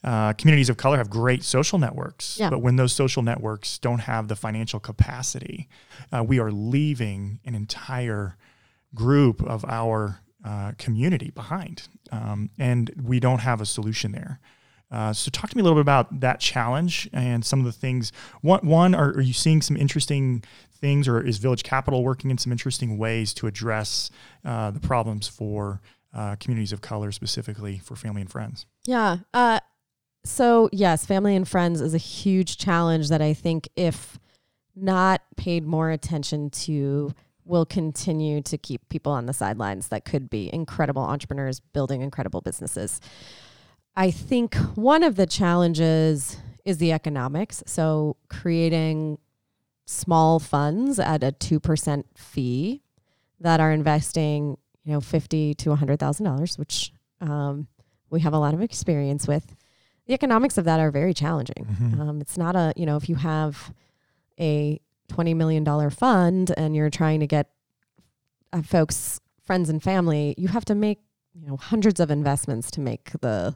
Uh, 0.03 0.33
communities 0.33 0.69
of 0.69 0.77
color 0.77 0.97
have 0.97 1.09
great 1.09 1.43
social 1.43 1.79
networks, 1.79 2.37
Yeah. 2.39 2.49
but 2.49 2.59
when 2.59 2.75
those 2.75 2.93
social 2.93 3.23
networks 3.23 3.77
don't 3.79 3.99
have 4.01 4.27
the 4.27 4.35
financial 4.35 4.79
capacity, 4.79 5.67
uh, 6.11 6.23
we 6.23 6.39
are 6.39 6.51
leaving 6.51 7.39
an 7.45 7.55
entire 7.55 8.35
group 8.93 9.41
of 9.41 9.63
our 9.65 10.19
uh, 10.43 10.73
community 10.77 11.31
behind, 11.31 11.87
um, 12.11 12.49
and 12.59 12.91
we 13.01 13.19
don't 13.19 13.39
have 13.39 13.59
a 13.61 13.65
solution 13.65 14.11
there. 14.11 14.39
Uh, 14.89 15.11
so, 15.11 15.29
talk 15.29 15.49
to 15.49 15.57
me 15.57 15.61
a 15.61 15.63
little 15.63 15.75
bit 15.75 15.81
about 15.81 16.21
that 16.21 16.39
challenge 16.39 17.09
and 17.11 17.43
some 17.43 17.59
of 17.59 17.65
the 17.65 17.71
things. 17.71 18.11
One, 18.41 18.65
one 18.65 18.95
are, 18.95 19.09
are 19.09 19.21
you 19.21 19.33
seeing 19.33 19.61
some 19.61 19.75
interesting 19.75 20.43
things, 20.71 21.07
or 21.07 21.21
is 21.21 21.37
Village 21.37 21.63
Capital 21.63 22.03
working 22.03 22.31
in 22.31 22.37
some 22.37 22.51
interesting 22.51 22.97
ways 22.97 23.33
to 23.35 23.47
address 23.47 24.09
uh, 24.45 24.71
the 24.71 24.79
problems 24.79 25.27
for 25.27 25.81
uh, 26.13 26.35
communities 26.39 26.71
of 26.71 26.81
color, 26.81 27.11
specifically 27.11 27.79
for 27.79 27.95
family 27.95 28.21
and 28.21 28.31
friends? 28.31 28.65
Yeah. 28.85 29.17
Uh, 29.33 29.59
so, 30.23 30.69
yes, 30.71 31.05
family 31.05 31.35
and 31.35 31.47
friends 31.47 31.81
is 31.81 31.93
a 31.93 31.99
huge 31.99 32.57
challenge 32.57 33.09
that 33.09 33.21
I 33.21 33.33
think, 33.33 33.67
if 33.75 34.19
not 34.75 35.21
paid 35.35 35.65
more 35.65 35.89
attention 35.89 36.49
to, 36.49 37.13
will 37.45 37.65
continue 37.65 38.41
to 38.41 38.57
keep 38.57 38.87
people 38.89 39.11
on 39.11 39.25
the 39.25 39.33
sidelines 39.33 39.87
that 39.87 40.05
could 40.05 40.29
be 40.29 40.53
incredible 40.53 41.01
entrepreneurs 41.01 41.59
building 41.59 42.01
incredible 42.01 42.41
businesses. 42.41 42.99
I 43.97 44.11
think 44.11 44.53
one 44.75 45.01
of 45.01 45.15
the 45.15 45.25
challenges 45.25 46.37
is 46.63 46.77
the 46.77 46.91
economics. 46.91 47.63
So, 47.65 48.15
creating 48.29 49.17
small 49.85 50.39
funds 50.39 50.99
at 50.99 51.23
a 51.23 51.31
2% 51.31 52.03
fee 52.15 52.83
that 53.39 53.59
are 53.59 53.71
investing, 53.71 54.57
you 54.83 54.93
know, 54.93 55.01
50 55.01 55.55
to 55.55 55.69
$100,000, 55.71 56.59
which 56.59 56.93
um, 57.21 57.67
we 58.11 58.19
have 58.19 58.33
a 58.33 58.37
lot 58.37 58.53
of 58.53 58.61
experience 58.61 59.27
with. 59.27 59.55
The 60.05 60.13
economics 60.13 60.57
of 60.59 60.65
that 60.65 60.79
are 60.79 60.91
very 60.91 61.13
challenging. 61.13 61.65
Mhm. 61.65 61.99
Um, 61.99 62.21
it's 62.21 62.37
not 62.37 62.55
a, 62.55 62.73
you 62.75 62.85
know, 62.85 62.97
if 62.97 63.09
you 63.09 63.15
have 63.15 63.73
a 64.39 64.79
$20 65.09 65.35
million 65.35 65.89
fund 65.89 66.53
and 66.55 66.75
you're 66.75 66.89
trying 66.91 67.19
to 67.21 67.27
get 67.27 67.49
uh, 68.53 68.61
folks, 68.61 69.19
friends 69.43 69.69
and 69.69 69.81
family, 69.81 70.35
you 70.37 70.49
have 70.49 70.65
to 70.65 70.75
make, 70.75 70.99
you 71.33 71.47
know, 71.47 71.57
hundreds 71.57 71.99
of 71.99 72.11
investments 72.11 72.69
to 72.71 72.81
make 72.81 73.11
the, 73.21 73.55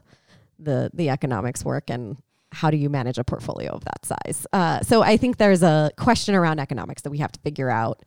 the, 0.62 0.90
the 0.94 1.08
economics 1.08 1.64
work. 1.64 1.90
And 1.90 2.16
how 2.52 2.70
do 2.70 2.76
you 2.76 2.88
manage 2.90 3.18
a 3.18 3.24
portfolio 3.24 3.70
of 3.72 3.84
that 3.84 4.04
size? 4.04 4.46
Uh, 4.52 4.80
so 4.80 5.02
I 5.02 5.16
think 5.16 5.38
there's 5.38 5.62
a 5.62 5.90
question 5.96 6.34
around 6.34 6.60
economics 6.60 7.02
that 7.02 7.10
we 7.10 7.18
have 7.18 7.32
to 7.32 7.40
figure 7.40 7.70
out. 7.70 8.02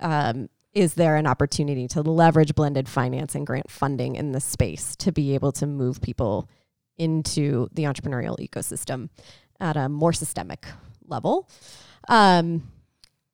Um, 0.00 0.48
is 0.72 0.94
there 0.94 1.16
an 1.16 1.26
opportunity 1.26 1.88
to 1.88 2.02
leverage 2.02 2.54
blended 2.54 2.88
finance 2.88 3.34
and 3.34 3.46
grant 3.46 3.70
funding 3.70 4.16
in 4.16 4.32
this 4.32 4.44
space 4.44 4.94
to 4.96 5.10
be 5.10 5.34
able 5.34 5.50
to 5.52 5.66
move 5.66 6.00
people 6.00 6.48
into 6.96 7.68
the 7.72 7.84
entrepreneurial 7.84 8.38
ecosystem 8.38 9.08
at 9.60 9.76
a 9.76 9.88
more 9.88 10.12
systemic 10.12 10.66
level? 11.06 11.48
Um, 12.08 12.70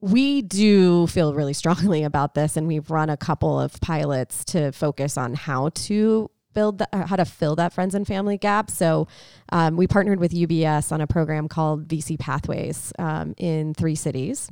we 0.01 0.43
do 0.43 1.07
feel 1.07 1.35
really 1.35 1.53
strongly 1.63 2.05
about 2.05 2.35
this, 2.35 2.57
and 2.57 2.67
we've 2.67 2.91
run 2.91 3.11
a 3.11 3.17
couple 3.17 3.59
of 3.59 3.81
pilots 3.81 4.45
to 4.47 4.73
focus 4.73 5.19
on 5.19 5.35
how 5.35 5.71
to 5.71 6.31
build 6.55 6.79
the, 6.79 6.89
uh, 6.93 7.07
how 7.07 7.17
to 7.17 7.25
fill 7.25 7.57
that 7.57 7.73
friends 7.73 7.95
and 7.95 8.07
family 8.07 8.39
gap. 8.39 8.71
So 8.71 9.09
um, 9.51 9.77
we 9.77 9.87
partnered 9.87 10.21
with 10.21 10.33
UBS 10.33 10.93
on 10.93 11.01
a 11.01 11.07
program 11.07 11.49
called 11.49 11.89
VC 11.89 12.19
Pathways 12.19 12.93
um, 12.99 13.35
in 13.37 13.75
three 13.75 13.95
cities, 13.95 14.51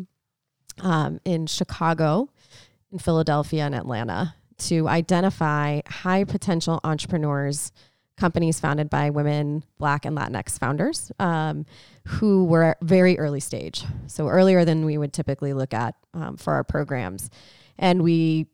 um, 0.81 1.21
in 1.25 1.47
Chicago, 1.47 2.29
in 2.91 2.99
Philadelphia, 2.99 3.65
and 3.65 3.75
Atlanta, 3.75 4.35
to 4.59 4.89
identify 4.89 5.81
high 5.87 6.25
potential 6.25 6.81
entrepreneurs, 6.85 7.73
companies 8.17 8.61
founded 8.61 8.91
by 8.91 9.11
women, 9.11 9.65
Black, 9.79 10.05
and 10.05 10.17
Latinx 10.17 10.59
founders 10.59 11.11
um, 11.19 11.67
who 12.07 12.45
were 12.45 12.77
very 12.83 13.19
early 13.19 13.41
stage. 13.41 13.85
So 14.07 14.29
earlier 14.29 14.65
than 14.65 14.85
we 14.85 14.99
would 14.99 15.13
typically 15.13 15.53
look 15.53 15.73
at 15.73 15.95
um, 16.15 16.37
for 16.37 16.53
our 16.53 16.65
programs. 16.65 17.31
And 17.79 18.03
we 18.03 18.47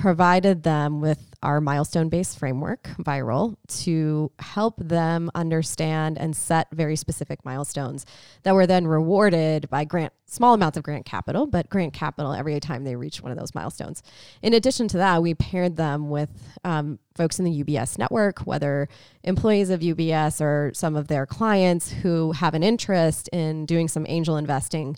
provided 0.00 0.62
them 0.62 1.02
with 1.02 1.18
our 1.42 1.60
milestone 1.60 2.08
based 2.08 2.38
framework, 2.38 2.84
Viral, 2.98 3.56
to 3.68 4.32
help 4.38 4.76
them 4.78 5.30
understand 5.34 6.16
and 6.16 6.34
set 6.34 6.68
very 6.72 6.96
specific 6.96 7.44
milestones 7.44 8.06
that 8.42 8.54
were 8.54 8.66
then 8.66 8.86
rewarded 8.86 9.68
by 9.68 9.84
grant 9.84 10.14
small 10.24 10.54
amounts 10.54 10.78
of 10.78 10.84
grant 10.84 11.04
capital, 11.04 11.46
but 11.46 11.68
grant 11.68 11.92
capital 11.92 12.32
every 12.32 12.58
time 12.60 12.84
they 12.84 12.96
reached 12.96 13.22
one 13.22 13.30
of 13.30 13.36
those 13.36 13.54
milestones. 13.54 14.02
In 14.42 14.54
addition 14.54 14.88
to 14.88 14.96
that, 14.96 15.22
we 15.22 15.34
paired 15.34 15.76
them 15.76 16.08
with 16.08 16.30
um, 16.64 16.98
folks 17.14 17.38
in 17.38 17.44
the 17.44 17.62
UBS 17.62 17.98
network, 17.98 18.40
whether 18.40 18.88
employees 19.22 19.68
of 19.68 19.80
UBS 19.80 20.40
or 20.40 20.70
some 20.72 20.96
of 20.96 21.08
their 21.08 21.26
clients 21.26 21.90
who 21.90 22.32
have 22.32 22.54
an 22.54 22.62
interest 22.62 23.28
in 23.32 23.66
doing 23.66 23.88
some 23.88 24.06
angel 24.08 24.36
investing 24.38 24.96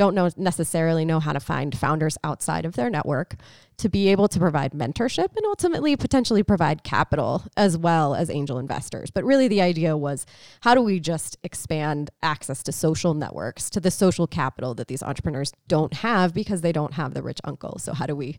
don't 0.00 0.14
know 0.14 0.30
necessarily 0.38 1.04
know 1.04 1.20
how 1.20 1.34
to 1.34 1.38
find 1.38 1.76
founders 1.76 2.16
outside 2.24 2.64
of 2.64 2.74
their 2.74 2.88
network 2.88 3.34
to 3.76 3.90
be 3.90 4.08
able 4.08 4.28
to 4.28 4.38
provide 4.38 4.72
mentorship 4.72 5.28
and 5.36 5.44
ultimately 5.44 5.94
potentially 5.94 6.42
provide 6.42 6.82
capital 6.82 7.44
as 7.54 7.76
well 7.76 8.14
as 8.14 8.30
angel 8.30 8.58
investors. 8.58 9.10
But 9.10 9.24
really 9.24 9.46
the 9.46 9.60
idea 9.60 9.98
was 9.98 10.24
how 10.62 10.74
do 10.74 10.80
we 10.80 11.00
just 11.00 11.36
expand 11.44 12.08
access 12.22 12.62
to 12.62 12.72
social 12.72 13.12
networks, 13.12 13.68
to 13.70 13.78
the 13.78 13.90
social 13.90 14.26
capital 14.26 14.74
that 14.76 14.88
these 14.88 15.02
entrepreneurs 15.02 15.52
don't 15.68 15.92
have 15.92 16.32
because 16.32 16.62
they 16.62 16.72
don't 16.72 16.94
have 16.94 17.12
the 17.12 17.22
rich 17.22 17.40
uncle. 17.44 17.78
So 17.78 17.92
how 17.92 18.06
do 18.06 18.16
we 18.16 18.38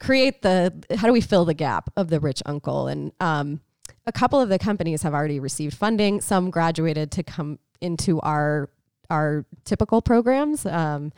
create 0.00 0.42
the 0.42 0.72
how 0.96 1.06
do 1.06 1.12
we 1.12 1.20
fill 1.20 1.44
the 1.44 1.54
gap 1.54 1.90
of 1.96 2.08
the 2.10 2.18
rich 2.18 2.42
uncle 2.44 2.88
and 2.88 3.12
um, 3.20 3.60
a 4.04 4.12
couple 4.12 4.40
of 4.40 4.48
the 4.48 4.58
companies 4.58 5.02
have 5.02 5.14
already 5.14 5.38
received 5.38 5.76
funding 5.76 6.20
some 6.20 6.50
graduated 6.50 7.12
to 7.12 7.22
come 7.22 7.60
into 7.80 8.20
our 8.20 8.68
our 9.10 9.44
typical 9.64 10.02
programs. 10.02 10.66
Um, 10.66 11.12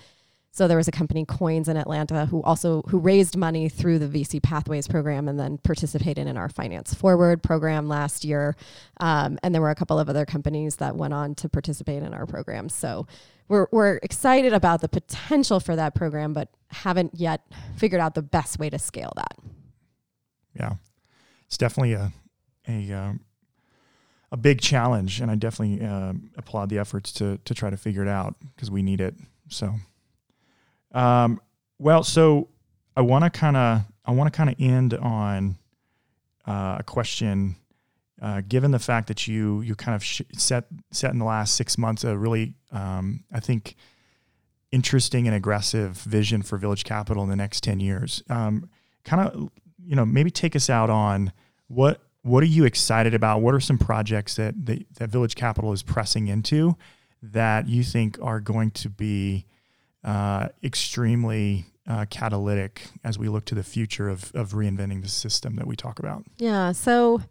So 0.52 0.66
there 0.66 0.76
was 0.76 0.88
a 0.88 0.92
company, 0.92 1.24
Coins, 1.24 1.68
in 1.68 1.76
Atlanta, 1.76 2.26
who 2.26 2.42
also 2.42 2.82
who 2.88 2.98
raised 2.98 3.36
money 3.36 3.68
through 3.68 4.00
the 4.00 4.08
VC 4.08 4.42
Pathways 4.42 4.88
program 4.88 5.28
and 5.28 5.38
then 5.38 5.58
participated 5.58 6.26
in 6.26 6.36
our 6.36 6.48
Finance 6.48 6.92
Forward 6.92 7.40
program 7.40 7.86
last 7.86 8.24
year. 8.24 8.56
Um, 8.98 9.38
and 9.44 9.54
there 9.54 9.62
were 9.62 9.70
a 9.70 9.76
couple 9.76 10.00
of 10.00 10.08
other 10.08 10.26
companies 10.26 10.76
that 10.76 10.96
went 10.96 11.14
on 11.14 11.36
to 11.36 11.48
participate 11.48 12.02
in 12.02 12.12
our 12.12 12.26
program. 12.26 12.68
So 12.68 13.06
we're 13.46 13.68
we're 13.70 14.00
excited 14.02 14.52
about 14.52 14.80
the 14.80 14.88
potential 14.88 15.60
for 15.60 15.76
that 15.76 15.94
program, 15.94 16.32
but 16.32 16.48
haven't 16.68 17.14
yet 17.14 17.42
figured 17.76 18.00
out 18.00 18.16
the 18.16 18.22
best 18.22 18.58
way 18.58 18.70
to 18.70 18.78
scale 18.78 19.12
that. 19.14 19.38
Yeah, 20.58 20.74
it's 21.46 21.58
definitely 21.58 21.92
a 21.92 22.12
a 22.66 22.92
um, 22.92 23.20
a 24.32 24.36
big 24.36 24.60
challenge, 24.60 25.20
and 25.20 25.30
I 25.30 25.34
definitely 25.34 25.84
uh, 25.84 26.12
applaud 26.36 26.68
the 26.68 26.78
efforts 26.78 27.12
to 27.14 27.38
to 27.44 27.54
try 27.54 27.70
to 27.70 27.76
figure 27.76 28.02
it 28.02 28.08
out 28.08 28.34
because 28.54 28.70
we 28.70 28.82
need 28.82 29.00
it. 29.00 29.14
So. 29.48 29.74
Um, 30.92 31.40
well, 31.78 32.02
so 32.02 32.48
I 32.96 33.00
want 33.02 33.24
to 33.24 33.30
kind 33.30 33.56
of 33.56 33.82
I 34.04 34.12
want 34.12 34.32
to 34.32 34.36
kind 34.36 34.50
of 34.50 34.56
end 34.58 34.94
on 34.94 35.56
uh, 36.46 36.76
a 36.80 36.82
question. 36.84 37.56
Uh, 38.20 38.42
given 38.46 38.70
the 38.70 38.78
fact 38.78 39.08
that 39.08 39.26
you 39.26 39.62
you 39.62 39.74
kind 39.74 39.94
of 39.94 40.04
sh- 40.04 40.20
set 40.34 40.66
set 40.90 41.12
in 41.12 41.18
the 41.18 41.24
last 41.24 41.54
six 41.54 41.78
months 41.78 42.04
a 42.04 42.16
really 42.16 42.54
um, 42.70 43.24
I 43.32 43.40
think 43.40 43.76
interesting 44.70 45.26
and 45.26 45.34
aggressive 45.34 45.92
vision 45.92 46.42
for 46.42 46.58
Village 46.58 46.84
Capital 46.84 47.22
in 47.22 47.30
the 47.30 47.36
next 47.36 47.62
ten 47.62 47.80
years, 47.80 48.22
um, 48.28 48.68
kind 49.04 49.26
of 49.26 49.50
you 49.82 49.96
know 49.96 50.04
maybe 50.04 50.30
take 50.30 50.54
us 50.54 50.68
out 50.68 50.90
on 50.90 51.32
what 51.68 52.02
what 52.22 52.42
are 52.42 52.46
you 52.46 52.64
excited 52.64 53.14
about? 53.14 53.40
What 53.40 53.54
are 53.54 53.60
some 53.60 53.78
projects 53.78 54.36
that 54.36 54.66
that, 54.66 54.86
that 54.94 55.10
Village 55.10 55.34
Capital 55.34 55.72
is 55.72 55.82
pressing 55.82 56.28
into 56.28 56.76
that 57.22 57.68
you 57.68 57.82
think 57.82 58.18
are 58.22 58.40
going 58.40 58.70
to 58.72 58.88
be 58.88 59.46
uh, 60.04 60.48
extremely 60.62 61.66
uh, 61.86 62.06
catalytic 62.08 62.82
as 63.04 63.18
we 63.18 63.28
look 63.28 63.44
to 63.46 63.54
the 63.54 63.62
future 63.62 64.08
of, 64.08 64.30
of 64.34 64.52
reinventing 64.52 65.02
the 65.02 65.08
system 65.08 65.56
that 65.56 65.66
we 65.66 65.76
talk 65.76 65.98
about. 65.98 66.24
Yeah. 66.38 66.72
So 66.72 67.22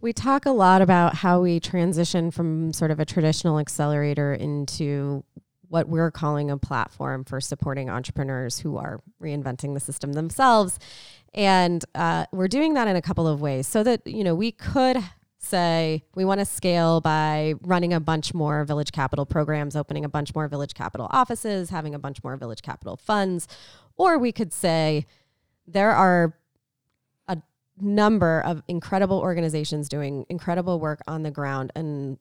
we 0.00 0.12
talk 0.12 0.46
a 0.46 0.50
lot 0.50 0.82
about 0.82 1.14
how 1.14 1.40
we 1.40 1.60
transition 1.60 2.30
from 2.30 2.72
sort 2.72 2.90
of 2.90 3.00
a 3.00 3.04
traditional 3.04 3.58
accelerator 3.58 4.34
into 4.34 5.24
what 5.68 5.88
we're 5.88 6.10
calling 6.10 6.50
a 6.50 6.58
platform 6.58 7.24
for 7.24 7.40
supporting 7.40 7.88
entrepreneurs 7.88 8.58
who 8.58 8.76
are 8.76 9.00
reinventing 9.22 9.72
the 9.72 9.80
system 9.80 10.12
themselves. 10.12 10.78
And 11.34 11.84
uh, 11.94 12.26
we're 12.32 12.48
doing 12.48 12.74
that 12.74 12.88
in 12.88 12.96
a 12.96 13.02
couple 13.02 13.26
of 13.26 13.40
ways 13.40 13.66
so 13.66 13.82
that, 13.82 14.06
you 14.06 14.22
know, 14.22 14.34
we 14.34 14.52
could 14.52 14.98
say 15.38 16.04
we 16.14 16.24
want 16.24 16.40
to 16.40 16.44
scale 16.44 17.00
by 17.00 17.54
running 17.62 17.92
a 17.92 18.00
bunch 18.00 18.32
more 18.34 18.64
village 18.64 18.92
capital 18.92 19.26
programs, 19.26 19.74
opening 19.74 20.04
a 20.04 20.08
bunch 20.08 20.34
more 20.34 20.46
village 20.46 20.74
capital 20.74 21.08
offices, 21.10 21.70
having 21.70 21.94
a 21.94 21.98
bunch 21.98 22.22
more 22.22 22.36
village 22.36 22.62
capital 22.62 22.96
funds. 22.96 23.48
Or 23.96 24.18
we 24.18 24.30
could 24.32 24.52
say 24.52 25.06
there 25.66 25.90
are 25.90 26.38
a 27.28 27.38
number 27.80 28.40
of 28.40 28.62
incredible 28.68 29.18
organizations 29.18 29.88
doing 29.88 30.26
incredible 30.28 30.78
work 30.78 31.00
on 31.06 31.22
the 31.22 31.30
ground 31.30 31.72
in 31.74 32.18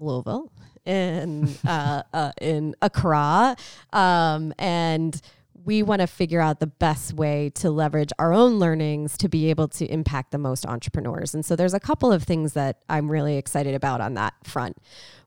Louisville, 0.00 0.52
in 0.84 1.48
uh, 1.66 2.02
uh, 2.12 2.32
in 2.40 2.74
Accra, 2.80 3.56
um, 3.92 4.54
and 4.58 5.20
we 5.68 5.82
want 5.82 6.00
to 6.00 6.06
figure 6.06 6.40
out 6.40 6.60
the 6.60 6.66
best 6.66 7.12
way 7.12 7.50
to 7.50 7.70
leverage 7.70 8.10
our 8.18 8.32
own 8.32 8.58
learnings 8.58 9.18
to 9.18 9.28
be 9.28 9.50
able 9.50 9.68
to 9.68 9.84
impact 9.92 10.30
the 10.30 10.38
most 10.38 10.64
entrepreneurs. 10.64 11.34
And 11.34 11.44
so 11.44 11.54
there's 11.56 11.74
a 11.74 11.78
couple 11.78 12.10
of 12.10 12.22
things 12.22 12.54
that 12.54 12.78
I'm 12.88 13.10
really 13.10 13.36
excited 13.36 13.74
about 13.74 14.00
on 14.00 14.14
that 14.14 14.32
front. 14.44 14.78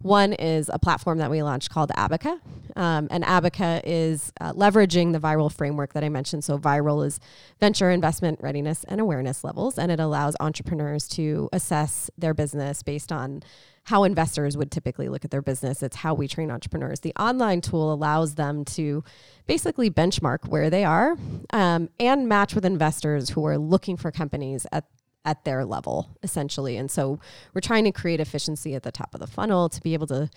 One 0.02 0.34
is 0.34 0.68
a 0.74 0.80
platform 0.80 1.20
that 1.20 1.30
we 1.30 1.44
launched 1.44 1.70
called 1.70 1.92
Abaca. 1.96 2.42
Um, 2.76 3.08
and 3.12 3.24
Abaca 3.24 3.82
is 3.86 4.34
uh, 4.42 4.52
leveraging 4.54 5.14
the 5.14 5.20
viral 5.20 5.54
framework 5.54 5.94
that 5.94 6.04
I 6.04 6.10
mentioned. 6.10 6.44
So, 6.44 6.58
viral 6.58 7.06
is 7.06 7.20
venture 7.60 7.92
investment 7.92 8.40
readiness 8.42 8.84
and 8.86 9.00
awareness 9.00 9.44
levels, 9.44 9.78
and 9.78 9.92
it 9.92 10.00
allows 10.00 10.36
entrepreneurs 10.40 11.08
to 11.10 11.50
assess 11.54 12.10
their 12.18 12.34
business 12.34 12.82
based 12.82 13.12
on 13.12 13.44
how 13.84 14.04
investors 14.04 14.56
would 14.56 14.72
typically 14.72 15.10
look 15.10 15.26
at 15.26 15.32
their 15.32 15.42
business. 15.42 15.82
It's 15.82 15.98
how 15.98 16.14
we 16.14 16.28
train 16.28 16.52
entrepreneurs. 16.52 17.00
The 17.00 17.14
online 17.20 17.62
tool 17.62 17.92
allows 17.92 18.36
them 18.36 18.64
to 18.66 19.04
basically 19.48 19.90
benchmark 19.90 20.48
where 20.48 20.70
they 20.70 20.84
are 20.84 21.18
um, 21.52 21.90
and 22.00 22.28
match 22.28 22.54
with 22.54 22.66
investors 22.66 23.32
who 23.32 23.46
are 23.46 23.58
looking 23.58 23.98
for 23.98 24.12
companies 24.12 24.66
at 24.72 24.86
at 25.24 25.46
their 25.46 25.64
level 25.64 26.10
essentially 26.24 26.78
and 26.78 26.90
so 26.90 27.20
we're 27.54 27.62
trying 27.62 27.84
to 27.84 27.92
create 27.92 28.20
efficiency 28.20 28.74
at 28.74 28.82
the 28.82 28.92
top 28.92 29.14
of 29.14 29.20
the 29.20 29.28
funnel 29.28 29.70
to 29.70 29.80
be 29.82 29.94
able 29.94 30.08
to 30.08 30.28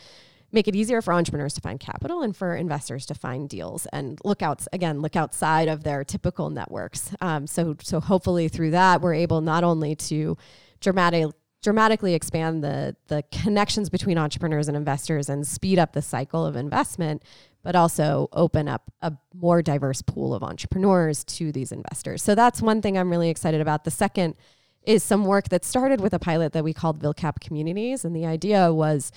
make 0.52 0.68
it 0.68 0.76
easier 0.76 1.00
for 1.00 1.14
entrepreneurs 1.14 1.54
to 1.54 1.60
find 1.62 1.80
capital 1.80 2.20
and 2.20 2.36
for 2.36 2.54
investors 2.54 3.06
to 3.06 3.14
find 3.14 3.48
deals 3.48 3.86
and 3.94 4.20
look 4.24 4.42
out 4.42 4.62
again 4.74 5.00
look 5.00 5.16
outside 5.16 5.68
of 5.68 5.84
their 5.84 6.04
typical 6.04 6.50
networks 6.50 7.14
um, 7.22 7.46
so 7.46 7.74
so 7.80 7.98
hopefully 7.98 8.46
through 8.46 8.70
that 8.70 9.00
we're 9.00 9.14
able 9.14 9.40
not 9.40 9.64
only 9.64 9.94
to 9.94 10.36
dramatically 10.80 11.32
dramatically 11.64 12.14
expand 12.14 12.62
the 12.62 12.94
the 13.08 13.24
connections 13.32 13.88
between 13.88 14.18
entrepreneurs 14.18 14.68
and 14.68 14.76
investors 14.76 15.28
and 15.28 15.46
speed 15.46 15.78
up 15.78 15.94
the 15.94 16.02
cycle 16.02 16.44
of 16.46 16.54
investment 16.54 17.22
but 17.62 17.74
also 17.74 18.28
open 18.34 18.68
up 18.68 18.92
a 19.00 19.10
more 19.34 19.62
diverse 19.62 20.02
pool 20.02 20.34
of 20.34 20.42
entrepreneurs 20.42 21.24
to 21.24 21.50
these 21.50 21.72
investors. 21.72 22.22
So 22.22 22.34
that's 22.34 22.60
one 22.60 22.82
thing 22.82 22.98
I'm 22.98 23.10
really 23.10 23.30
excited 23.30 23.62
about. 23.62 23.84
The 23.84 23.90
second 23.90 24.34
is 24.82 25.02
some 25.02 25.24
work 25.24 25.48
that 25.48 25.64
started 25.64 26.02
with 26.02 26.12
a 26.12 26.18
pilot 26.18 26.52
that 26.52 26.62
we 26.62 26.74
called 26.74 27.02
VilCap 27.02 27.40
Communities 27.40 28.04
and 28.04 28.14
the 28.14 28.26
idea 28.26 28.70
was 28.72 29.10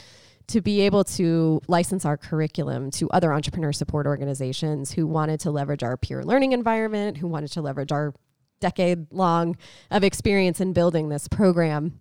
to 0.48 0.62
be 0.62 0.80
able 0.80 1.04
to 1.04 1.60
license 1.68 2.06
our 2.06 2.16
curriculum 2.16 2.90
to 2.92 3.10
other 3.10 3.34
entrepreneur 3.34 3.74
support 3.74 4.08
organizations 4.08 4.94
who 4.94 5.06
wanted 5.06 5.42
to 5.42 5.52
leverage 5.52 5.84
our 5.84 5.98
peer 5.98 6.24
learning 6.24 6.54
environment, 6.54 7.18
who 7.18 7.28
wanted 7.28 7.52
to 7.52 7.62
leverage 7.62 7.92
our 7.92 8.14
decade 8.62 9.12
long 9.12 9.58
of 9.92 10.06
experience 10.06 10.62
in 10.62 10.72
building 10.72 11.10
this 11.10 11.28
program 11.28 12.00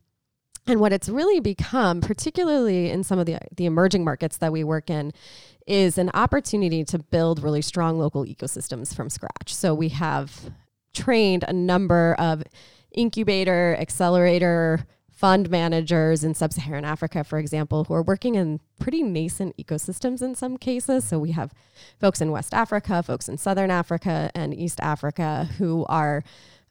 and 0.66 0.80
what 0.80 0.92
it's 0.92 1.08
really 1.08 1.40
become, 1.40 2.00
particularly 2.00 2.90
in 2.90 3.04
some 3.04 3.18
of 3.18 3.26
the, 3.26 3.38
the 3.56 3.66
emerging 3.66 4.04
markets 4.04 4.38
that 4.38 4.52
we 4.52 4.64
work 4.64 4.90
in, 4.90 5.12
is 5.66 5.98
an 5.98 6.10
opportunity 6.14 6.84
to 6.84 6.98
build 6.98 7.42
really 7.42 7.62
strong 7.62 7.98
local 7.98 8.24
ecosystems 8.24 8.94
from 8.94 9.10
scratch. 9.10 9.54
So 9.54 9.74
we 9.74 9.88
have 9.90 10.50
trained 10.94 11.44
a 11.46 11.52
number 11.52 12.14
of 12.18 12.42
incubator, 12.92 13.76
accelerator, 13.78 14.86
fund 15.16 15.48
managers 15.48 16.22
in 16.22 16.34
sub 16.34 16.52
Saharan 16.52 16.84
Africa, 16.84 17.24
for 17.24 17.38
example, 17.38 17.84
who 17.84 17.94
are 17.94 18.02
working 18.02 18.34
in 18.34 18.60
pretty 18.78 19.02
nascent 19.02 19.56
ecosystems 19.56 20.20
in 20.20 20.34
some 20.34 20.58
cases. 20.58 21.04
So 21.08 21.18
we 21.18 21.32
have 21.32 21.54
folks 21.98 22.20
in 22.20 22.30
West 22.30 22.52
Africa, 22.52 23.02
folks 23.02 23.28
in 23.28 23.38
Southern 23.38 23.70
Africa, 23.70 24.30
and 24.34 24.52
East 24.54 24.78
Africa 24.80 25.48
who 25.56 25.86
are 25.88 26.22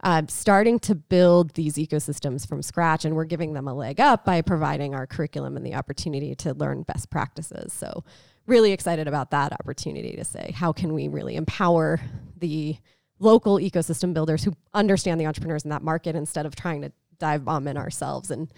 uh, 0.03 0.23
starting 0.27 0.79
to 0.79 0.95
build 0.95 1.53
these 1.55 1.75
ecosystems 1.75 2.47
from 2.47 2.61
scratch, 2.61 3.05
and 3.05 3.15
we're 3.15 3.25
giving 3.25 3.53
them 3.53 3.67
a 3.67 3.73
leg 3.73 3.99
up 3.99 4.25
by 4.25 4.41
providing 4.41 4.93
our 4.93 5.07
curriculum 5.07 5.57
and 5.57 5.65
the 5.65 5.73
opportunity 5.73 6.35
to 6.35 6.53
learn 6.53 6.83
best 6.83 7.09
practices. 7.09 7.73
So, 7.73 8.03
really 8.45 8.71
excited 8.71 9.07
about 9.07 9.31
that 9.31 9.53
opportunity 9.53 10.15
to 10.15 10.23
say, 10.23 10.51
how 10.55 10.71
can 10.71 10.93
we 10.93 11.07
really 11.07 11.35
empower 11.35 11.99
the 12.37 12.77
local 13.19 13.57
ecosystem 13.57 14.13
builders 14.13 14.43
who 14.43 14.53
understand 14.73 15.19
the 15.19 15.25
entrepreneurs 15.25 15.63
in 15.63 15.69
that 15.69 15.81
market 15.81 16.15
instead 16.15 16.45
of 16.45 16.55
trying 16.55 16.81
to 16.81 16.91
dive 17.17 17.45
bomb 17.45 17.67
in 17.67 17.77
ourselves 17.77 18.29
and 18.29 18.51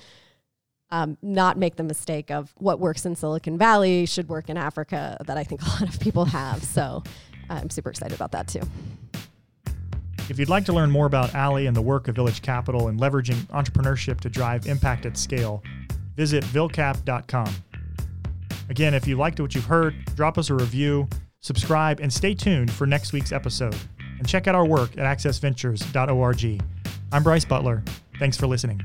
um, 0.89 1.17
not 1.21 1.57
make 1.57 1.75
the 1.75 1.83
mistake 1.83 2.31
of 2.31 2.53
what 2.57 2.79
works 2.79 3.05
in 3.05 3.15
Silicon 3.15 3.57
Valley 3.57 4.05
should 4.05 4.29
work 4.29 4.49
in 4.49 4.57
Africa 4.57 5.17
that 5.25 5.37
I 5.37 5.43
think 5.43 5.61
a 5.61 5.69
lot 5.69 5.93
of 5.93 5.99
people 5.99 6.25
have. 6.25 6.63
So 6.63 7.03
I'm 7.49 7.69
super 7.69 7.89
excited 7.89 8.15
about 8.15 8.31
that 8.31 8.47
too. 8.47 8.61
If 10.29 10.37
you'd 10.37 10.49
like 10.49 10.65
to 10.65 10.73
learn 10.73 10.91
more 10.91 11.05
about 11.05 11.33
Allie 11.33 11.67
and 11.67 11.75
the 11.75 11.81
work 11.81 12.07
of 12.07 12.15
Village 12.15 12.41
Capital 12.41 12.89
and 12.89 12.99
leveraging 12.99 13.45
entrepreneurship 13.47 14.19
to 14.21 14.29
drive 14.29 14.67
impact 14.67 15.05
at 15.05 15.17
scale, 15.17 15.63
visit 16.15 16.43
vilcap.com. 16.43 17.49
Again, 18.69 18.93
if 18.93 19.07
you 19.07 19.15
liked 19.15 19.39
what 19.39 19.55
you've 19.55 19.65
heard, 19.65 19.95
drop 20.15 20.37
us 20.37 20.49
a 20.49 20.53
review, 20.53 21.07
subscribe, 21.41 22.01
and 22.01 22.11
stay 22.11 22.33
tuned 22.33 22.71
for 22.71 22.85
next 22.85 23.13
week's 23.13 23.31
episode. 23.31 23.75
And 24.17 24.27
check 24.27 24.47
out 24.47 24.55
our 24.55 24.65
work 24.65 24.97
at 24.97 25.05
accessventures.org. 25.05 26.61
I'm 27.11 27.23
Bryce 27.23 27.45
Butler. 27.45 27.83
Thanks 28.19 28.35
for 28.35 28.47
listening. 28.47 28.81